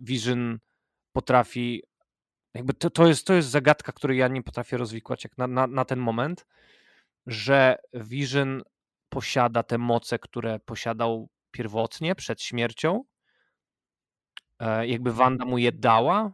Vision 0.00 0.58
potrafi 1.12 1.82
jakby 2.54 2.74
to, 2.74 2.90
to, 2.90 3.06
jest, 3.06 3.26
to 3.26 3.34
jest 3.34 3.48
zagadka, 3.48 3.92
której 3.92 4.18
ja 4.18 4.28
nie 4.28 4.42
potrafię 4.42 4.76
rozwikłać 4.76 5.24
jak 5.24 5.38
na, 5.38 5.46
na, 5.46 5.66
na 5.66 5.84
ten 5.84 5.98
moment, 5.98 6.46
że 7.26 7.76
Vision 7.94 8.62
posiada 9.08 9.62
te 9.62 9.78
moce, 9.78 10.18
które 10.18 10.58
posiadał 10.58 11.28
pierwotnie 11.50 12.14
przed 12.14 12.42
śmiercią, 12.42 13.04
e, 14.58 14.86
jakby 14.86 15.12
Wanda 15.12 15.44
mu 15.44 15.58
je 15.58 15.72
dała, 15.72 16.32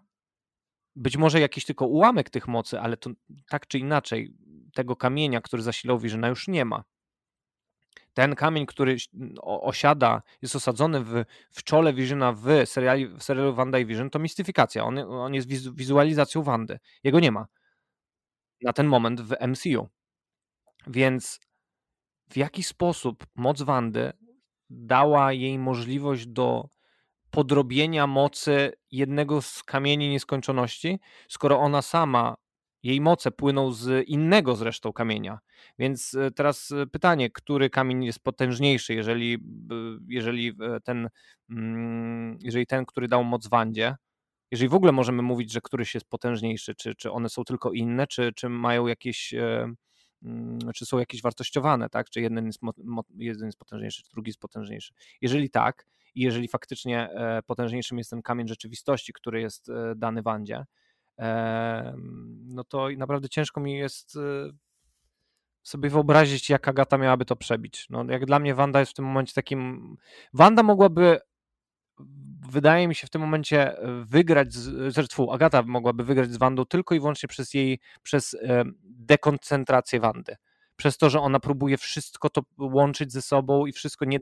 być 0.96 1.16
może 1.16 1.40
jakiś 1.40 1.64
tylko 1.64 1.86
ułamek 1.86 2.30
tych 2.30 2.48
mocy, 2.48 2.80
ale 2.80 2.96
to 2.96 3.10
tak 3.48 3.66
czy 3.66 3.78
inaczej 3.78 4.34
tego 4.74 4.96
kamienia, 4.96 5.40
który 5.40 5.62
zasilał 5.62 5.98
Visiona 5.98 6.28
już 6.28 6.48
nie 6.48 6.64
ma 6.64 6.84
ten 8.14 8.34
kamień, 8.34 8.66
który 8.66 8.96
osiada, 9.42 10.22
jest 10.42 10.56
osadzony 10.56 11.00
w, 11.00 11.24
w 11.50 11.62
czole 11.62 11.92
Visiona 11.92 12.32
w, 12.32 12.46
seriali, 12.64 13.08
w 13.08 13.22
serialu 13.22 13.54
Wanda 13.54 13.78
i 13.78 13.86
Vision, 13.86 14.10
to 14.10 14.18
mistyfikacja. 14.18 14.84
On, 14.84 14.98
on 14.98 15.34
jest 15.34 15.48
wizualizacją 15.74 16.42
Wandy. 16.42 16.78
Jego 17.04 17.20
nie 17.20 17.32
ma 17.32 17.46
na 18.62 18.72
ten 18.72 18.86
moment 18.86 19.20
w 19.20 19.36
MCU. 19.48 19.88
Więc 20.86 21.40
w 22.30 22.36
jaki 22.36 22.62
sposób 22.62 23.26
moc 23.34 23.62
Wandy 23.62 24.12
dała 24.70 25.32
jej 25.32 25.58
możliwość 25.58 26.26
do 26.26 26.68
podrobienia 27.30 28.06
mocy 28.06 28.72
jednego 28.90 29.42
z 29.42 29.62
kamieni 29.62 30.08
nieskończoności, 30.08 31.00
skoro 31.28 31.58
ona 31.58 31.82
sama 31.82 32.34
jej 32.84 33.00
moce 33.00 33.30
płyną 33.30 33.72
z 33.72 34.08
innego 34.08 34.56
zresztą 34.56 34.92
kamienia. 34.92 35.38
Więc 35.78 36.14
e, 36.14 36.30
teraz 36.30 36.72
e, 36.72 36.86
pytanie, 36.86 37.30
który 37.30 37.70
kamień 37.70 38.04
jest 38.04 38.20
potężniejszy, 38.20 38.94
jeżeli, 38.94 39.38
jeżeli 40.08 40.48
e, 40.48 40.80
ten, 40.80 41.08
mm, 41.50 42.38
jeżeli 42.40 42.66
ten, 42.66 42.86
który 42.86 43.08
dał 43.08 43.24
moc 43.24 43.48
Wandzie, 43.48 43.96
jeżeli 44.50 44.68
w 44.68 44.74
ogóle 44.74 44.92
możemy 44.92 45.22
mówić, 45.22 45.52
że 45.52 45.60
któryś 45.60 45.94
jest 45.94 46.06
potężniejszy, 46.06 46.74
czy, 46.74 46.94
czy 46.94 47.12
one 47.12 47.28
są 47.28 47.44
tylko 47.44 47.72
inne, 47.72 48.06
czy, 48.06 48.32
czy 48.36 48.48
mają 48.48 48.86
jakieś, 48.86 49.34
mm, 50.22 50.58
czy 50.74 50.86
są 50.86 50.98
jakieś 50.98 51.22
wartościowane, 51.22 51.88
tak? 51.88 52.10
Czy 52.10 52.20
jeden 52.20 52.46
jest, 52.46 52.60
jeden 53.18 53.46
jest 53.46 53.58
potężniejszy, 53.58 54.02
czy 54.02 54.10
drugi 54.12 54.28
jest 54.28 54.40
potężniejszy. 54.40 54.94
Jeżeli 55.20 55.50
tak, 55.50 55.86
i 56.14 56.20
jeżeli 56.20 56.48
faktycznie 56.48 57.08
potężniejszym 57.46 57.98
jest 57.98 58.10
ten 58.10 58.22
kamień 58.22 58.48
rzeczywistości, 58.48 59.12
który 59.12 59.40
jest 59.40 59.70
dany 59.96 60.22
Wandzie, 60.22 60.64
no 62.44 62.64
to 62.64 62.88
naprawdę 62.96 63.28
ciężko 63.28 63.60
mi 63.60 63.74
jest 63.74 64.18
sobie 65.62 65.90
wyobrazić, 65.90 66.50
jak 66.50 66.68
Agata 66.68 66.98
miałaby 66.98 67.24
to 67.24 67.36
przebić. 67.36 67.86
No, 67.90 68.04
jak 68.08 68.26
dla 68.26 68.38
mnie 68.38 68.54
Wanda 68.54 68.80
jest 68.80 68.92
w 68.92 68.94
tym 68.94 69.04
momencie 69.04 69.34
takim... 69.34 69.96
Wanda 70.32 70.62
mogłaby 70.62 71.20
wydaje 72.48 72.88
mi 72.88 72.94
się 72.94 73.06
w 73.06 73.10
tym 73.10 73.20
momencie 73.20 73.76
wygrać, 74.04 74.54
z, 74.54 74.94
zresztą 74.94 75.32
Agata 75.32 75.62
mogłaby 75.62 76.04
wygrać 76.04 76.32
z 76.32 76.36
Wandą 76.36 76.64
tylko 76.64 76.94
i 76.94 77.00
wyłącznie 77.00 77.28
przez 77.28 77.54
jej, 77.54 77.80
przez 78.02 78.36
dekoncentrację 78.82 80.00
Wandy. 80.00 80.36
Przez 80.76 80.98
to, 80.98 81.10
że 81.10 81.20
ona 81.20 81.40
próbuje 81.40 81.76
wszystko 81.76 82.30
to 82.30 82.42
łączyć 82.58 83.12
ze 83.12 83.22
sobą 83.22 83.66
i 83.66 83.72
wszystko 83.72 84.04
nie, 84.04 84.18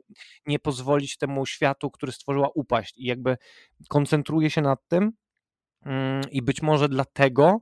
nie 0.47 0.59
pozwolić 0.59 1.17
temu 1.17 1.45
światu, 1.45 1.91
który 1.91 2.11
stworzyła, 2.11 2.49
upaść. 2.55 2.97
I 2.97 3.05
jakby 3.05 3.37
koncentruje 3.89 4.49
się 4.49 4.61
nad 4.61 4.87
tym. 4.87 5.11
Mm, 5.85 6.21
I 6.31 6.41
być 6.41 6.61
może 6.61 6.89
dlatego 6.89 7.61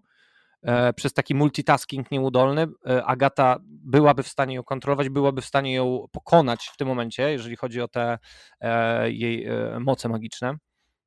E, 0.64 0.94
przez 0.94 1.14
taki 1.14 1.36
multitasking 1.36 2.12
nieudolny 2.12 2.68
e, 2.88 3.06
Agata 3.06 3.58
byłaby 3.64 4.24
w 4.24 4.28
stanie 4.28 4.56
ją 4.56 4.64
kontrolować, 4.64 5.10
byłaby 5.10 5.42
w 5.42 5.46
stanie 5.46 5.74
ją 5.74 6.06
pokonać 6.12 6.70
w 6.74 6.78
tym 6.78 6.88
momencie, 6.88 7.32
jeżeli 7.32 7.56
chodzi 7.56 7.82
o 7.82 7.88
te 7.88 8.20
e, 8.60 9.12
jej 9.12 9.48
moce 9.80 10.10
magiczne. 10.10 10.56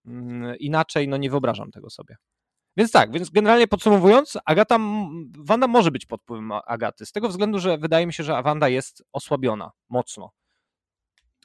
Mm, 0.07 0.57
inaczej 0.59 1.09
no 1.09 1.17
nie 1.17 1.31
wyobrażam 1.31 1.71
tego 1.71 1.91
sobie. 1.91 2.17
Więc 2.77 2.93
tak, 2.93 3.13
więc 3.13 3.31
generalnie 3.31 3.69
podsumowując, 3.69 4.39
Agata, 4.45 4.79
Wanda 5.39 5.67
może 5.67 5.91
być 5.91 6.07
pod 6.07 6.23
wpływem 6.23 6.53
Agaty, 6.67 7.07
z 7.07 7.13
tego 7.13 7.29
względu, 7.29 7.59
że 7.59 7.79
wydaje 7.79 8.07
mi 8.07 8.13
się, 8.13 8.25
że 8.25 8.43
Wanda 8.43 8.69
jest 8.69 9.05
osłabiona 9.13 9.71
mocno. 9.89 10.31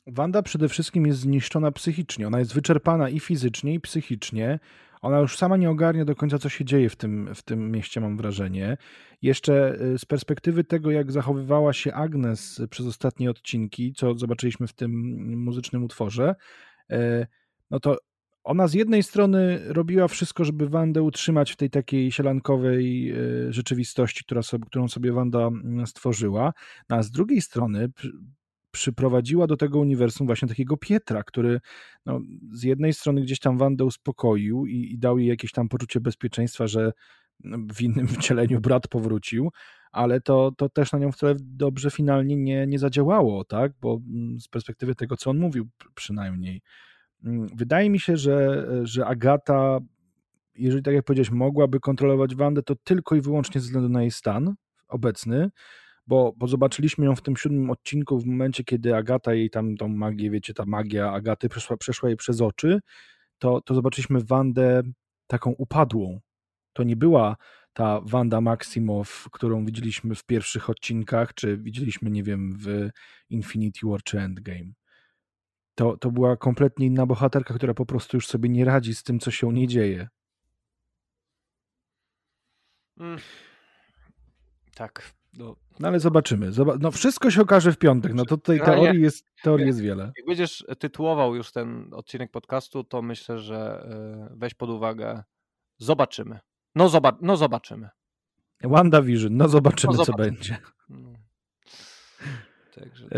Wanda 0.07 0.41
przede 0.41 0.69
wszystkim 0.69 1.07
jest 1.07 1.19
zniszczona 1.19 1.71
psychicznie. 1.71 2.27
Ona 2.27 2.39
jest 2.39 2.53
wyczerpana 2.53 3.09
i 3.09 3.19
fizycznie, 3.19 3.73
i 3.73 3.79
psychicznie. 3.79 4.59
Ona 5.01 5.19
już 5.19 5.37
sama 5.37 5.57
nie 5.57 5.69
ogarnia 5.69 6.05
do 6.05 6.15
końca, 6.15 6.39
co 6.39 6.49
się 6.49 6.65
dzieje 6.65 6.89
w 6.89 6.95
tym, 6.95 7.35
w 7.35 7.43
tym 7.43 7.71
mieście, 7.71 8.01
mam 8.01 8.17
wrażenie. 8.17 8.77
Jeszcze 9.21 9.81
y, 9.81 9.97
z 9.97 10.05
perspektywy 10.05 10.63
tego, 10.63 10.91
jak 10.91 11.11
zachowywała 11.11 11.73
się 11.73 11.93
Agnes 11.93 12.61
przez 12.69 12.85
ostatnie 12.85 13.29
odcinki, 13.29 13.93
co 13.93 14.15
zobaczyliśmy 14.15 14.67
w 14.67 14.73
tym 14.73 14.91
muzycznym 15.37 15.83
utworze, 15.83 16.35
y, 16.91 17.27
no 17.71 17.79
to 17.79 17.97
ona 18.43 18.67
z 18.67 18.73
jednej 18.73 19.03
strony 19.03 19.59
robiła 19.65 20.07
wszystko, 20.07 20.45
żeby 20.45 20.69
Wandę 20.69 21.01
utrzymać 21.01 21.51
w 21.51 21.55
tej 21.55 21.69
takiej 21.69 22.11
sielankowej 22.11 23.13
y, 23.47 23.53
rzeczywistości, 23.53 24.23
która 24.23 24.41
sobie, 24.41 24.65
którą 24.65 24.87
sobie 24.87 25.11
Wanda 25.11 25.47
mm, 25.47 25.87
stworzyła, 25.87 26.53
no 26.89 26.95
a 26.95 27.03
z 27.03 27.11
drugiej 27.11 27.41
strony 27.41 27.89
przyprowadziła 28.71 29.47
do 29.47 29.57
tego 29.57 29.79
uniwersum 29.79 30.27
właśnie 30.27 30.47
takiego 30.47 30.77
Pietra, 30.77 31.23
który 31.23 31.59
no, 32.05 32.19
z 32.51 32.63
jednej 32.63 32.93
strony 32.93 33.21
gdzieś 33.21 33.39
tam 33.39 33.57
Wandę 33.57 33.85
uspokoił 33.85 34.65
i, 34.65 34.91
i 34.91 34.97
dał 34.97 35.19
jej 35.19 35.27
jakieś 35.27 35.51
tam 35.51 35.69
poczucie 35.69 35.99
bezpieczeństwa, 35.99 36.67
że 36.67 36.91
no, 37.43 37.57
w 37.73 37.81
innym 37.81 38.07
wcieleniu 38.17 38.61
brat 38.61 38.87
powrócił, 38.87 39.51
ale 39.91 40.21
to, 40.21 40.51
to 40.57 40.69
też 40.69 40.91
na 40.91 40.99
nią 40.99 41.11
wcale 41.11 41.35
dobrze 41.39 41.91
finalnie 41.91 42.35
nie, 42.35 42.67
nie 42.67 42.79
zadziałało, 42.79 43.45
tak? 43.45 43.71
Bo 43.81 44.01
mm, 44.09 44.39
z 44.39 44.47
perspektywy 44.47 44.95
tego, 44.95 45.17
co 45.17 45.29
on 45.29 45.37
mówił 45.37 45.69
przynajmniej. 45.95 46.61
Mm, 47.23 47.47
wydaje 47.55 47.89
mi 47.89 47.99
się, 47.99 48.17
że, 48.17 48.67
że 48.83 49.05
Agata, 49.05 49.79
jeżeli 50.55 50.83
tak 50.83 50.93
jak 50.93 51.05
powiedziałeś, 51.05 51.31
mogłaby 51.31 51.79
kontrolować 51.79 52.35
Wandę, 52.35 52.63
to 52.63 52.75
tylko 52.75 53.15
i 53.15 53.21
wyłącznie 53.21 53.61
ze 53.61 53.65
względu 53.65 53.89
na 53.89 54.01
jej 54.01 54.11
stan 54.11 54.55
obecny, 54.87 55.49
bo, 56.09 56.33
bo 56.37 56.47
zobaczyliśmy 56.47 57.05
ją 57.05 57.15
w 57.15 57.21
tym 57.21 57.37
siódmym 57.37 57.69
odcinku 57.69 58.19
w 58.19 58.25
momencie, 58.25 58.63
kiedy 58.63 58.95
Agata 58.95 59.33
jej 59.33 59.49
tam 59.49 59.77
tą 59.77 59.87
magię, 59.87 60.31
wiecie, 60.31 60.53
ta 60.53 60.65
magia 60.65 61.11
Agaty 61.11 61.49
przeszła, 61.49 61.77
przeszła 61.77 62.09
jej 62.09 62.17
przez 62.17 62.41
oczy, 62.41 62.79
to, 63.39 63.61
to 63.61 63.75
zobaczyliśmy 63.75 64.23
Wandę 64.23 64.83
taką 65.27 65.51
upadłą. 65.51 66.19
To 66.73 66.83
nie 66.83 66.95
była 66.95 67.35
ta 67.73 68.01
Wanda 68.01 68.41
Maximow, 68.41 69.27
którą 69.31 69.65
widzieliśmy 69.65 70.15
w 70.15 70.23
pierwszych 70.23 70.69
odcinkach, 70.69 71.33
czy 71.33 71.57
widzieliśmy, 71.57 72.11
nie 72.11 72.23
wiem, 72.23 72.57
w 72.57 72.89
Infinity 73.29 73.79
War 73.83 74.03
czy 74.03 74.19
Endgame. 74.19 74.71
To, 75.75 75.97
to 75.97 76.11
była 76.11 76.37
kompletnie 76.37 76.85
inna 76.85 77.05
bohaterka, 77.05 77.53
która 77.53 77.73
po 77.73 77.85
prostu 77.85 78.17
już 78.17 78.27
sobie 78.27 78.49
nie 78.49 78.65
radzi 78.65 78.95
z 78.95 79.03
tym, 79.03 79.19
co 79.19 79.31
się 79.31 79.53
nie 79.53 79.67
dzieje. 79.67 80.07
Mm. 82.97 83.19
Tak, 84.75 85.18
no, 85.33 85.55
no 85.79 85.87
ale 85.87 85.99
zobaczymy. 85.99 86.51
no 86.79 86.91
wszystko 86.91 87.31
się 87.31 87.41
okaże 87.41 87.71
w 87.71 87.77
piątek. 87.77 88.13
No 88.13 88.25
to 88.25 88.37
tutaj 88.37 88.59
teorii 88.59 89.01
jest, 89.01 89.25
teorii 89.43 89.67
jest 89.67 89.81
wiele. 89.81 90.11
Jak 90.17 90.25
będziesz 90.27 90.65
tytułował 90.79 91.35
już 91.35 91.51
ten 91.51 91.89
odcinek 91.93 92.31
podcastu, 92.31 92.83
to 92.83 93.01
myślę, 93.01 93.39
że 93.39 93.85
e, 94.31 94.35
weź 94.37 94.53
pod 94.53 94.69
uwagę 94.69 95.23
zobaczymy. 95.77 96.39
No, 96.75 96.89
zoba 96.89 97.17
no 97.21 97.37
zobaczymy. 97.37 97.89
WandaVision, 98.63 99.37
no 99.37 99.49
zobaczymy, 99.49 99.93
no, 99.97 100.05
zobaczymy. 100.05 100.27
co 100.27 100.35
będzie. 100.35 100.57
No. 100.89 101.13
Także... 102.75 103.09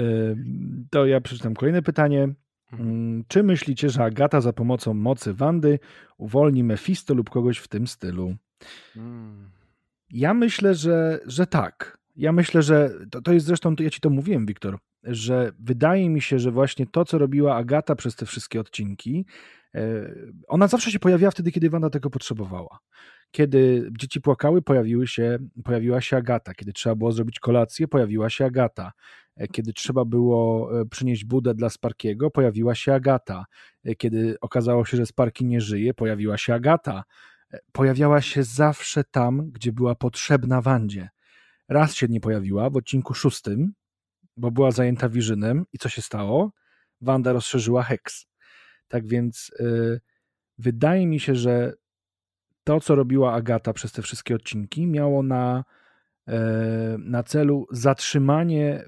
To 0.92 1.06
ja 1.06 1.22
przeczytam 1.22 1.54
kolejne 1.54 1.82
pytanie. 1.82 2.24
Mhm. 2.72 2.90
Mm, 2.90 3.24
czy 3.28 3.44
myślicie, 3.44 3.90
że 3.90 4.04
Agata 4.04 4.42
za 4.42 4.54
pomocą 4.54 4.94
mocy 4.94 5.34
Wandy 5.34 5.80
uwolni 6.18 6.64
Mephisto 6.64 7.14
lub 7.14 7.30
kogoś 7.30 7.58
w 7.58 7.68
tym 7.68 7.88
stylu? 7.88 8.36
Hmm. 8.94 9.52
Ja 10.10 10.34
myślę, 10.34 10.76
że, 10.76 11.20
że 11.26 11.48
tak. 11.48 12.01
Ja 12.16 12.32
myślę, 12.32 12.62
że 12.62 12.90
to, 13.12 13.22
to 13.22 13.34
jest 13.34 13.46
zresztą, 13.46 13.76
ja 13.80 13.90
ci 13.90 14.00
to 14.00 14.10
mówiłem, 14.10 14.46
Wiktor, 14.46 14.78
że 15.04 15.52
wydaje 15.60 16.10
mi 16.10 16.22
się, 16.22 16.40
że 16.40 16.52
właśnie 16.52 16.86
to, 16.86 17.06
co 17.06 17.18
robiła 17.18 17.56
Agata 17.56 17.96
przez 17.96 18.16
te 18.16 18.26
wszystkie 18.26 18.60
odcinki, 18.60 19.26
e, 19.76 20.16
ona 20.48 20.68
zawsze 20.68 20.92
się 20.92 21.00
pojawiała 21.00 21.32
wtedy, 21.32 21.52
kiedy 21.52 21.70
Wanda 21.70 21.90
tego 21.90 22.10
potrzebowała. 22.10 22.80
Kiedy 23.32 23.90
dzieci 24.00 24.22
płakały, 24.22 24.62
pojawiły 24.62 25.08
się, 25.08 25.38
pojawiła 25.64 26.02
się 26.02 26.18
Agata. 26.18 26.54
Kiedy 26.54 26.74
trzeba 26.74 26.96
było 26.96 27.12
zrobić 27.12 27.40
kolację, 27.40 27.88
pojawiła 27.88 28.30
się 28.30 28.46
Agata. 28.46 28.92
E, 29.36 29.48
kiedy 29.48 29.74
trzeba 29.74 30.06
było 30.06 30.70
e, 30.82 30.86
przynieść 30.86 31.26
budę 31.26 31.54
dla 31.54 31.70
Sparkiego, 31.70 32.32
pojawiła 32.32 32.76
się 32.76 32.94
Agata. 32.94 33.46
Kiedy 33.98 34.36
okazało 34.42 34.86
się, 34.86 34.98
że 34.98 35.06
Sparki 35.06 35.46
nie 35.46 35.62
żyje, 35.62 35.94
pojawiła 35.94 36.38
się 36.38 36.54
Agata. 36.54 37.04
Pojawiała 37.72 38.22
się 38.22 38.44
zawsze 38.44 39.04
tam, 39.04 39.52
gdzie 39.52 39.72
była 39.72 39.96
potrzebna 39.96 40.62
Wandzie. 40.62 41.10
Raz 41.72 41.96
się 41.96 42.08
nie 42.08 42.20
pojawiła 42.20 42.70
w 42.70 42.78
odcinku 42.78 43.14
szóstym, 43.14 43.74
bo 44.38 44.52
była 44.52 44.72
zajęta 44.72 45.10
Wirzynem 45.10 45.66
i 45.74 45.78
co 45.78 45.90
się 45.90 46.02
stało? 46.02 46.52
Wanda 47.02 47.34
rozszerzyła 47.34 47.84
heks. 47.84 48.26
Tak 48.88 49.08
więc 49.08 49.52
yy, 49.60 50.02
wydaje 50.58 51.08
mi 51.08 51.20
się, 51.20 51.36
że 51.36 51.74
to, 52.64 52.80
co 52.80 52.96
robiła 52.96 53.34
Agata 53.34 53.74
przez 53.74 53.92
te 53.92 54.02
wszystkie 54.02 54.36
odcinki, 54.36 54.88
miało 54.88 55.24
na, 55.24 55.64
yy, 56.28 56.34
na 57.00 57.24
celu 57.24 57.68
zatrzymanie 57.72 58.76
e, 58.76 58.86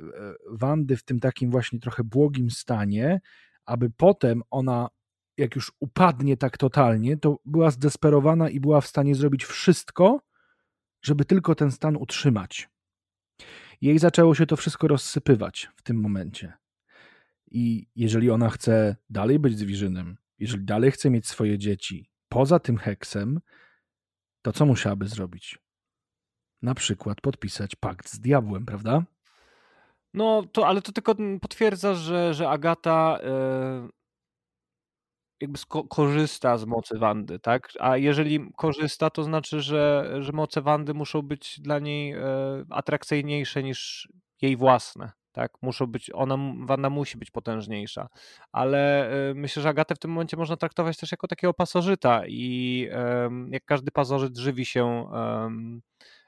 Wandy 0.51 0.97
w 0.97 1.03
tym 1.03 1.19
takim 1.19 1.51
właśnie 1.51 1.79
trochę 1.79 2.03
błogim 2.03 2.51
stanie, 2.51 3.21
aby 3.65 3.89
potem 3.89 4.41
ona, 4.49 4.87
jak 5.37 5.55
już 5.55 5.71
upadnie 5.79 6.37
tak 6.37 6.57
totalnie, 6.57 7.17
to 7.17 7.39
była 7.45 7.71
zdesperowana 7.71 8.49
i 8.49 8.59
była 8.59 8.81
w 8.81 8.87
stanie 8.87 9.15
zrobić 9.15 9.45
wszystko, 9.45 10.19
żeby 11.01 11.25
tylko 11.25 11.55
ten 11.55 11.71
stan 11.71 11.95
utrzymać. 11.95 12.72
Jej 13.81 13.99
zaczęło 13.99 14.35
się 14.35 14.45
to 14.45 14.55
wszystko 14.55 14.87
rozsypywać 14.87 15.69
w 15.75 15.81
tym 15.81 16.01
momencie. 16.01 16.53
I 17.51 17.87
jeżeli 17.95 18.31
ona 18.31 18.49
chce 18.49 18.95
dalej 19.09 19.39
być 19.39 19.57
z 19.57 19.63
Wirzynem, 19.63 20.17
jeżeli 20.39 20.65
dalej 20.65 20.91
chce 20.91 21.09
mieć 21.09 21.27
swoje 21.27 21.57
dzieci 21.57 22.09
poza 22.29 22.59
tym 22.59 22.77
heksem, 22.77 23.39
to 24.41 24.51
co 24.51 24.65
musiałaby 24.65 25.07
zrobić? 25.07 25.59
Na 26.61 26.75
przykład 26.75 27.21
podpisać 27.21 27.75
pakt 27.75 28.09
z 28.09 28.19
diabłem, 28.19 28.65
prawda? 28.65 29.03
No, 30.13 30.43
to, 30.51 30.67
ale 30.67 30.81
to 30.81 30.91
tylko 30.91 31.15
potwierdza, 31.41 31.93
że, 31.93 32.33
że 32.33 32.49
Agata 32.49 33.19
yy, 33.23 33.89
jakby 35.43 35.59
korzysta 35.89 36.57
z 36.57 36.65
mocy 36.65 36.97
Wandy, 36.97 37.39
tak? 37.39 37.69
A 37.79 37.97
jeżeli 37.97 38.51
korzysta, 38.57 39.09
to 39.09 39.23
znaczy, 39.23 39.61
że, 39.61 40.13
że 40.19 40.31
moce 40.31 40.61
Wandy 40.61 40.93
muszą 40.93 41.21
być 41.21 41.59
dla 41.59 41.79
niej 41.79 42.11
e, 42.13 42.21
atrakcyjniejsze 42.69 43.63
niż 43.63 44.09
jej 44.41 44.57
własne. 44.57 45.11
Tak, 45.31 45.51
muszą 45.61 45.87
być, 45.87 46.11
ona, 46.13 46.37
Wanda 46.65 46.89
musi 46.89 47.17
być 47.17 47.31
potężniejsza, 47.31 48.07
ale 48.51 49.09
e, 49.29 49.33
myślę, 49.33 49.63
że 49.63 49.69
Agatę 49.69 49.95
w 49.95 49.99
tym 49.99 50.11
momencie 50.11 50.37
można 50.37 50.57
traktować 50.57 50.97
też 50.97 51.11
jako 51.11 51.27
takiego 51.27 51.53
pasożyta 51.53 52.21
i 52.27 52.89
jak 53.49 53.65
każdy 53.65 53.91
pasożyt 53.91 54.37
żywi 54.37 54.65
się 54.65 55.07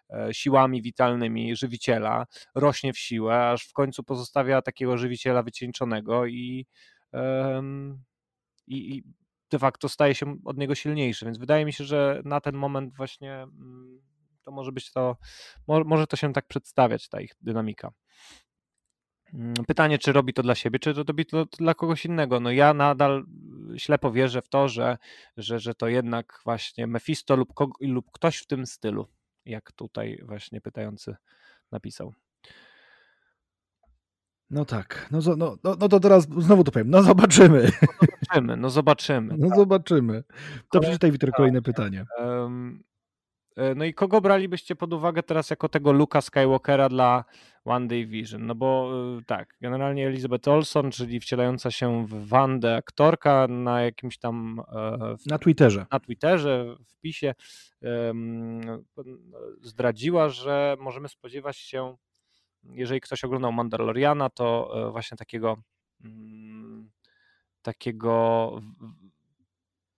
e, 0.09 0.33
siłami 0.33 0.81
witalnymi 0.81 1.55
żywiciela, 1.55 2.25
rośnie 2.55 2.93
w 2.93 2.97
siłę, 2.97 3.49
aż 3.49 3.63
w 3.67 3.73
końcu 3.73 4.03
pozostawia 4.03 4.61
takiego 4.61 4.97
żywiciela 4.97 5.43
wycieńczonego 5.43 6.25
i 6.25 6.65
i, 8.67 8.95
i 8.95 9.03
de 9.51 9.59
facto 9.59 9.89
staje 9.89 10.15
się 10.15 10.37
od 10.45 10.57
niego 10.57 10.75
silniejszy, 10.75 11.25
więc 11.25 11.37
wydaje 11.37 11.65
mi 11.65 11.73
się, 11.73 11.83
że 11.83 12.21
na 12.25 12.41
ten 12.41 12.55
moment 12.55 12.95
właśnie 12.95 13.33
mm, 13.33 14.01
to 14.43 14.51
może 14.51 14.71
być 14.71 14.91
to, 14.91 15.17
może 15.67 16.07
to 16.07 16.15
się 16.15 16.33
tak 16.33 16.47
przedstawiać, 16.47 17.09
ta 17.09 17.21
ich 17.21 17.31
dynamika. 17.41 17.91
Mm, 19.33 19.53
pytanie, 19.67 19.97
czy 19.97 20.11
robi 20.13 20.33
to 20.33 20.43
dla 20.43 20.55
siebie, 20.55 20.79
czy 20.79 20.93
to 20.93 21.03
robi 21.03 21.25
to 21.25 21.45
dla 21.45 21.73
kogoś 21.73 22.05
innego. 22.05 22.39
No 22.39 22.51
ja 22.51 22.73
nadal 22.73 23.25
ślepo 23.77 24.11
wierzę 24.11 24.41
w 24.41 24.49
to, 24.49 24.69
że, 24.69 24.97
że, 25.37 25.59
że 25.59 25.75
to 25.75 25.87
jednak 25.87 26.39
właśnie 26.43 26.87
Mephisto 26.87 27.35
lub, 27.35 27.53
lub 27.81 28.11
ktoś 28.11 28.37
w 28.37 28.47
tym 28.47 28.65
stylu, 28.65 29.07
jak 29.45 29.71
tutaj 29.71 30.19
właśnie 30.23 30.61
pytający 30.61 31.15
napisał. 31.71 32.13
No 34.49 34.65
tak, 34.65 35.07
no, 35.11 35.19
no, 35.37 35.57
no, 35.63 35.75
no 35.79 35.89
to 35.89 35.99
teraz 35.99 36.27
znowu 36.37 36.63
to 36.63 36.71
powiem, 36.71 36.89
no 36.89 37.03
zobaczymy. 37.03 37.71
No 37.71 37.89
zobaczymy, 38.09 38.57
no 38.57 38.69
zobaczymy. 38.69 39.37
No 39.37 39.47
tak. 39.49 39.57
zobaczymy. 39.57 40.23
To 40.71 40.79
przeczytaj, 40.79 41.11
Wiktor, 41.11 41.31
kolejne 41.31 41.61
pytanie. 41.61 42.05
Um, 42.17 42.83
no 43.75 43.85
i 43.85 43.93
kogo 43.93 44.21
bralibyście 44.21 44.75
pod 44.75 44.93
uwagę 44.93 45.23
teraz 45.23 45.49
jako 45.49 45.69
tego 45.69 45.91
Luka 45.91 46.21
Skywalkera 46.21 46.89
dla 46.89 47.23
One 47.65 47.87
Day 47.87 48.05
Vision? 48.05 48.45
No 48.45 48.55
bo 48.55 48.91
e, 49.19 49.23
tak, 49.25 49.55
generalnie 49.61 50.07
Elizabeth 50.07 50.47
Olson, 50.47 50.91
czyli 50.91 51.19
wcielająca 51.19 51.71
się 51.71 52.07
w 52.07 52.27
Wandę 52.27 52.75
aktorka 52.75 53.47
na 53.47 53.81
jakimś 53.81 54.17
tam... 54.17 54.61
E, 54.71 55.17
w, 55.17 55.25
na 55.25 55.37
Twitterze. 55.37 55.85
Na 55.91 55.99
Twitterze, 55.99 56.75
w 56.85 56.99
pisie 57.01 57.35
zdradziła, 59.61 60.29
że 60.29 60.75
możemy 60.79 61.09
spodziewać 61.09 61.57
się 61.57 61.95
jeżeli 62.73 63.01
ktoś 63.01 63.23
oglądał 63.23 63.53
Mandaloriana, 63.53 64.29
to 64.29 64.71
e, 64.87 64.91
właśnie 64.91 65.17
takiego 65.17 65.57
mm, 66.03 66.91
takiego 67.61 68.51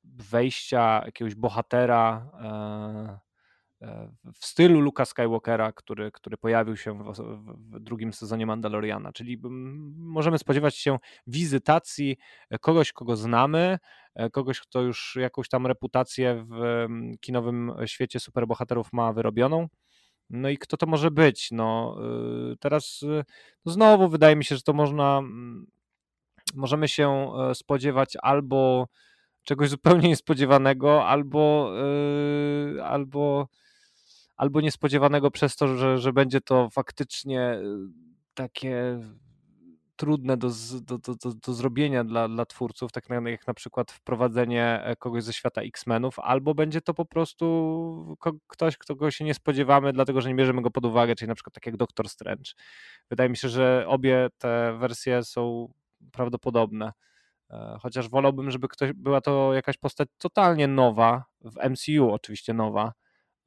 wejścia 0.04 1.02
jakiegoś 1.06 1.36
bohatera 1.36 2.32
e, 2.42 3.88
e, 3.88 4.12
w 4.34 4.46
stylu 4.46 4.82
Luka 4.82 5.06
Skywalkera, 5.06 5.72
który, 5.72 6.12
który 6.12 6.38
pojawił 6.38 6.78
się 6.78 7.04
w, 7.04 7.14
w, 7.14 7.80
drugim 7.80 8.14
sezonie 8.14 8.46
Mandaloriana. 8.46 9.14
Czyli 9.14 9.42
możemy 9.98 10.38
spodziewać 10.38 10.76
się 10.76 10.98
wizytacji 11.28 12.18
kogoś, 12.62 12.94
kogo 12.94 13.16
znamy, 13.16 13.78
kogoś, 14.32 14.60
kto 14.60 14.82
już 14.82 15.18
jakąś 15.22 15.50
tam 15.50 15.68
reputację 15.68 16.46
w 16.52 16.86
kinowym 17.20 17.74
świecie 17.86 18.20
superbohaterów 18.20 18.94
ma 18.94 19.14
wyrobioną. 19.14 19.68
No 20.30 20.50
i 20.50 20.58
kto 20.58 20.78
to 20.78 20.86
może 20.86 21.12
być? 21.12 21.52
No, 21.52 21.98
y, 22.54 22.58
teraz 22.58 23.04
y, 23.04 23.26
no 23.66 23.72
znowu 23.72 24.10
wydaje 24.10 24.36
mi 24.36 24.46
się, 24.46 24.56
że 24.56 24.62
to 24.62 24.74
można, 24.74 25.18
mm, 25.18 25.68
możemy 26.56 26.88
się 26.88 27.32
e, 27.50 27.56
spodziewać 27.56 28.18
albo 28.22 28.88
czegoś 29.44 29.70
zupełnie 29.70 30.10
niespodziewanego, 30.10 31.06
albo, 31.08 31.72
y, 32.78 32.84
albo, 32.84 33.48
albo 34.38 34.62
niespodziewanego 34.62 35.32
przez 35.32 35.56
to, 35.56 35.78
że, 35.78 35.98
że 35.98 36.14
będzie 36.14 36.42
to 36.42 36.70
faktycznie 36.70 37.60
takie 38.34 39.00
trudne 39.98 40.38
do, 40.38 40.50
do, 40.82 40.98
do, 40.98 41.34
do, 41.46 41.54
zrobienia 41.54 42.04
dla, 42.04 42.28
dla 42.28 42.46
twórców, 42.46 42.92
tak 42.92 43.10
jak 43.26 43.48
na 43.48 43.54
przykład 43.54 43.92
wprowadzenie 43.92 44.82
e, 44.84 44.96
kogoś 44.96 45.24
ze 45.24 45.34
świata 45.34 45.62
X-Menów, 45.62 46.20
albo 46.20 46.54
będzie 46.56 46.82
to 46.82 46.94
po 46.94 47.06
prostu 47.06 48.18
ktoś, 48.48 48.78
kogo 48.78 49.12
się 49.12 49.26
nie 49.26 49.34
spodziewamy, 49.34 49.94
dlatego 49.94 50.22
że 50.22 50.30
nie 50.30 50.36
bierzemy 50.36 50.62
go 50.62 50.72
pod 50.72 50.86
uwagę, 50.86 51.16
czyli 51.16 51.30
na 51.30 51.36
przykład 51.36 51.54
tak 51.54 51.66
jak 51.66 51.78
Doctor 51.78 52.10
Strange. 52.10 52.52
Wydaje 53.10 53.30
mi 53.30 53.38
się, 53.38 53.50
że 53.50 53.86
obie 53.88 54.30
te 54.38 54.78
wersje 54.80 55.24
są 55.24 55.74
prawdopodobne. 56.12 56.92
E, 57.50 57.78
chociaż 57.82 58.10
wolałbym, 58.10 58.52
żeby 58.52 58.68
ktoś, 58.68 58.94
była 58.94 59.22
to 59.22 59.54
jakaś 59.54 59.78
postać 59.78 60.08
totalnie 60.18 60.68
nowa, 60.68 61.26
w 61.42 61.70
MCU 61.70 62.12
oczywiście 62.12 62.54
nowa, 62.54 62.94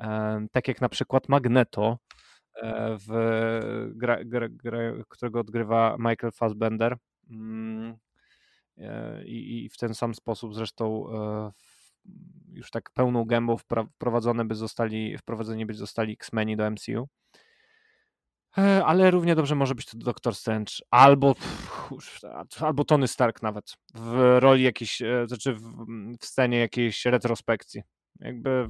e, 0.00 0.46
tak 0.52 0.68
jak 0.68 0.80
na 0.80 0.88
przykład 0.88 1.28
Magneto, 1.28 1.98
w 2.98 3.08
gra, 3.94 4.24
gra, 4.24 4.48
gra, 4.48 4.78
którego 5.08 5.40
odgrywa 5.40 5.96
Michael 5.98 6.32
Fassbender. 6.32 6.96
Mm, 7.30 7.96
e, 8.78 9.24
I, 9.24 9.64
I, 9.64 9.68
w 9.68 9.76
ten 9.76 9.94
sam 9.94 10.14
sposób 10.14 10.54
zresztą 10.54 11.06
e, 11.12 11.52
już 12.52 12.70
tak 12.70 12.90
pełną 12.90 13.24
gębą 13.24 13.56
wprowadzone 13.56 14.44
by 14.44 14.54
zostali, 14.54 15.18
wprowadzeni 15.18 15.66
by 15.66 15.74
zostali 15.74 16.12
X-Meni 16.12 16.56
do 16.56 16.70
MCU. 16.70 17.08
Ale 18.84 19.10
równie 19.10 19.34
dobrze 19.34 19.54
może 19.54 19.74
być 19.74 19.86
to 19.86 19.98
Doctor 19.98 20.34
Strange 20.34 20.72
albo, 20.90 21.34
albo 22.60 22.84
Tony 22.84 23.08
Stark 23.08 23.42
nawet 23.42 23.74
w 23.94 24.38
roli 24.40 24.62
jakiejś, 24.62 25.02
znaczy 25.26 25.54
w, 25.54 25.86
w 26.20 26.26
scenie 26.26 26.58
jakiejś 26.58 27.04
retrospekcji. 27.04 27.82
Jakby 28.20 28.68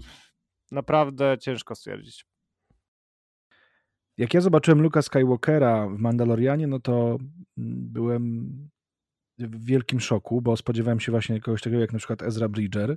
naprawdę 0.71 1.37
ciężko 1.41 1.75
stwierdzić. 1.75 2.25
Jak 4.21 4.35
ja 4.35 4.41
zobaczyłem 4.41 4.83
Luka 4.83 5.03
Skywalkera 5.03 5.87
w 5.87 5.99
Mandalorianie, 5.99 6.67
no 6.67 6.81
to 6.81 7.19
mm, 7.59 7.89
byłem 7.93 8.53
w 9.39 9.65
wielkim 9.65 10.01
szoku, 10.01 10.43
bo 10.43 10.57
spodziewałem 10.57 11.01
się 11.01 11.13
właśnie 11.13 11.41
kogoś 11.41 11.63
takiego 11.63 11.81
jak 11.81 11.93
na 11.93 11.99
przykład 11.99 12.23
Ezra 12.23 12.49
Bridger. 12.49 12.97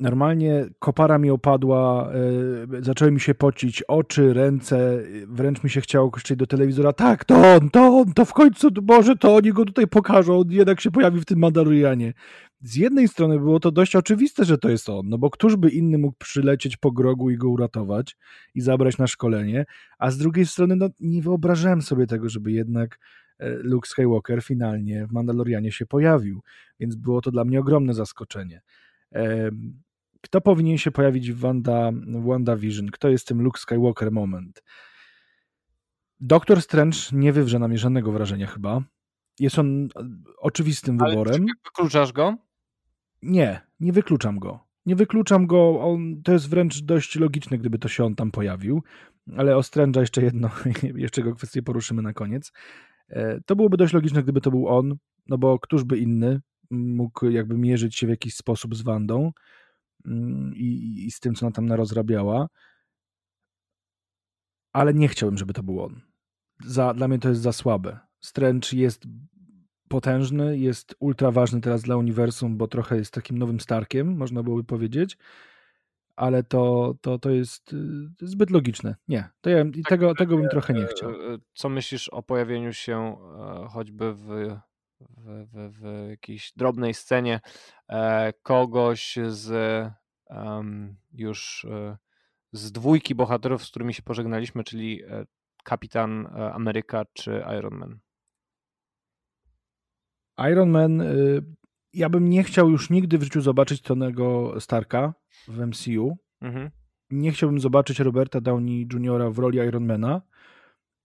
Normalnie 0.00 0.66
kopara 0.78 1.18
mi 1.18 1.30
opadła, 1.30 2.10
yy, 2.72 2.84
zaczęły 2.84 3.12
mi 3.12 3.20
się 3.20 3.34
pocić 3.34 3.82
oczy, 3.82 4.32
ręce, 4.32 5.02
wręcz 5.26 5.64
mi 5.64 5.70
się 5.70 5.80
chciało 5.80 6.10
krzyczeć 6.10 6.38
do 6.38 6.46
telewizora, 6.46 6.92
tak, 6.92 7.24
to 7.24 7.54
on, 7.54 7.70
to 7.70 7.86
on, 7.86 8.12
to 8.12 8.24
w 8.24 8.32
końcu, 8.32 8.68
może 8.88 9.16
to 9.16 9.34
oni 9.36 9.52
go 9.52 9.64
tutaj 9.64 9.86
pokażą, 9.86 10.40
on 10.40 10.50
jednak 10.50 10.80
się 10.80 10.90
pojawi 10.90 11.20
w 11.20 11.24
tym 11.24 11.38
Mandalorianie 11.38 12.12
z 12.60 12.76
jednej 12.76 13.08
strony 13.08 13.38
było 13.38 13.60
to 13.60 13.72
dość 13.72 13.96
oczywiste, 13.96 14.44
że 14.44 14.58
to 14.58 14.68
jest 14.68 14.88
on, 14.88 15.08
no 15.08 15.18
bo 15.18 15.30
któż 15.30 15.56
by 15.56 15.70
inny 15.70 15.98
mógł 15.98 16.16
przylecieć 16.18 16.76
po 16.76 16.92
grogu 16.92 17.30
i 17.30 17.36
go 17.36 17.48
uratować 17.48 18.16
i 18.54 18.60
zabrać 18.60 18.98
na 18.98 19.06
szkolenie, 19.06 19.64
a 19.98 20.10
z 20.10 20.18
drugiej 20.18 20.46
strony 20.46 20.76
no, 20.76 20.88
nie 21.00 21.22
wyobrażałem 21.22 21.82
sobie 21.82 22.06
tego, 22.06 22.28
żeby 22.28 22.52
jednak 22.52 22.98
e, 23.38 23.50
Luke 23.50 23.88
Skywalker 23.88 24.42
finalnie 24.42 25.06
w 25.06 25.12
Mandalorianie 25.12 25.72
się 25.72 25.86
pojawił, 25.86 26.42
więc 26.80 26.96
było 26.96 27.20
to 27.20 27.30
dla 27.30 27.44
mnie 27.44 27.60
ogromne 27.60 27.94
zaskoczenie. 27.94 28.60
Kto 30.26 30.40
powinien 30.40 30.78
się 30.78 30.90
pojawić 30.90 31.32
w 31.32 31.38
Wanda, 31.38 31.90
WandaVision? 32.26 32.90
Kto 32.90 33.08
jest 33.08 33.26
tym 33.26 33.42
Luke 33.42 33.60
Skywalker 33.60 34.12
moment? 34.12 34.62
Doktor 36.20 36.62
Strange 36.62 36.98
nie 37.12 37.32
wywrze 37.32 37.58
na 37.58 37.68
mnie 37.68 37.78
żadnego 37.78 38.12
wrażenia 38.12 38.46
chyba. 38.46 38.82
Jest 39.40 39.58
on 39.58 39.84
e, 39.84 39.88
oczywistym 40.38 41.00
Ale 41.00 41.10
wyborem. 41.10 41.46
Wykluczasz 41.64 42.12
go? 42.12 42.36
Nie, 43.22 43.60
nie 43.80 43.92
wykluczam 43.92 44.38
go. 44.38 44.66
Nie 44.86 44.96
wykluczam 44.96 45.46
go, 45.46 45.80
on, 45.80 46.22
to 46.22 46.32
jest 46.32 46.50
wręcz 46.50 46.80
dość 46.80 47.16
logiczne, 47.16 47.58
gdyby 47.58 47.78
to 47.78 47.88
się 47.88 48.04
on 48.04 48.14
tam 48.14 48.30
pojawił, 48.30 48.82
ale 49.36 49.56
o 49.56 49.60
Strange'a 49.60 50.00
jeszcze 50.00 50.22
jedno, 50.22 50.50
jeszcze 50.94 51.22
go 51.22 51.34
kwestię 51.34 51.62
poruszymy 51.62 52.02
na 52.02 52.12
koniec. 52.12 52.52
E, 53.08 53.40
to 53.40 53.56
byłoby 53.56 53.76
dość 53.76 53.94
logiczne, 53.94 54.22
gdyby 54.22 54.40
to 54.40 54.50
był 54.50 54.68
on, 54.68 54.96
no 55.26 55.38
bo 55.38 55.58
któż 55.58 55.84
by 55.84 55.98
inny 55.98 56.40
mógł 56.70 57.26
jakby 57.26 57.58
mierzyć 57.58 57.96
się 57.96 58.06
w 58.06 58.10
jakiś 58.10 58.34
sposób 58.34 58.74
z 58.74 58.82
Wandą 58.82 59.32
i, 60.54 61.04
i 61.06 61.10
z 61.10 61.20
tym, 61.20 61.34
co 61.34 61.46
ona 61.46 61.52
tam 61.52 61.66
narozrabiała, 61.66 62.46
ale 64.72 64.94
nie 64.94 65.08
chciałbym, 65.08 65.38
żeby 65.38 65.52
to 65.52 65.62
był 65.62 65.82
on. 65.82 66.00
Za, 66.64 66.94
dla 66.94 67.08
mnie 67.08 67.18
to 67.18 67.28
jest 67.28 67.40
za 67.40 67.52
słabe. 67.52 67.98
Strange 68.20 68.68
jest 68.72 69.06
potężny, 69.88 70.58
jest 70.58 70.94
ultra 70.98 71.30
ważny 71.30 71.60
teraz 71.60 71.82
dla 71.82 71.96
uniwersum, 71.96 72.56
bo 72.56 72.68
trochę 72.68 72.96
jest 72.96 73.14
takim 73.14 73.38
nowym 73.38 73.60
Starkiem, 73.60 74.16
można 74.16 74.42
byłoby 74.42 74.64
powiedzieć, 74.64 75.18
ale 76.16 76.42
to, 76.42 76.94
to, 77.00 77.18
to 77.18 77.30
jest 77.30 77.72
y, 77.72 77.76
zbyt 78.20 78.50
logiczne. 78.50 78.94
Nie, 79.08 79.28
to 79.40 79.50
ja, 79.50 79.64
tak, 79.64 79.88
tego, 79.88 80.14
tego 80.14 80.36
bym 80.36 80.48
trochę 80.48 80.74
nie 80.74 80.84
e, 80.84 80.86
chciał. 80.86 81.10
E, 81.10 81.14
co 81.54 81.68
myślisz 81.68 82.08
o 82.08 82.22
pojawieniu 82.22 82.72
się 82.72 82.96
e, 82.98 83.68
choćby 83.68 84.14
w, 84.14 84.56
w, 85.00 85.46
w, 85.52 85.80
w 85.80 86.08
jakiejś 86.10 86.52
drobnej 86.56 86.94
scenie 86.94 87.40
kogoś 88.42 89.18
z 89.28 89.50
um, 90.30 90.96
już 91.12 91.66
z 92.52 92.72
dwójki 92.72 93.14
bohaterów, 93.14 93.64
z 93.64 93.70
którymi 93.70 93.94
się 93.94 94.02
pożegnaliśmy, 94.02 94.64
czyli 94.64 95.02
Kapitan 95.64 96.26
Ameryka 96.52 97.04
czy 97.12 97.44
Iron 97.58 97.74
Man? 97.74 97.98
Iron 100.38 100.70
Man, 100.70 101.00
y, 101.00 101.44
ja 101.92 102.08
bym 102.08 102.28
nie 102.28 102.44
chciał 102.44 102.70
już 102.70 102.90
nigdy 102.90 103.18
w 103.18 103.22
życiu 103.22 103.40
zobaczyć 103.40 103.82
Tonego 103.82 104.60
Starka 104.60 105.14
w 105.48 105.66
MCU. 105.66 106.16
Mhm. 106.40 106.70
Nie 107.10 107.32
chciałbym 107.32 107.60
zobaczyć 107.60 108.00
Roberta 108.00 108.40
Downey 108.40 108.88
Jr. 108.92 109.32
w 109.32 109.38
roli 109.38 109.58
Ironmana, 109.58 110.22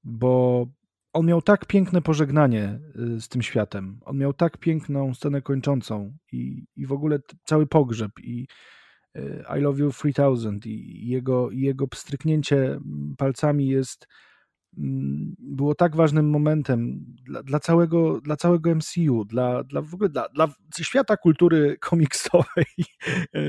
bo 0.04 0.66
on 1.14 1.26
miał 1.26 1.42
tak 1.42 1.66
piękne 1.66 2.02
pożegnanie 2.02 2.80
y, 3.16 3.22
z 3.22 3.28
tym 3.28 3.42
światem. 3.42 4.00
On 4.06 4.18
miał 4.18 4.34
tak 4.34 4.58
piękną 4.58 5.14
scenę 5.14 5.42
kończącą 5.42 6.18
i, 6.32 6.66
i 6.76 6.86
w 6.86 6.92
ogóle 6.92 7.20
cały 7.46 7.68
pogrzeb 7.68 8.12
i 8.24 8.48
y, 9.18 9.44
I 9.58 9.62
Love 9.62 9.80
You 9.80 9.92
3000 9.92 10.70
i 10.70 11.08
jego, 11.08 11.52
jego 11.52 11.88
pstryknięcie 11.88 12.80
palcami 13.18 13.68
jest 13.68 14.08
Mm, 14.78 15.36
było 15.40 15.76
tak 15.76 15.96
ważnym 15.96 16.30
momentem 16.30 17.06
dla, 17.24 17.44
dla, 17.44 17.60
całego, 17.60 18.22
dla 18.22 18.36
całego 18.36 18.76
MCU, 18.76 19.26
dla, 19.26 19.64
dla 19.64 19.82
w 19.82 19.94
ogóle 19.94 20.10
dla, 20.10 20.30
dla 20.30 20.48
świata 20.82 21.18
kultury 21.18 21.78
komiksowej 21.90 22.66
i, 22.78 22.84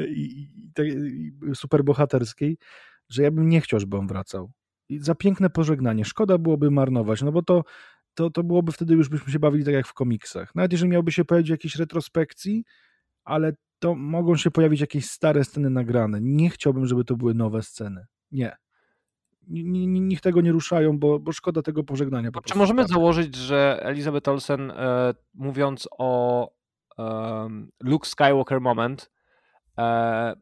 i, 0.08 0.48
i 0.78 1.32
superbohaterskiej, 1.54 2.58
że 3.08 3.22
ja 3.22 3.30
bym 3.30 3.48
nie 3.48 3.60
chciał, 3.60 3.80
żeby 3.80 3.96
on 3.96 4.06
wracał. 4.06 4.52
Za 5.00 5.14
piękne 5.14 5.50
pożegnanie. 5.50 6.04
Szkoda 6.04 6.38
byłoby 6.38 6.70
marnować, 6.70 7.22
no 7.22 7.32
bo 7.32 7.42
to, 7.42 7.64
to, 8.14 8.30
to 8.30 8.42
byłoby 8.42 8.72
wtedy 8.72 8.94
już 8.94 9.08
byśmy 9.08 9.32
się 9.32 9.38
bawili 9.38 9.64
tak 9.64 9.74
jak 9.74 9.86
w 9.86 9.94
komiksach. 9.94 10.54
Nawet 10.54 10.72
jeżeli 10.72 10.90
miałby 10.90 11.12
się 11.12 11.24
pojawić 11.24 11.50
jakiejś 11.50 11.76
retrospekcji, 11.76 12.64
ale 13.24 13.52
to 13.78 13.94
mogą 13.94 14.36
się 14.36 14.50
pojawić 14.50 14.80
jakieś 14.80 15.10
stare 15.10 15.44
sceny 15.44 15.70
nagrane. 15.70 16.18
Nie 16.20 16.50
chciałbym, 16.50 16.86
żeby 16.86 17.04
to 17.04 17.16
były 17.16 17.34
nowe 17.34 17.62
sceny. 17.62 18.06
Nie. 18.30 18.56
Niech 19.48 20.20
tego 20.20 20.40
nie 20.40 20.52
ruszają, 20.52 20.98
bo, 20.98 21.18
bo 21.18 21.32
szkoda 21.32 21.62
tego 21.62 21.84
pożegnania. 21.84 22.32
Po 22.32 22.42
Czy 22.42 22.58
możemy 22.58 22.82
tak. 22.82 22.90
założyć, 22.90 23.34
że 23.34 23.80
Elizabeth 23.82 24.28
Olsen, 24.28 24.70
e, 24.70 25.14
mówiąc 25.34 25.88
o 25.98 26.50
e, 26.98 27.48
Luke 27.80 28.08
Skywalker 28.08 28.60
moment, 28.60 29.10
e, 29.78 30.34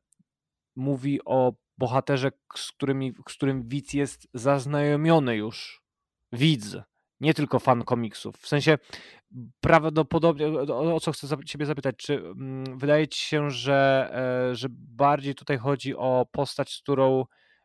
mówi 0.77 1.21
o 1.25 1.53
bohaterze, 1.81 2.31
z, 2.57 2.73
którymi, 2.73 3.13
z 3.29 3.35
którym 3.35 3.69
widz 3.69 3.95
jest 3.95 4.29
zaznajomiony 4.35 5.37
już. 5.37 5.83
Widz, 6.33 6.77
nie 7.21 7.35
tylko 7.35 7.59
fan 7.59 7.85
komiksów. 7.85 8.37
W 8.37 8.49
sensie 8.49 8.79
prawdopodobnie, 9.61 10.49
o, 10.49 10.95
o 10.95 11.01
co 11.01 11.13
chcę 11.13 11.45
Ciebie 11.45 11.67
zapytać, 11.67 11.97
czy 11.97 12.15
mm, 12.15 12.79
wydaje 12.79 13.09
Ci 13.09 13.21
się, 13.21 13.51
że, 13.51 14.11
e, 14.51 14.55
że 14.55 14.69
bardziej 14.71 15.35
tutaj 15.35 15.59
chodzi 15.59 15.97
o 15.97 16.27
postać, 16.33 16.81
którą 16.83 17.25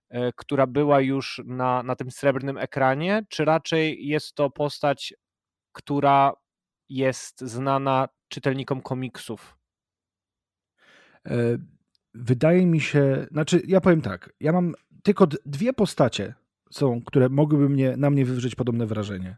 e, 0.10 0.32
która 0.34 0.68
była 0.68 1.02
już 1.02 1.42
na, 1.46 1.84
na 1.84 1.96
tym 1.96 2.12
srebrnym 2.12 2.58
ekranie, 2.58 3.26
czy 3.30 3.46
raczej 3.46 4.08
jest 4.08 4.36
to 4.36 4.50
postać, 4.50 5.14
która 5.72 6.34
jest 6.90 7.42
znana 7.42 8.08
czytelnikom 8.28 8.82
komiksów? 8.82 9.58
E, 11.26 11.58
wydaje 12.16 12.66
mi 12.66 12.82
się, 12.82 13.28
znaczy 13.32 13.62
ja 13.68 13.82
powiem 13.82 14.02
tak, 14.02 14.34
ja 14.40 14.52
mam 14.52 14.74
tylko 15.04 15.28
dwie 15.46 15.74
postacie 15.74 16.34
są, 16.72 17.02
które 17.02 17.30
mogłyby 17.30 17.70
mnie, 17.70 17.98
na 17.98 18.10
mnie 18.10 18.26
wywrzeć 18.26 18.56
podobne 18.56 18.86
wrażenie. 18.86 19.38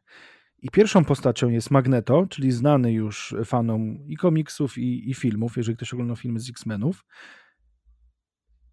I 0.60 0.70
pierwszą 0.70 1.06
postacią 1.06 1.50
jest 1.50 1.72
Magneto, 1.72 2.28
czyli 2.30 2.52
znany 2.52 2.92
już 2.94 3.36
fanom 3.46 4.08
i 4.08 4.18
komiksów, 4.18 4.78
i, 4.78 5.10
i 5.10 5.14
filmów, 5.14 5.58
jeżeli 5.58 5.76
ktoś 5.76 5.94
oglądał 5.94 6.16
filmy 6.16 6.40
z 6.40 6.50
X-Menów. 6.50 7.06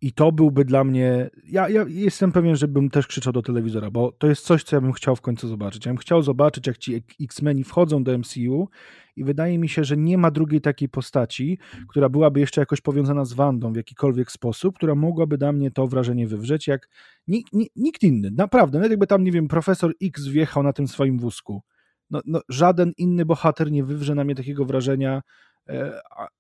I 0.05 0.13
to 0.13 0.33
byłby 0.33 0.65
dla 0.65 0.85
mnie. 0.85 1.31
Ja, 1.45 1.69
ja 1.69 1.85
jestem 1.89 2.33
pewien, 2.33 2.57
że 2.57 2.69
bym 2.69 2.91
też 2.91 3.07
krzyczał 3.07 3.33
do 3.33 3.43
telewizora, 3.43 3.91
bo 3.91 4.13
to 4.13 4.27
jest 4.27 4.45
coś, 4.45 4.65
co 4.65 4.77
ja 4.77 4.81
bym 4.81 4.93
chciał 4.93 5.17
w 5.17 5.21
końcu 5.21 5.49
zobaczyć. 5.49 5.87
Ja 5.87 5.91
bym 5.91 5.97
chciał 5.97 6.23
zobaczyć, 6.23 6.67
jak 6.67 6.79
ci 6.79 7.03
X-Meni 7.21 7.65
wchodzą 7.65 8.05
do 8.05 8.19
MCU, 8.19 8.69
i 9.17 9.25
wydaje 9.25 9.59
mi 9.59 9.69
się, 9.69 9.85
że 9.85 9.97
nie 9.97 10.19
ma 10.19 10.31
drugiej 10.31 10.61
takiej 10.61 10.89
postaci, 10.89 11.59
która 11.89 12.09
byłaby 12.09 12.41
jeszcze 12.41 12.61
jakoś 12.61 12.81
powiązana 12.81 13.25
z 13.25 13.33
Wandą 13.33 13.73
w 13.73 13.77
jakikolwiek 13.77 14.33
sposób, 14.33 14.77
która 14.77 14.95
mogłaby 14.95 15.39
dla 15.39 15.53
mnie 15.53 15.71
to 15.71 15.87
wrażenie 15.87 16.27
wywrzeć, 16.27 16.67
jak 16.67 16.89
nikt, 17.29 17.53
nikt 17.77 18.03
inny. 18.03 18.31
Naprawdę, 18.31 18.79
nawet 18.79 18.91
jakby 18.91 19.07
tam, 19.07 19.25
nie 19.25 19.33
wiem, 19.33 19.49
profesor 19.49 19.95
X 20.03 20.27
wjechał 20.27 20.63
na 20.63 20.73
tym 20.73 20.89
swoim 20.89 21.19
wózku. 21.19 21.63
No, 22.11 22.21
no, 22.27 22.41
żaden 22.49 22.93
inny 22.97 23.25
bohater 23.25 23.73
nie 23.73 23.85
wywrze 23.85 24.15
na 24.15 24.25
mnie 24.25 24.35
takiego 24.35 24.65
wrażenia 24.65 25.23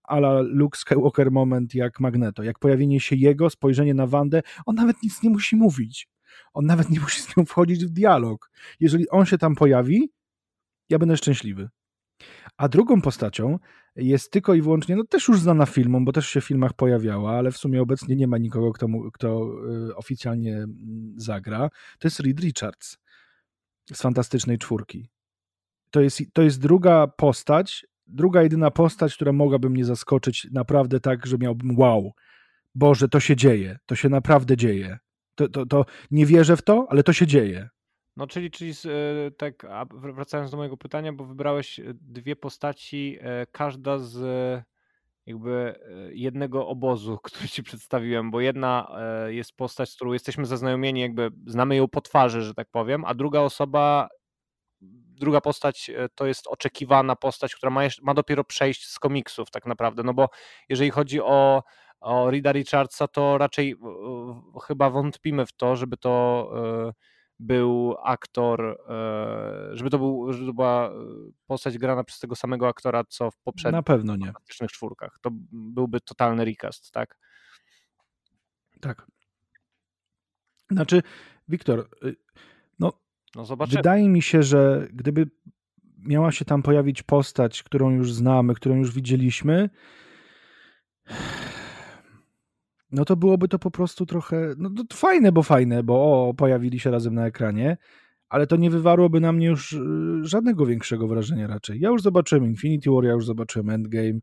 ala 0.03 0.41
Luke 0.41 0.79
Skywalker 0.79 1.31
moment 1.31 1.75
jak 1.75 2.01
Magneto. 2.01 2.43
Jak 2.43 2.59
pojawienie 2.59 3.01
się 3.01 3.16
jego, 3.16 3.51
spojrzenie 3.51 3.95
na 3.95 4.07
Wandę, 4.07 4.43
on 4.66 4.75
nawet 4.75 5.03
nic 5.03 5.22
nie 5.22 5.31
musi 5.31 5.57
mówić. 5.57 6.09
On 6.55 6.66
nawet 6.66 6.91
nie 6.91 7.01
musi 7.01 7.22
z 7.22 7.37
nią 7.37 7.45
wchodzić 7.45 7.85
w 7.85 7.91
dialog. 7.91 8.51
Jeżeli 8.81 9.09
on 9.09 9.27
się 9.27 9.39
tam 9.39 9.55
pojawi, 9.55 10.12
ja 10.89 10.99
będę 10.99 11.16
szczęśliwy. 11.16 11.68
A 12.57 12.68
drugą 12.68 13.03
postacią 13.03 13.59
jest 13.97 14.31
tylko 14.31 14.55
i 14.55 14.62
wyłącznie, 14.62 14.97
no 14.97 15.05
też 15.05 15.29
już 15.29 15.41
znana 15.41 15.66
filmom, 15.66 16.05
bo 16.05 16.12
też 16.12 16.29
się 16.29 16.41
w 16.41 16.45
filmach 16.45 16.72
pojawiała, 16.72 17.39
ale 17.39 17.53
w 17.53 17.57
sumie 17.57 17.83
obecnie 17.83 18.16
nie 18.16 18.27
ma 18.27 18.39
nikogo, 18.39 18.72
kto, 18.72 18.87
kto 19.12 19.29
e, 19.91 19.97
oficjalnie 19.97 20.66
zagra. 21.16 21.68
To 21.99 22.09
jest 22.09 22.20
Reed 22.20 22.41
Richards 22.41 22.99
z 23.93 24.03
Fantastycznej 24.03 24.59
Czwórki. 24.59 25.11
To 25.91 26.01
jest, 26.01 26.20
to 26.33 26.43
jest 26.43 26.61
druga 26.61 27.07
postać, 27.07 27.87
druga 28.07 28.43
jedyna 28.43 28.71
postać, 28.71 29.15
która 29.15 29.33
mogłaby 29.33 29.71
mnie 29.71 29.85
zaskoczyć 29.85 30.49
naprawdę 30.53 31.01
tak, 31.01 31.27
że 31.27 31.39
miałbym 31.39 31.79
wow, 31.79 32.13
Boże, 32.75 33.09
to 33.09 33.21
się 33.21 33.37
dzieje, 33.37 33.79
to 33.87 33.97
się 33.97 34.09
naprawdę 34.09 34.57
dzieje. 34.57 34.99
To, 35.35 35.49
to, 35.49 35.67
to 35.67 35.85
nie 36.11 36.27
wierzę 36.27 36.57
w 36.57 36.63
to, 36.63 36.87
ale 36.91 37.03
to 37.03 37.13
się 37.13 37.27
dzieje. 37.27 37.69
No, 38.17 38.27
czyli, 38.27 38.51
czyli 38.51 38.73
e, 38.73 39.31
tak, 39.31 39.67
wracając 39.93 40.51
do 40.51 40.57
mojego 40.57 40.77
pytania, 40.77 41.13
bo 41.13 41.25
wybrałeś 41.25 41.81
e, 41.81 41.85
dwie 41.95 42.37
postaci, 42.37 43.19
e, 43.21 43.47
każda 43.47 43.99
z 43.99 44.65
jakby 45.27 45.75
jednego 46.13 46.69
obozu, 46.69 47.19
który 47.25 47.49
ci 47.49 47.63
przedstawiłem, 47.63 48.31
bo 48.31 48.41
jedna 48.41 48.97
jest 49.29 49.57
postać, 49.57 49.91
z 49.91 49.95
którą 49.95 50.13
jesteśmy 50.13 50.47
zaznajomieni, 50.47 51.01
jakby 51.01 51.31
znamy 51.47 51.77
ją 51.77 51.89
po 51.89 52.01
twarzy, 52.01 52.43
że 52.43 52.55
tak 52.55 52.69
powiem, 52.71 53.05
a 53.05 53.15
druga 53.15 53.41
osoba 53.41 54.09
druga 55.15 55.41
postać 55.41 55.91
e, 55.91 56.09
to 56.15 56.27
jest 56.27 56.47
oczekiwana 56.47 57.17
postać, 57.17 57.55
która 57.55 57.71
ma, 57.71 57.81
ma 58.03 58.15
dopiero 58.15 58.45
przejść 58.45 58.87
z 58.87 58.99
komiksów 58.99 59.51
tak 59.51 59.67
naprawdę, 59.67 60.03
no 60.03 60.15
bo 60.15 60.29
jeżeli 60.69 60.91
chodzi 60.91 61.21
o, 61.21 61.62
o 62.01 62.31
Rida 62.31 62.53
Richardsa, 62.53 63.09
to 63.09 63.39
raczej 63.39 63.77
chyba 64.67 64.91
wątpimy 64.91 65.47
w 65.47 65.53
to, 65.53 65.77
żeby 65.77 65.97
to 65.97 66.51
e, 66.89 66.93
był 67.39 67.97
aktor, 68.03 68.79
e, 68.89 69.77
żeby 69.77 69.91
to, 69.91 69.99
był, 69.99 70.33
żeby 70.33 70.47
to 70.47 70.53
była 70.53 70.91
postać 71.47 71.79
grana 71.79 72.05
przez 72.05 72.19
tego 72.19 72.37
samego 72.37 72.69
aktora, 72.69 73.05
co 73.09 73.31
w 73.31 73.39
poprzednich 73.39 73.77
Na 73.77 73.83
pewno 73.83 74.17
nie. 74.17 74.33
czwórkach. 74.71 75.19
To 75.21 75.31
byłby 75.53 76.01
totalny 76.01 76.45
recast, 76.45 76.91
tak? 76.93 77.19
Tak. 78.81 79.07
Znaczy, 80.71 81.03
Wiktor, 81.49 81.89
y, 82.05 82.17
no 82.79 82.93
no 83.37 83.45
zobaczymy. 83.45 83.78
Wydaje 83.78 84.09
mi 84.09 84.22
się, 84.22 84.43
że 84.43 84.89
gdyby 84.93 85.30
miała 85.99 86.32
się 86.32 86.45
tam 86.45 86.62
pojawić 86.62 87.03
postać, 87.03 87.62
którą 87.62 87.91
już 87.91 88.12
znamy, 88.12 88.55
którą 88.55 88.76
już 88.76 88.95
widzieliśmy, 88.95 89.70
no 92.95 93.05
to 93.05 93.16
byłoby 93.16 93.49
to 93.49 93.59
po 93.59 93.70
prostu 93.70 94.07
trochę, 94.07 94.55
no 94.59 94.70
to 94.89 94.97
fajne, 94.97 95.32
bo 95.32 95.43
fajne, 95.43 95.82
bo 95.82 95.95
o, 96.28 96.35
pojawili 96.35 96.80
się 96.80 96.91
razem 96.91 97.14
na 97.14 97.26
ekranie, 97.26 97.76
ale 98.28 98.47
to 98.47 98.57
nie 98.57 98.70
wywarłoby 98.70 99.20
na 99.20 99.32
mnie 99.32 99.47
już 99.47 99.72
y, 99.72 99.80
żadnego 100.22 100.66
większego 100.66 101.09
wrażenia 101.09 101.47
raczej. 101.47 101.80
Ja 101.80 101.89
już 101.89 102.03
zobaczyłem 102.03 102.45
Infinity 102.45 102.91
War, 102.91 103.05
ja 103.05 103.12
już 103.12 103.26
zobaczyłem 103.26 103.70
Endgame, 103.70 104.18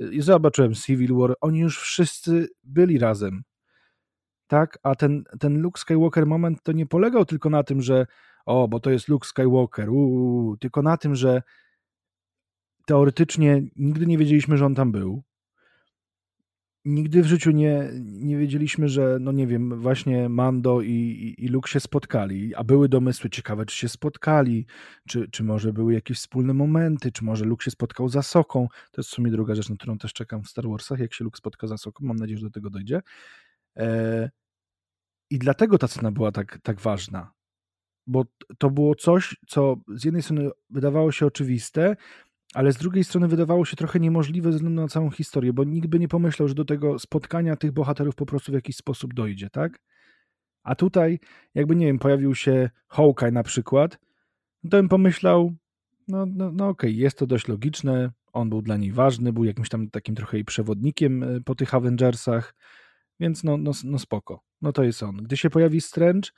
y, 0.00 0.22
zobaczyłem 0.22 0.74
Civil 0.74 1.14
War, 1.14 1.34
oni 1.40 1.58
już 1.58 1.80
wszyscy 1.80 2.48
byli 2.64 2.98
razem. 2.98 3.42
Tak, 4.46 4.78
a 4.82 4.94
ten, 4.94 5.24
ten 5.40 5.60
Luke 5.60 5.80
Skywalker 5.80 6.26
moment 6.26 6.62
to 6.62 6.72
nie 6.72 6.86
polegał 6.86 7.24
tylko 7.24 7.50
na 7.50 7.62
tym, 7.62 7.82
że 7.82 8.06
o, 8.46 8.68
bo 8.68 8.80
to 8.80 8.90
jest 8.90 9.08
Luke 9.08 9.28
Skywalker, 9.28 9.90
uu, 9.90 10.56
tylko 10.56 10.82
na 10.82 10.96
tym, 10.96 11.14
że 11.14 11.42
teoretycznie 12.86 13.62
nigdy 13.76 14.06
nie 14.06 14.18
wiedzieliśmy, 14.18 14.56
że 14.58 14.66
on 14.66 14.74
tam 14.74 14.92
był. 14.92 15.22
Nigdy 16.86 17.22
w 17.22 17.26
życiu 17.26 17.50
nie, 17.50 17.90
nie 18.02 18.36
wiedzieliśmy, 18.36 18.88
że, 18.88 19.18
no 19.20 19.32
nie 19.32 19.46
wiem, 19.46 19.80
właśnie 19.80 20.28
Mando 20.28 20.80
i, 20.80 20.90
i, 20.90 21.44
i 21.44 21.48
Luke 21.48 21.70
się 21.70 21.80
spotkali, 21.80 22.54
a 22.54 22.64
były 22.64 22.88
domysły 22.88 23.30
ciekawe, 23.30 23.66
czy 23.66 23.76
się 23.76 23.88
spotkali, 23.88 24.66
czy, 25.08 25.28
czy 25.30 25.44
może 25.44 25.72
były 25.72 25.94
jakieś 25.94 26.18
wspólne 26.18 26.54
momenty, 26.54 27.12
czy 27.12 27.24
może 27.24 27.44
Luke 27.44 27.64
się 27.64 27.70
spotkał 27.70 28.08
za 28.08 28.22
Soką. 28.22 28.68
To 28.68 29.00
jest 29.00 29.10
w 29.10 29.14
sumie 29.14 29.30
druga 29.30 29.54
rzecz, 29.54 29.70
na 29.70 29.76
którą 29.76 29.98
też 29.98 30.12
czekam 30.12 30.42
w 30.42 30.48
Star 30.48 30.68
Warsach, 30.68 30.98
jak 30.98 31.14
się 31.14 31.24
Luke 31.24 31.38
spotka 31.38 31.66
za 31.66 31.76
Soką. 31.76 32.04
Mam 32.04 32.16
nadzieję, 32.16 32.38
że 32.38 32.46
do 32.46 32.52
tego 32.52 32.70
dojdzie. 32.70 33.00
E, 33.76 34.30
I 35.30 35.38
dlatego 35.38 35.78
ta 35.78 35.88
scena 35.88 36.12
była 36.12 36.32
tak, 36.32 36.58
tak 36.62 36.80
ważna 36.80 37.33
bo 38.06 38.24
to 38.58 38.70
było 38.70 38.94
coś, 38.94 39.36
co 39.46 39.76
z 39.88 40.04
jednej 40.04 40.22
strony 40.22 40.50
wydawało 40.70 41.12
się 41.12 41.26
oczywiste, 41.26 41.96
ale 42.54 42.72
z 42.72 42.76
drugiej 42.76 43.04
strony 43.04 43.28
wydawało 43.28 43.64
się 43.64 43.76
trochę 43.76 44.00
niemożliwe 44.00 44.52
ze 44.52 44.56
względu 44.56 44.82
na 44.82 44.88
całą 44.88 45.10
historię, 45.10 45.52
bo 45.52 45.64
nikt 45.64 45.88
by 45.88 45.98
nie 45.98 46.08
pomyślał, 46.08 46.48
że 46.48 46.54
do 46.54 46.64
tego 46.64 46.98
spotkania 46.98 47.56
tych 47.56 47.72
bohaterów 47.72 48.14
po 48.14 48.26
prostu 48.26 48.52
w 48.52 48.54
jakiś 48.54 48.76
sposób 48.76 49.14
dojdzie, 49.14 49.50
tak? 49.50 49.80
A 50.62 50.74
tutaj, 50.74 51.18
jakby 51.54 51.76
nie 51.76 51.86
wiem, 51.86 51.98
pojawił 51.98 52.34
się 52.34 52.70
Hawkeye 52.88 53.32
na 53.32 53.42
przykład, 53.42 53.98
to 54.62 54.76
bym 54.76 54.88
pomyślał, 54.88 55.54
no, 56.08 56.26
no, 56.26 56.52
no 56.52 56.68
okej, 56.68 56.90
okay, 56.90 57.00
jest 57.00 57.18
to 57.18 57.26
dość 57.26 57.48
logiczne, 57.48 58.10
on 58.32 58.50
był 58.50 58.62
dla 58.62 58.76
niej 58.76 58.92
ważny, 58.92 59.32
był 59.32 59.44
jakimś 59.44 59.68
tam 59.68 59.90
takim 59.90 60.14
trochę 60.14 60.38
i 60.38 60.44
przewodnikiem 60.44 61.22
e, 61.22 61.40
po 61.40 61.54
tych 61.54 61.74
Avengersach, 61.74 62.54
więc 63.20 63.44
no, 63.44 63.56
no, 63.56 63.70
no 63.84 63.98
spoko, 63.98 64.42
no 64.62 64.72
to 64.72 64.84
jest 64.84 65.02
on. 65.02 65.16
Gdy 65.16 65.36
się 65.36 65.50
pojawi 65.50 65.80
Strange, 65.80 66.30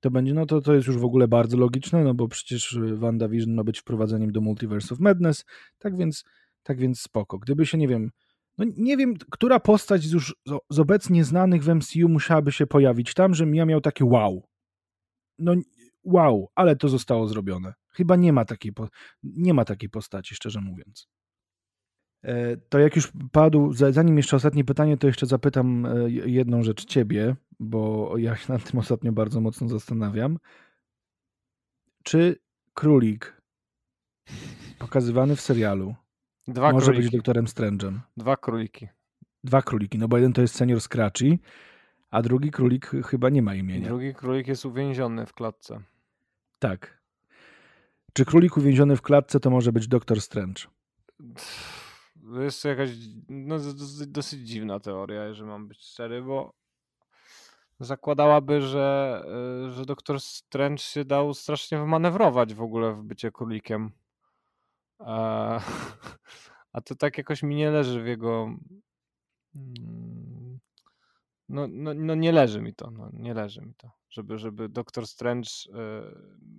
to 0.00 0.10
będzie, 0.10 0.34
no 0.34 0.46
to, 0.46 0.60
to 0.60 0.74
jest 0.74 0.86
już 0.86 0.98
w 0.98 1.04
ogóle 1.04 1.28
bardzo 1.28 1.56
logiczne, 1.56 2.04
no 2.04 2.14
bo 2.14 2.28
przecież 2.28 2.78
WandaVision 2.92 3.54
ma 3.54 3.64
być 3.64 3.78
wprowadzeniem 3.80 4.32
do 4.32 4.40
Multiverse 4.40 4.94
of 4.94 5.00
Madness, 5.00 5.44
tak 5.78 5.96
więc, 5.96 6.24
tak 6.62 6.78
więc 6.78 7.00
spoko. 7.00 7.38
Gdyby 7.38 7.66
się, 7.66 7.78
nie 7.78 7.88
wiem, 7.88 8.10
no 8.58 8.64
nie 8.76 8.96
wiem, 8.96 9.14
która 9.30 9.60
postać 9.60 10.02
z 10.02 10.12
już 10.12 10.36
z 10.70 10.78
obecnie 10.78 11.24
znanych 11.24 11.64
w 11.64 11.74
MCU 11.74 12.08
musiałaby 12.08 12.52
się 12.52 12.66
pojawić 12.66 13.14
tam, 13.14 13.34
żebym 13.34 13.54
ja 13.54 13.66
miał 13.66 13.80
takie 13.80 14.04
wow. 14.04 14.48
No 15.38 15.54
wow, 16.04 16.48
ale 16.54 16.76
to 16.76 16.88
zostało 16.88 17.28
zrobione. 17.28 17.74
Chyba 17.88 18.16
nie 18.16 18.32
ma 18.32 18.44
takiej, 18.44 18.72
nie 19.22 19.54
ma 19.54 19.64
takiej 19.64 19.90
postaci, 19.90 20.34
szczerze 20.34 20.60
mówiąc. 20.60 21.08
E, 22.22 22.56
to 22.56 22.78
jak 22.78 22.96
już 22.96 23.12
padł, 23.32 23.72
zanim 23.72 24.16
jeszcze 24.16 24.36
ostatnie 24.36 24.64
pytanie, 24.64 24.96
to 24.96 25.06
jeszcze 25.06 25.26
zapytam 25.26 25.86
e, 25.86 26.10
jedną 26.10 26.62
rzecz 26.62 26.84
ciebie, 26.84 27.36
bo 27.60 28.12
ja 28.18 28.36
się 28.36 28.52
nad 28.52 28.70
tym 28.70 28.80
ostatnio 28.80 29.12
bardzo 29.12 29.40
mocno 29.40 29.68
zastanawiam. 29.68 30.38
Czy 32.02 32.36
królik 32.74 33.42
pokazywany 34.78 35.36
w 35.36 35.40
serialu 35.40 35.94
Dwa 36.48 36.72
może 36.72 36.84
króliki. 36.86 37.02
być 37.04 37.12
doktorem 37.12 37.44
Strange'em? 37.44 37.98
Dwa 38.16 38.36
króliki. 38.36 38.88
Dwa 39.44 39.62
króliki, 39.62 39.98
no 39.98 40.08
bo 40.08 40.16
jeden 40.16 40.32
to 40.32 40.40
jest 40.40 40.54
senior 40.54 40.80
Scratchy, 40.80 41.38
a 42.10 42.22
drugi 42.22 42.50
królik 42.50 42.86
ch- 42.86 43.06
chyba 43.06 43.30
nie 43.30 43.42
ma 43.42 43.54
imienia. 43.54 43.88
Drugi 43.88 44.14
królik 44.14 44.48
jest 44.48 44.66
uwięziony 44.66 45.26
w 45.26 45.34
klatce. 45.34 45.80
Tak. 46.58 46.98
Czy 48.12 48.24
królik 48.24 48.56
uwięziony 48.56 48.96
w 48.96 49.02
klatce 49.02 49.40
to 49.40 49.50
może 49.50 49.72
być 49.72 49.88
doktor 49.88 50.20
Strange? 50.20 50.62
To 52.34 52.42
jest 52.42 52.64
jakaś 52.64 52.90
no, 53.28 53.56
dosyć 54.06 54.40
dziwna 54.40 54.80
teoria, 54.80 55.24
jeżeli 55.24 55.48
mam 55.48 55.68
być 55.68 55.82
szczery, 55.84 56.22
bo 56.22 56.52
zakładałaby, 57.80 58.60
że, 58.62 59.22
y, 59.68 59.72
że 59.72 59.84
doktor 59.86 60.20
Strange 60.20 60.82
się 60.82 61.04
dał 61.04 61.34
strasznie 61.34 61.78
wymanewrować 61.78 62.54
w 62.54 62.62
ogóle 62.62 62.92
w 62.92 63.02
bycie 63.02 63.30
królikiem. 63.32 63.92
A, 64.98 65.60
a 66.72 66.80
to 66.80 66.94
tak 66.94 67.18
jakoś 67.18 67.42
mi 67.42 67.54
nie 67.56 67.70
leży 67.70 68.02
w 68.02 68.06
jego. 68.06 68.48
mm, 69.54 70.58
No, 71.48 71.66
no, 71.70 71.94
no 71.94 72.14
nie 72.14 72.32
leży 72.32 72.62
mi 72.62 72.74
to, 72.74 72.90
no, 72.90 73.10
nie 73.12 73.34
leży 73.34 73.62
mi 73.62 73.74
to, 73.74 73.90
żeby, 74.10 74.38
żeby 74.38 74.68
doktor 74.68 75.06
Strange 75.06 75.50
y, 75.68 75.72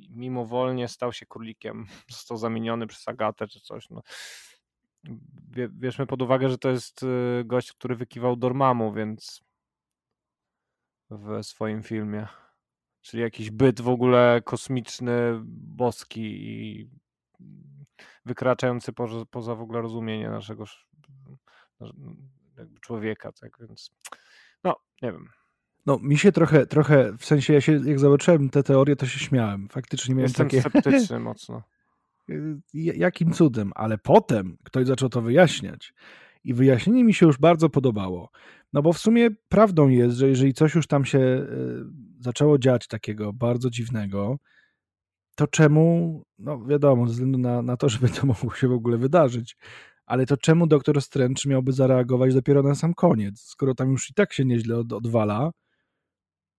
mimowolnie 0.10 0.88
stał 0.88 1.14
się 1.14 1.26
królikiem, 1.26 1.86
został 2.12 2.38
zamieniony 2.38 2.88
przez 2.88 3.08
Agatę 3.08 3.48
czy 3.48 3.62
coś. 3.62 3.90
No. 3.90 4.02
Bie- 5.52 5.70
Bierzmy 5.70 6.08
pod 6.08 6.22
uwagę, 6.22 6.50
że 6.50 6.58
to 6.58 6.70
jest 6.70 7.04
y, 7.04 7.44
gość, 7.46 7.74
który 7.74 7.96
wykiwał 7.96 8.36
Dormammu, 8.36 8.94
więc 8.94 9.44
w 11.10 11.44
swoim 11.44 11.84
filmie. 11.84 12.28
Czyli 13.02 13.24
jakiś 13.24 13.52
byt 13.52 13.82
w 13.82 13.90
ogóle 13.90 14.42
kosmiczny, 14.46 15.40
boski 15.46 16.22
i 16.22 16.90
wykraczający 18.26 18.94
poza, 18.94 19.26
poza 19.26 19.56
w 19.56 19.62
ogóle 19.62 19.82
rozumienie 19.82 20.30
naszego 20.30 20.66
człowieka, 22.82 23.32
tak 23.32 23.58
więc 23.60 23.92
no, 24.64 24.76
nie 25.02 25.12
wiem. 25.12 25.30
No, 25.86 26.00
mi 26.02 26.18
się 26.18 26.32
trochę, 26.32 26.66
trochę, 26.66 27.18
w 27.18 27.26
sensie 27.26 27.54
ja 27.54 27.62
się, 27.62 27.72
jak 27.86 28.00
zobaczyłem 28.00 28.50
tę 28.50 28.64
teorię, 28.64 28.96
to 28.96 29.06
się 29.06 29.20
śmiałem. 29.20 29.68
Faktycznie 29.70 30.16
miałem 30.16 30.28
Jestem 30.28 30.48
takie, 30.48 30.62
sceptyczny 30.62 31.20
mocno. 31.30 31.64
Y, 32.30 32.61
jakim 32.73 33.34
cudem, 33.34 33.72
ale 33.76 33.97
potem 33.97 34.57
ktoś 34.64 34.88
zaczął 34.88 35.10
to 35.10 35.22
wyjaśniać 35.22 35.93
i 36.43 36.53
wyjaśnienie 36.53 37.03
mi 37.03 37.14
się 37.14 37.26
już 37.26 37.38
bardzo 37.38 37.69
podobało. 37.69 38.30
No 38.73 38.81
bo 38.81 38.93
w 38.93 38.97
sumie 38.97 39.30
prawdą 39.49 39.88
jest, 39.88 40.18
że 40.18 40.27
jeżeli 40.27 40.53
coś 40.53 40.76
już 40.76 40.88
tam 40.88 41.06
się 41.06 41.19
y, 41.19 41.45
zaczęło 42.19 42.57
dziać 42.57 42.88
takiego 42.88 43.34
bardzo 43.34 43.69
dziwnego, 43.69 44.38
to 45.35 45.47
czemu, 45.47 46.23
no 46.39 46.65
wiadomo, 46.65 47.07
ze 47.07 47.14
względu 47.14 47.38
na, 47.38 47.61
na 47.61 47.77
to, 47.77 47.89
żeby 47.89 48.10
to 48.10 48.27
mogło 48.34 48.53
się 48.53 48.68
w 48.68 48.72
ogóle 48.72 48.97
wydarzyć, 48.97 49.57
ale 50.06 50.26
to 50.26 50.38
czemu 50.38 50.68
doktor 50.68 51.01
Strange 51.01 51.41
miałby 51.45 51.72
zareagować 51.72 52.34
dopiero 52.34 52.64
na 52.64 52.76
sam 52.76 52.93
koniec? 52.93 53.41
Skoro 53.41 53.76
tam 53.76 53.91
już 53.91 54.10
i 54.10 54.14
tak 54.14 54.34
się 54.34 54.45
nieźle 54.45 54.77
od, 54.77 54.93
odwala, 54.93 55.51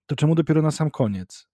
to 0.07 0.17
czemu 0.17 0.35
dopiero 0.35 0.63
na 0.63 0.71
sam 0.71 0.91
koniec? 0.91 1.50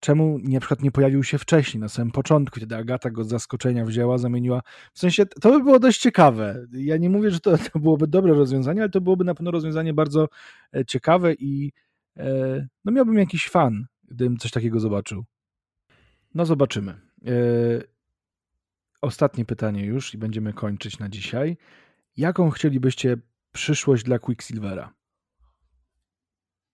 Czemu 0.00 0.38
na 0.38 0.60
przykład 0.60 0.82
nie 0.82 0.90
pojawił 0.90 1.24
się 1.24 1.38
wcześniej, 1.38 1.80
na 1.80 1.88
samym 1.88 2.10
początku, 2.10 2.60
kiedy 2.60 2.76
Agata 2.76 3.10
go 3.10 3.24
z 3.24 3.28
zaskoczenia 3.28 3.84
wzięła, 3.84 4.18
zamieniła. 4.18 4.62
W 4.92 4.98
sensie 4.98 5.26
to 5.26 5.50
by 5.50 5.62
było 5.62 5.78
dość 5.78 6.00
ciekawe. 6.00 6.66
Ja 6.72 6.96
nie 6.96 7.10
mówię, 7.10 7.30
że 7.30 7.40
to, 7.40 7.58
to 7.72 7.78
byłoby 7.78 8.06
dobre 8.06 8.34
rozwiązanie, 8.34 8.80
ale 8.80 8.90
to 8.90 9.00
byłoby 9.00 9.24
na 9.24 9.34
pewno 9.34 9.50
rozwiązanie 9.50 9.94
bardzo 9.94 10.28
e, 10.76 10.84
ciekawe 10.84 11.34
i 11.34 11.72
e, 12.16 12.66
no 12.84 12.92
miałbym 12.92 13.18
jakiś 13.18 13.48
fan, 13.48 13.86
gdybym 14.08 14.36
coś 14.36 14.50
takiego 14.50 14.80
zobaczył. 14.80 15.24
No 16.34 16.46
zobaczymy. 16.46 17.00
E, 17.26 17.32
ostatnie 19.00 19.44
pytanie 19.44 19.84
już 19.84 20.14
i 20.14 20.18
będziemy 20.18 20.52
kończyć 20.52 20.98
na 20.98 21.08
dzisiaj. 21.08 21.56
Jaką 22.16 22.50
chcielibyście 22.50 23.16
przyszłość 23.52 24.04
dla 24.04 24.18
Quicksilvera? 24.18 24.94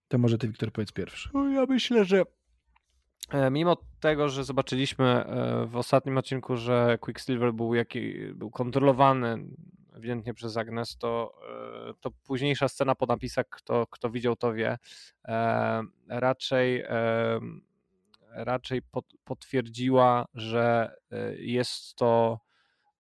To 0.09 0.19
może 0.19 0.39
ty, 0.39 0.49
Wiktor, 0.49 0.73
powiedz 0.73 0.93
pierwszy. 0.93 1.29
No, 1.35 1.49
ja 1.49 1.67
myślę, 1.67 2.05
że 2.05 2.23
mimo 3.51 3.77
tego, 4.01 4.29
że 4.29 4.45
zobaczyliśmy 4.45 5.05
e, 5.07 5.67
w 5.67 5.77
ostatnim 5.77 6.19
odcinku, 6.19 6.57
że 6.57 6.99
Quicksilver 7.01 7.55
był, 7.55 7.75
jaki, 7.75 8.15
był 8.35 8.51
kontrolowany 8.51 9.45
ewidentnie 9.95 10.35
przez 10.35 10.57
Agnes, 10.57 10.97
to, 10.99 11.35
e, 11.91 11.95
to 12.01 12.11
późniejsza 12.11 12.69
scena 12.69 12.95
po 12.95 13.07
napisach, 13.07 13.49
kto, 13.49 13.87
kto 13.87 14.11
widział, 14.11 14.37
to 14.37 14.53
wie, 14.53 14.79
e, 15.25 15.83
raczej, 16.09 16.81
e, 16.81 17.41
raczej 18.31 18.83
pot, 18.83 19.05
potwierdziła, 19.25 20.27
że 20.35 20.95
e, 21.11 21.35
jest 21.37 21.95
to 21.95 22.41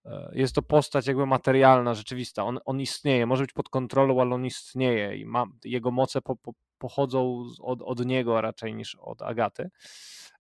e, 0.04 0.30
jest 0.32 0.54
to 0.54 0.62
postać 0.62 1.06
jakby 1.06 1.26
materialna, 1.26 1.94
rzeczywista. 1.94 2.44
On, 2.44 2.58
on 2.64 2.80
istnieje, 2.80 3.26
może 3.26 3.42
być 3.42 3.52
pod 3.52 3.68
kontrolą, 3.68 4.20
ale 4.20 4.34
on 4.34 4.46
istnieje 4.46 5.16
i 5.16 5.26
ma, 5.26 5.44
jego 5.64 5.90
moce 5.90 6.22
po, 6.22 6.36
po, 6.36 6.52
pochodzą 6.84 7.44
od, 7.60 7.82
od 7.82 8.06
niego 8.06 8.40
raczej 8.40 8.74
niż 8.74 8.94
od 8.94 9.22
Agaty, 9.22 9.70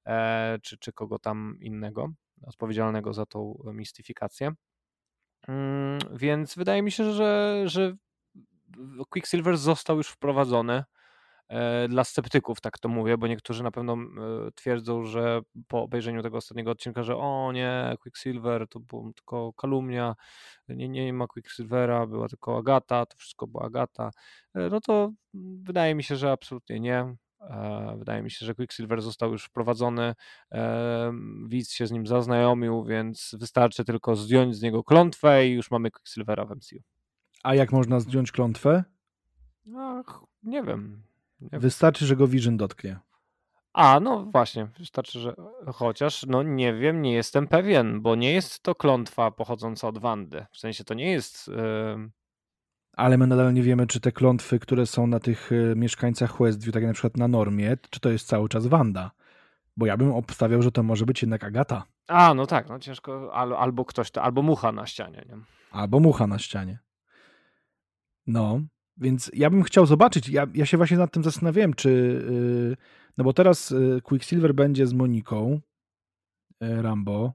e, 0.06 0.58
czy, 0.62 0.78
czy 0.78 0.92
kogo 0.92 1.18
tam 1.18 1.56
innego, 1.60 2.12
odpowiedzialnego 2.46 3.12
za 3.12 3.26
tą 3.26 3.62
mistyfikację. 3.72 4.52
Mm, 5.48 5.98
Więc 6.12 6.54
wydaje 6.54 6.82
mi 6.82 6.92
się, 6.92 7.12
że, 7.12 7.62
że 7.66 7.96
Quicksilver 9.10 9.56
został 9.56 9.96
już 9.96 10.08
wprowadzony 10.08 10.84
dla 11.88 12.04
sceptyków, 12.04 12.60
tak 12.60 12.78
to 12.78 12.88
mówię, 12.88 13.18
bo 13.18 13.26
niektórzy 13.26 13.62
na 13.62 13.70
pewno 13.70 13.92
e, 13.94 13.98
twierdzą, 14.54 15.04
że 15.04 15.40
po 15.68 15.82
obejrzeniu 15.82 16.22
tego 16.22 16.36
ostatniego 16.36 16.70
odcinka, 16.70 17.02
że 17.02 17.16
o 17.16 17.52
nie, 17.52 17.96
Quicksilver 18.00 18.68
to 18.68 18.80
była 18.80 19.12
tylko 19.12 19.52
kalumnia, 19.52 20.14
nie, 20.68 20.88
nie 20.88 21.12
ma 21.12 21.26
Quicksilvera, 21.26 22.06
była 22.06 22.28
tylko 22.28 22.58
Agata, 22.58 23.06
to 23.06 23.16
wszystko 23.16 23.46
była 23.46 23.64
Agata, 23.64 24.10
E, 24.54 24.68
no 24.70 24.80
to 24.80 25.12
wydaje 25.62 25.94
mi 25.94 26.02
się, 26.02 26.16
że 26.16 26.32
absolutnie 26.32 26.80
nie. 26.80 27.16
E, 27.40 27.94
Wydaje 27.98 28.22
mi 28.22 28.30
się, 28.30 28.46
że 28.46 28.54
Quicksilver 28.54 29.02
został 29.02 29.32
już 29.32 29.44
wprowadzony, 29.44 30.14
e, 30.52 31.12
widz 31.46 31.70
się 31.70 31.86
z 31.86 31.90
nim 31.90 32.06
zaznajomił, 32.06 32.84
więc 32.84 33.34
wystarczy 33.38 33.84
tylko 33.84 34.16
zdjąć 34.16 34.56
z 34.56 34.62
niego 34.62 34.84
klątwę 34.84 35.48
i 35.48 35.52
już 35.52 35.70
mamy 35.70 35.90
Quicksilvera 35.90 36.44
w 36.44 36.50
MCU. 36.50 36.76
A 37.42 37.54
jak 37.54 37.72
można 37.72 38.00
zdjąć 38.00 38.32
klątwę? 38.32 38.84
Ach, 39.76 40.20
nie 40.42 40.62
wiem. 40.62 41.02
Wystarczy, 41.40 42.06
że 42.06 42.16
go 42.16 42.26
Vision 42.28 42.56
dotknie. 42.56 42.98
A, 43.72 44.00
no 44.00 44.24
właśnie, 44.24 44.68
wystarczy, 44.78 45.20
że 45.20 45.34
chociaż, 45.74 46.26
no 46.26 46.42
nie 46.42 46.74
wiem, 46.74 47.02
nie 47.02 47.12
jestem 47.12 47.48
pewien, 47.48 48.00
bo 48.02 48.14
nie 48.14 48.32
jest 48.32 48.62
to 48.62 48.74
klątwa 48.74 49.30
pochodząca 49.30 49.88
od 49.88 49.98
Wandy. 49.98 50.46
W 50.52 50.58
sensie 50.58 50.84
to 50.84 50.94
nie 50.94 51.12
jest. 51.12 51.48
em, 51.94 52.12
Ale 52.92 53.18
my 53.18 53.26
nadal 53.26 53.54
nie 53.54 53.62
wiemy, 53.62 53.86
czy 53.86 54.00
te 54.00 54.12
klątwy, 54.12 54.58
które 54.58 54.86
są 54.86 55.06
na 55.06 55.20
tych 55.20 55.50
e, 55.52 55.76
mieszkańcach 55.76 56.38
Westview, 56.38 56.72
tak 56.74 56.82
jak 56.82 56.90
na 56.90 56.94
przykład 56.94 57.16
na 57.16 57.28
normie, 57.28 57.76
czy 57.90 58.00
to 58.00 58.10
jest 58.10 58.26
cały 58.28 58.48
czas 58.48 58.66
Wanda. 58.66 59.10
Bo 59.76 59.86
ja 59.86 59.96
bym 59.96 60.12
obstawiał, 60.12 60.62
że 60.62 60.72
to 60.72 60.82
może 60.82 61.06
być 61.06 61.22
jednak 61.22 61.44
Agata. 61.44 61.84
A, 62.08 62.34
no 62.34 62.46
tak, 62.46 62.68
no 62.68 62.78
ciężko, 62.78 63.34
al, 63.34 63.52
albo 63.54 63.84
ktoś 63.84 64.10
to, 64.10 64.22
albo 64.22 64.42
mucha 64.42 64.72
na 64.72 64.86
ścianie, 64.86 65.24
nie? 65.28 65.36
Albo 65.70 66.00
mucha 66.00 66.26
na 66.26 66.38
ścianie. 66.38 66.78
No, 68.26 68.60
więc 68.96 69.30
ja 69.34 69.50
bym 69.50 69.62
chciał 69.62 69.86
zobaczyć. 69.86 70.28
Ja, 70.28 70.46
ja 70.54 70.66
się 70.66 70.76
właśnie 70.76 70.96
nad 70.96 71.12
tym 71.12 71.24
zastanawiałem, 71.24 71.74
czy. 71.74 71.90
Yy, 72.30 72.76
no 73.18 73.24
bo 73.24 73.32
teraz 73.32 73.70
yy, 73.70 74.00
Quicksilver 74.02 74.54
będzie 74.54 74.86
z 74.86 74.92
Moniką 74.92 75.60
yy, 76.60 76.82
Rambo. 76.82 77.32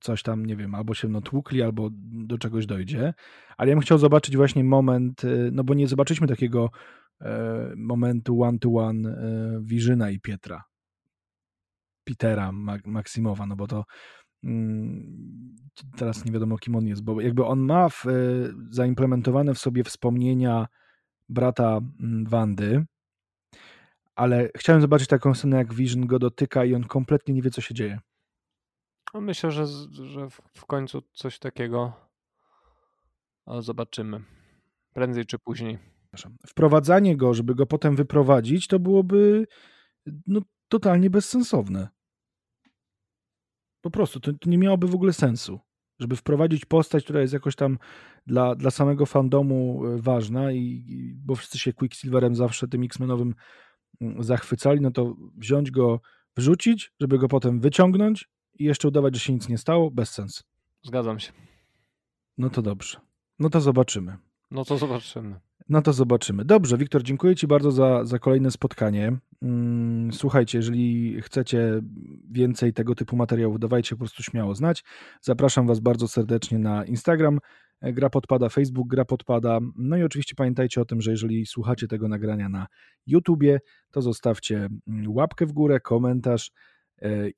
Coś 0.00 0.22
tam, 0.22 0.46
nie 0.46 0.56
wiem, 0.56 0.74
albo 0.74 0.94
się 0.94 1.08
no 1.08 1.20
tłukli, 1.20 1.62
albo 1.62 1.88
do 2.02 2.38
czegoś 2.38 2.66
dojdzie. 2.66 3.14
Ale 3.56 3.70
ja 3.70 3.76
bym 3.76 3.82
chciał 3.82 3.98
zobaczyć 3.98 4.36
właśnie 4.36 4.64
moment, 4.64 5.22
no 5.52 5.64
bo 5.64 5.74
nie 5.74 5.88
zobaczyliśmy 5.88 6.26
takiego 6.26 6.70
momentu 7.76 8.42
one-to-one 8.42 9.08
yy, 9.08 9.62
Wirzyna 9.62 10.10
i 10.10 10.20
Pietra. 10.20 10.64
Petera 12.04 12.52
Ma- 12.52 12.78
Maksimowa, 12.84 13.46
no 13.46 13.56
bo 13.56 13.66
to 13.66 13.84
mm, 14.44 15.56
teraz 15.96 16.24
nie 16.24 16.32
wiadomo 16.32 16.58
kim 16.58 16.76
on 16.76 16.86
jest, 16.86 17.04
bo 17.04 17.20
jakby 17.20 17.44
on 17.44 17.60
ma 17.60 17.88
w, 17.88 18.04
zaimplementowane 18.70 19.54
w 19.54 19.58
sobie 19.58 19.84
wspomnienia 19.84 20.66
brata 21.28 21.80
mm, 22.00 22.24
Wandy, 22.26 22.84
ale 24.16 24.50
chciałem 24.56 24.82
zobaczyć 24.82 25.08
taką 25.08 25.34
scenę, 25.34 25.56
jak 25.56 25.74
Vision 25.74 26.06
go 26.06 26.18
dotyka 26.18 26.64
i 26.64 26.74
on 26.74 26.84
kompletnie 26.84 27.34
nie 27.34 27.42
wie, 27.42 27.50
co 27.50 27.60
się 27.60 27.74
dzieje. 27.74 28.00
No 29.14 29.20
myślę, 29.20 29.50
że, 29.50 29.66
że 29.90 30.30
w, 30.54 30.66
końcu 30.66 31.02
coś 31.12 31.38
takiego 31.38 31.92
zobaczymy. 33.58 34.20
Prędzej 34.92 35.26
czy 35.26 35.38
później. 35.38 35.78
Wprowadzanie 36.46 37.16
go, 37.16 37.34
żeby 37.34 37.54
go 37.54 37.66
potem 37.66 37.96
wyprowadzić, 37.96 38.66
to 38.66 38.78
byłoby 38.78 39.46
no, 40.26 40.40
totalnie 40.68 41.10
bezsensowne. 41.10 41.88
Po 43.80 43.90
prostu, 43.90 44.20
to, 44.20 44.32
to 44.32 44.50
nie 44.50 44.58
miałoby 44.58 44.86
w 44.86 44.94
ogóle 44.94 45.12
sensu. 45.12 45.60
Żeby 45.98 46.16
wprowadzić 46.16 46.64
postać, 46.64 47.04
która 47.04 47.20
jest 47.20 47.32
jakoś 47.32 47.56
tam 47.56 47.78
dla, 48.26 48.54
dla 48.54 48.70
samego 48.70 49.06
fandomu 49.06 49.86
e, 49.86 50.02
ważna, 50.02 50.52
i, 50.52 51.14
bo 51.24 51.34
wszyscy 51.34 51.58
się 51.58 51.72
Quicksilverem 51.72 52.34
zawsze 52.34 52.68
tym 52.68 52.82
X-Menowym 52.82 53.34
mm, 54.00 54.22
zachwycali, 54.22 54.80
no 54.80 54.90
to 54.90 55.16
wziąć 55.36 55.70
go, 55.70 56.00
wrzucić, 56.36 56.92
żeby 57.00 57.18
go 57.18 57.28
potem 57.28 57.60
wyciągnąć 57.60 58.28
i 58.58 58.64
jeszcze 58.64 58.88
udawać, 58.88 59.14
że 59.14 59.20
się 59.20 59.32
nic 59.32 59.48
nie 59.48 59.58
stało, 59.58 59.90
bez 59.90 60.10
sensu. 60.10 60.42
Zgadzam 60.82 61.20
się. 61.20 61.32
No 62.38 62.50
to 62.50 62.62
dobrze. 62.62 63.00
No 63.38 63.50
to 63.50 63.60
zobaczymy. 63.60 64.16
No 64.50 64.64
to 64.64 64.78
zobaczymy. 64.78 65.40
No 65.68 65.82
to 65.82 65.92
zobaczymy. 65.92 66.44
Dobrze, 66.44 66.78
Wiktor, 66.78 67.02
dziękuję 67.02 67.36
Ci 67.36 67.46
bardzo 67.46 67.72
za, 67.72 68.04
za 68.04 68.18
kolejne 68.18 68.50
spotkanie. 68.50 69.12
Mm, 69.42 70.12
słuchajcie, 70.12 70.58
jeżeli 70.58 71.16
chcecie 71.22 71.80
więcej 72.30 72.72
tego 72.72 72.94
typu 72.94 73.16
materiałów, 73.16 73.58
dawajcie 73.58 73.90
po 73.90 73.98
prostu 73.98 74.22
śmiało 74.22 74.54
znać. 74.54 74.84
Zapraszam 75.20 75.66
Was 75.66 75.80
bardzo 75.80 76.08
serdecznie 76.08 76.58
na 76.58 76.84
Instagram, 76.84 77.38
e, 77.80 77.92
Gra 77.92 78.10
Podpada, 78.10 78.48
Facebook 78.48 78.88
Gra 78.88 79.04
Podpada. 79.04 79.58
No 79.76 79.96
i 79.96 80.02
oczywiście 80.02 80.34
pamiętajcie 80.34 80.80
o 80.80 80.84
tym, 80.84 81.00
że 81.00 81.10
jeżeli 81.10 81.46
słuchacie 81.46 81.88
tego 81.88 82.08
nagrania 82.08 82.48
na 82.48 82.66
YouTubie, 83.06 83.60
to 83.90 84.02
zostawcie 84.02 84.56
mm, 84.88 85.12
łapkę 85.12 85.46
w 85.46 85.52
górę, 85.52 85.80
komentarz, 85.80 86.50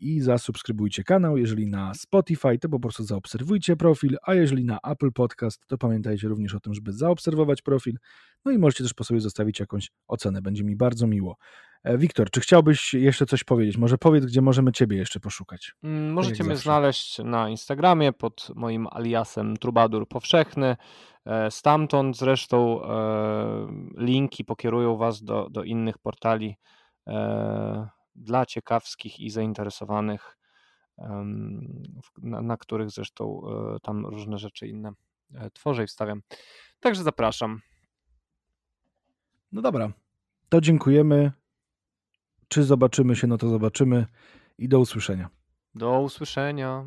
i 0.01 0.21
zasubskrybujcie 0.21 1.05
kanał. 1.05 1.37
Jeżeli 1.37 1.67
na 1.67 1.95
Spotify, 1.95 2.59
to 2.59 2.69
po 2.69 2.81
prostu 2.81 3.05
zaobserwujcie 3.05 3.77
profil, 3.77 4.17
a 4.23 4.35
jeżeli 4.35 4.65
na 4.65 4.79
Apple 4.85 5.13
Podcast, 5.13 5.67
to 5.67 5.79
pamiętajcie 5.79 6.29
również 6.29 6.55
o 6.55 6.61
tym, 6.61 6.75
żeby 6.75 6.93
zaobserwować 6.93 7.63
profil. 7.63 7.99
No 8.45 8.53
i 8.53 8.59
możecie 8.59 8.85
też 8.85 8.95
po 8.95 9.05
sobie 9.05 9.21
zostawić 9.21 9.61
jakąś 9.61 9.91
ocenę, 10.09 10.43
będzie 10.43 10.65
mi 10.65 10.77
bardzo 10.77 11.07
miło. 11.07 11.37
E, 11.85 11.99
Wiktor, 11.99 12.31
czy 12.31 12.41
chciałbyś 12.41 12.95
jeszcze 12.95 13.27
coś 13.27 13.45
powiedzieć? 13.45 13.77
Może 13.77 13.99
powiedz, 13.99 14.25
gdzie 14.25 14.43
możemy 14.43 14.73
Ciebie 14.73 14.97
jeszcze 14.97 15.21
poszukać. 15.21 15.73
Mm, 15.83 16.13
możecie 16.13 16.45
mnie 16.45 16.55
zawsze. 16.55 16.71
znaleźć 16.71 17.19
na 17.19 17.49
Instagramie 17.49 18.13
pod 18.13 18.51
moim 18.55 18.87
aliasem 18.91 19.57
Trubadur 19.57 20.09
Powszechny. 20.09 20.77
E, 21.27 21.51
stamtąd 21.51 22.17
zresztą 22.17 22.81
linki 23.97 24.45
pokierują 24.45 24.97
Was 24.97 25.23
do, 25.23 25.49
do 25.51 25.65
innych 25.65 25.99
portali 25.99 26.57
dla 28.19 28.47
ciekawskich 28.47 29.21
i 29.21 29.31
zainteresowanych, 29.31 30.39
na, 32.19 32.43
na 32.43 32.57
których 32.57 32.91
zresztą 32.91 33.43
e, 33.77 33.81
tam 33.81 34.07
różne 34.07 34.39
rzeczy 34.39 34.69
inne 34.69 34.93
e, 35.35 35.51
tworzę 35.51 35.85
i 35.85 35.87
wstawiam. 35.87 36.23
Także 36.81 37.03
zapraszam. 37.03 37.61
No 39.53 39.63
dobra, 39.63 39.93
to 40.49 40.61
dziękujemy. 40.61 41.33
Czy 42.49 42.65
zobaczymy 42.65 43.17
się, 43.17 43.27
no 43.27 43.39
to 43.39 43.49
zobaczymy 43.49 44.07
i 44.59 44.69
do 44.69 44.81
usłyszenia. 44.81 45.29
Do 45.75 46.01
usłyszenia. 46.01 46.85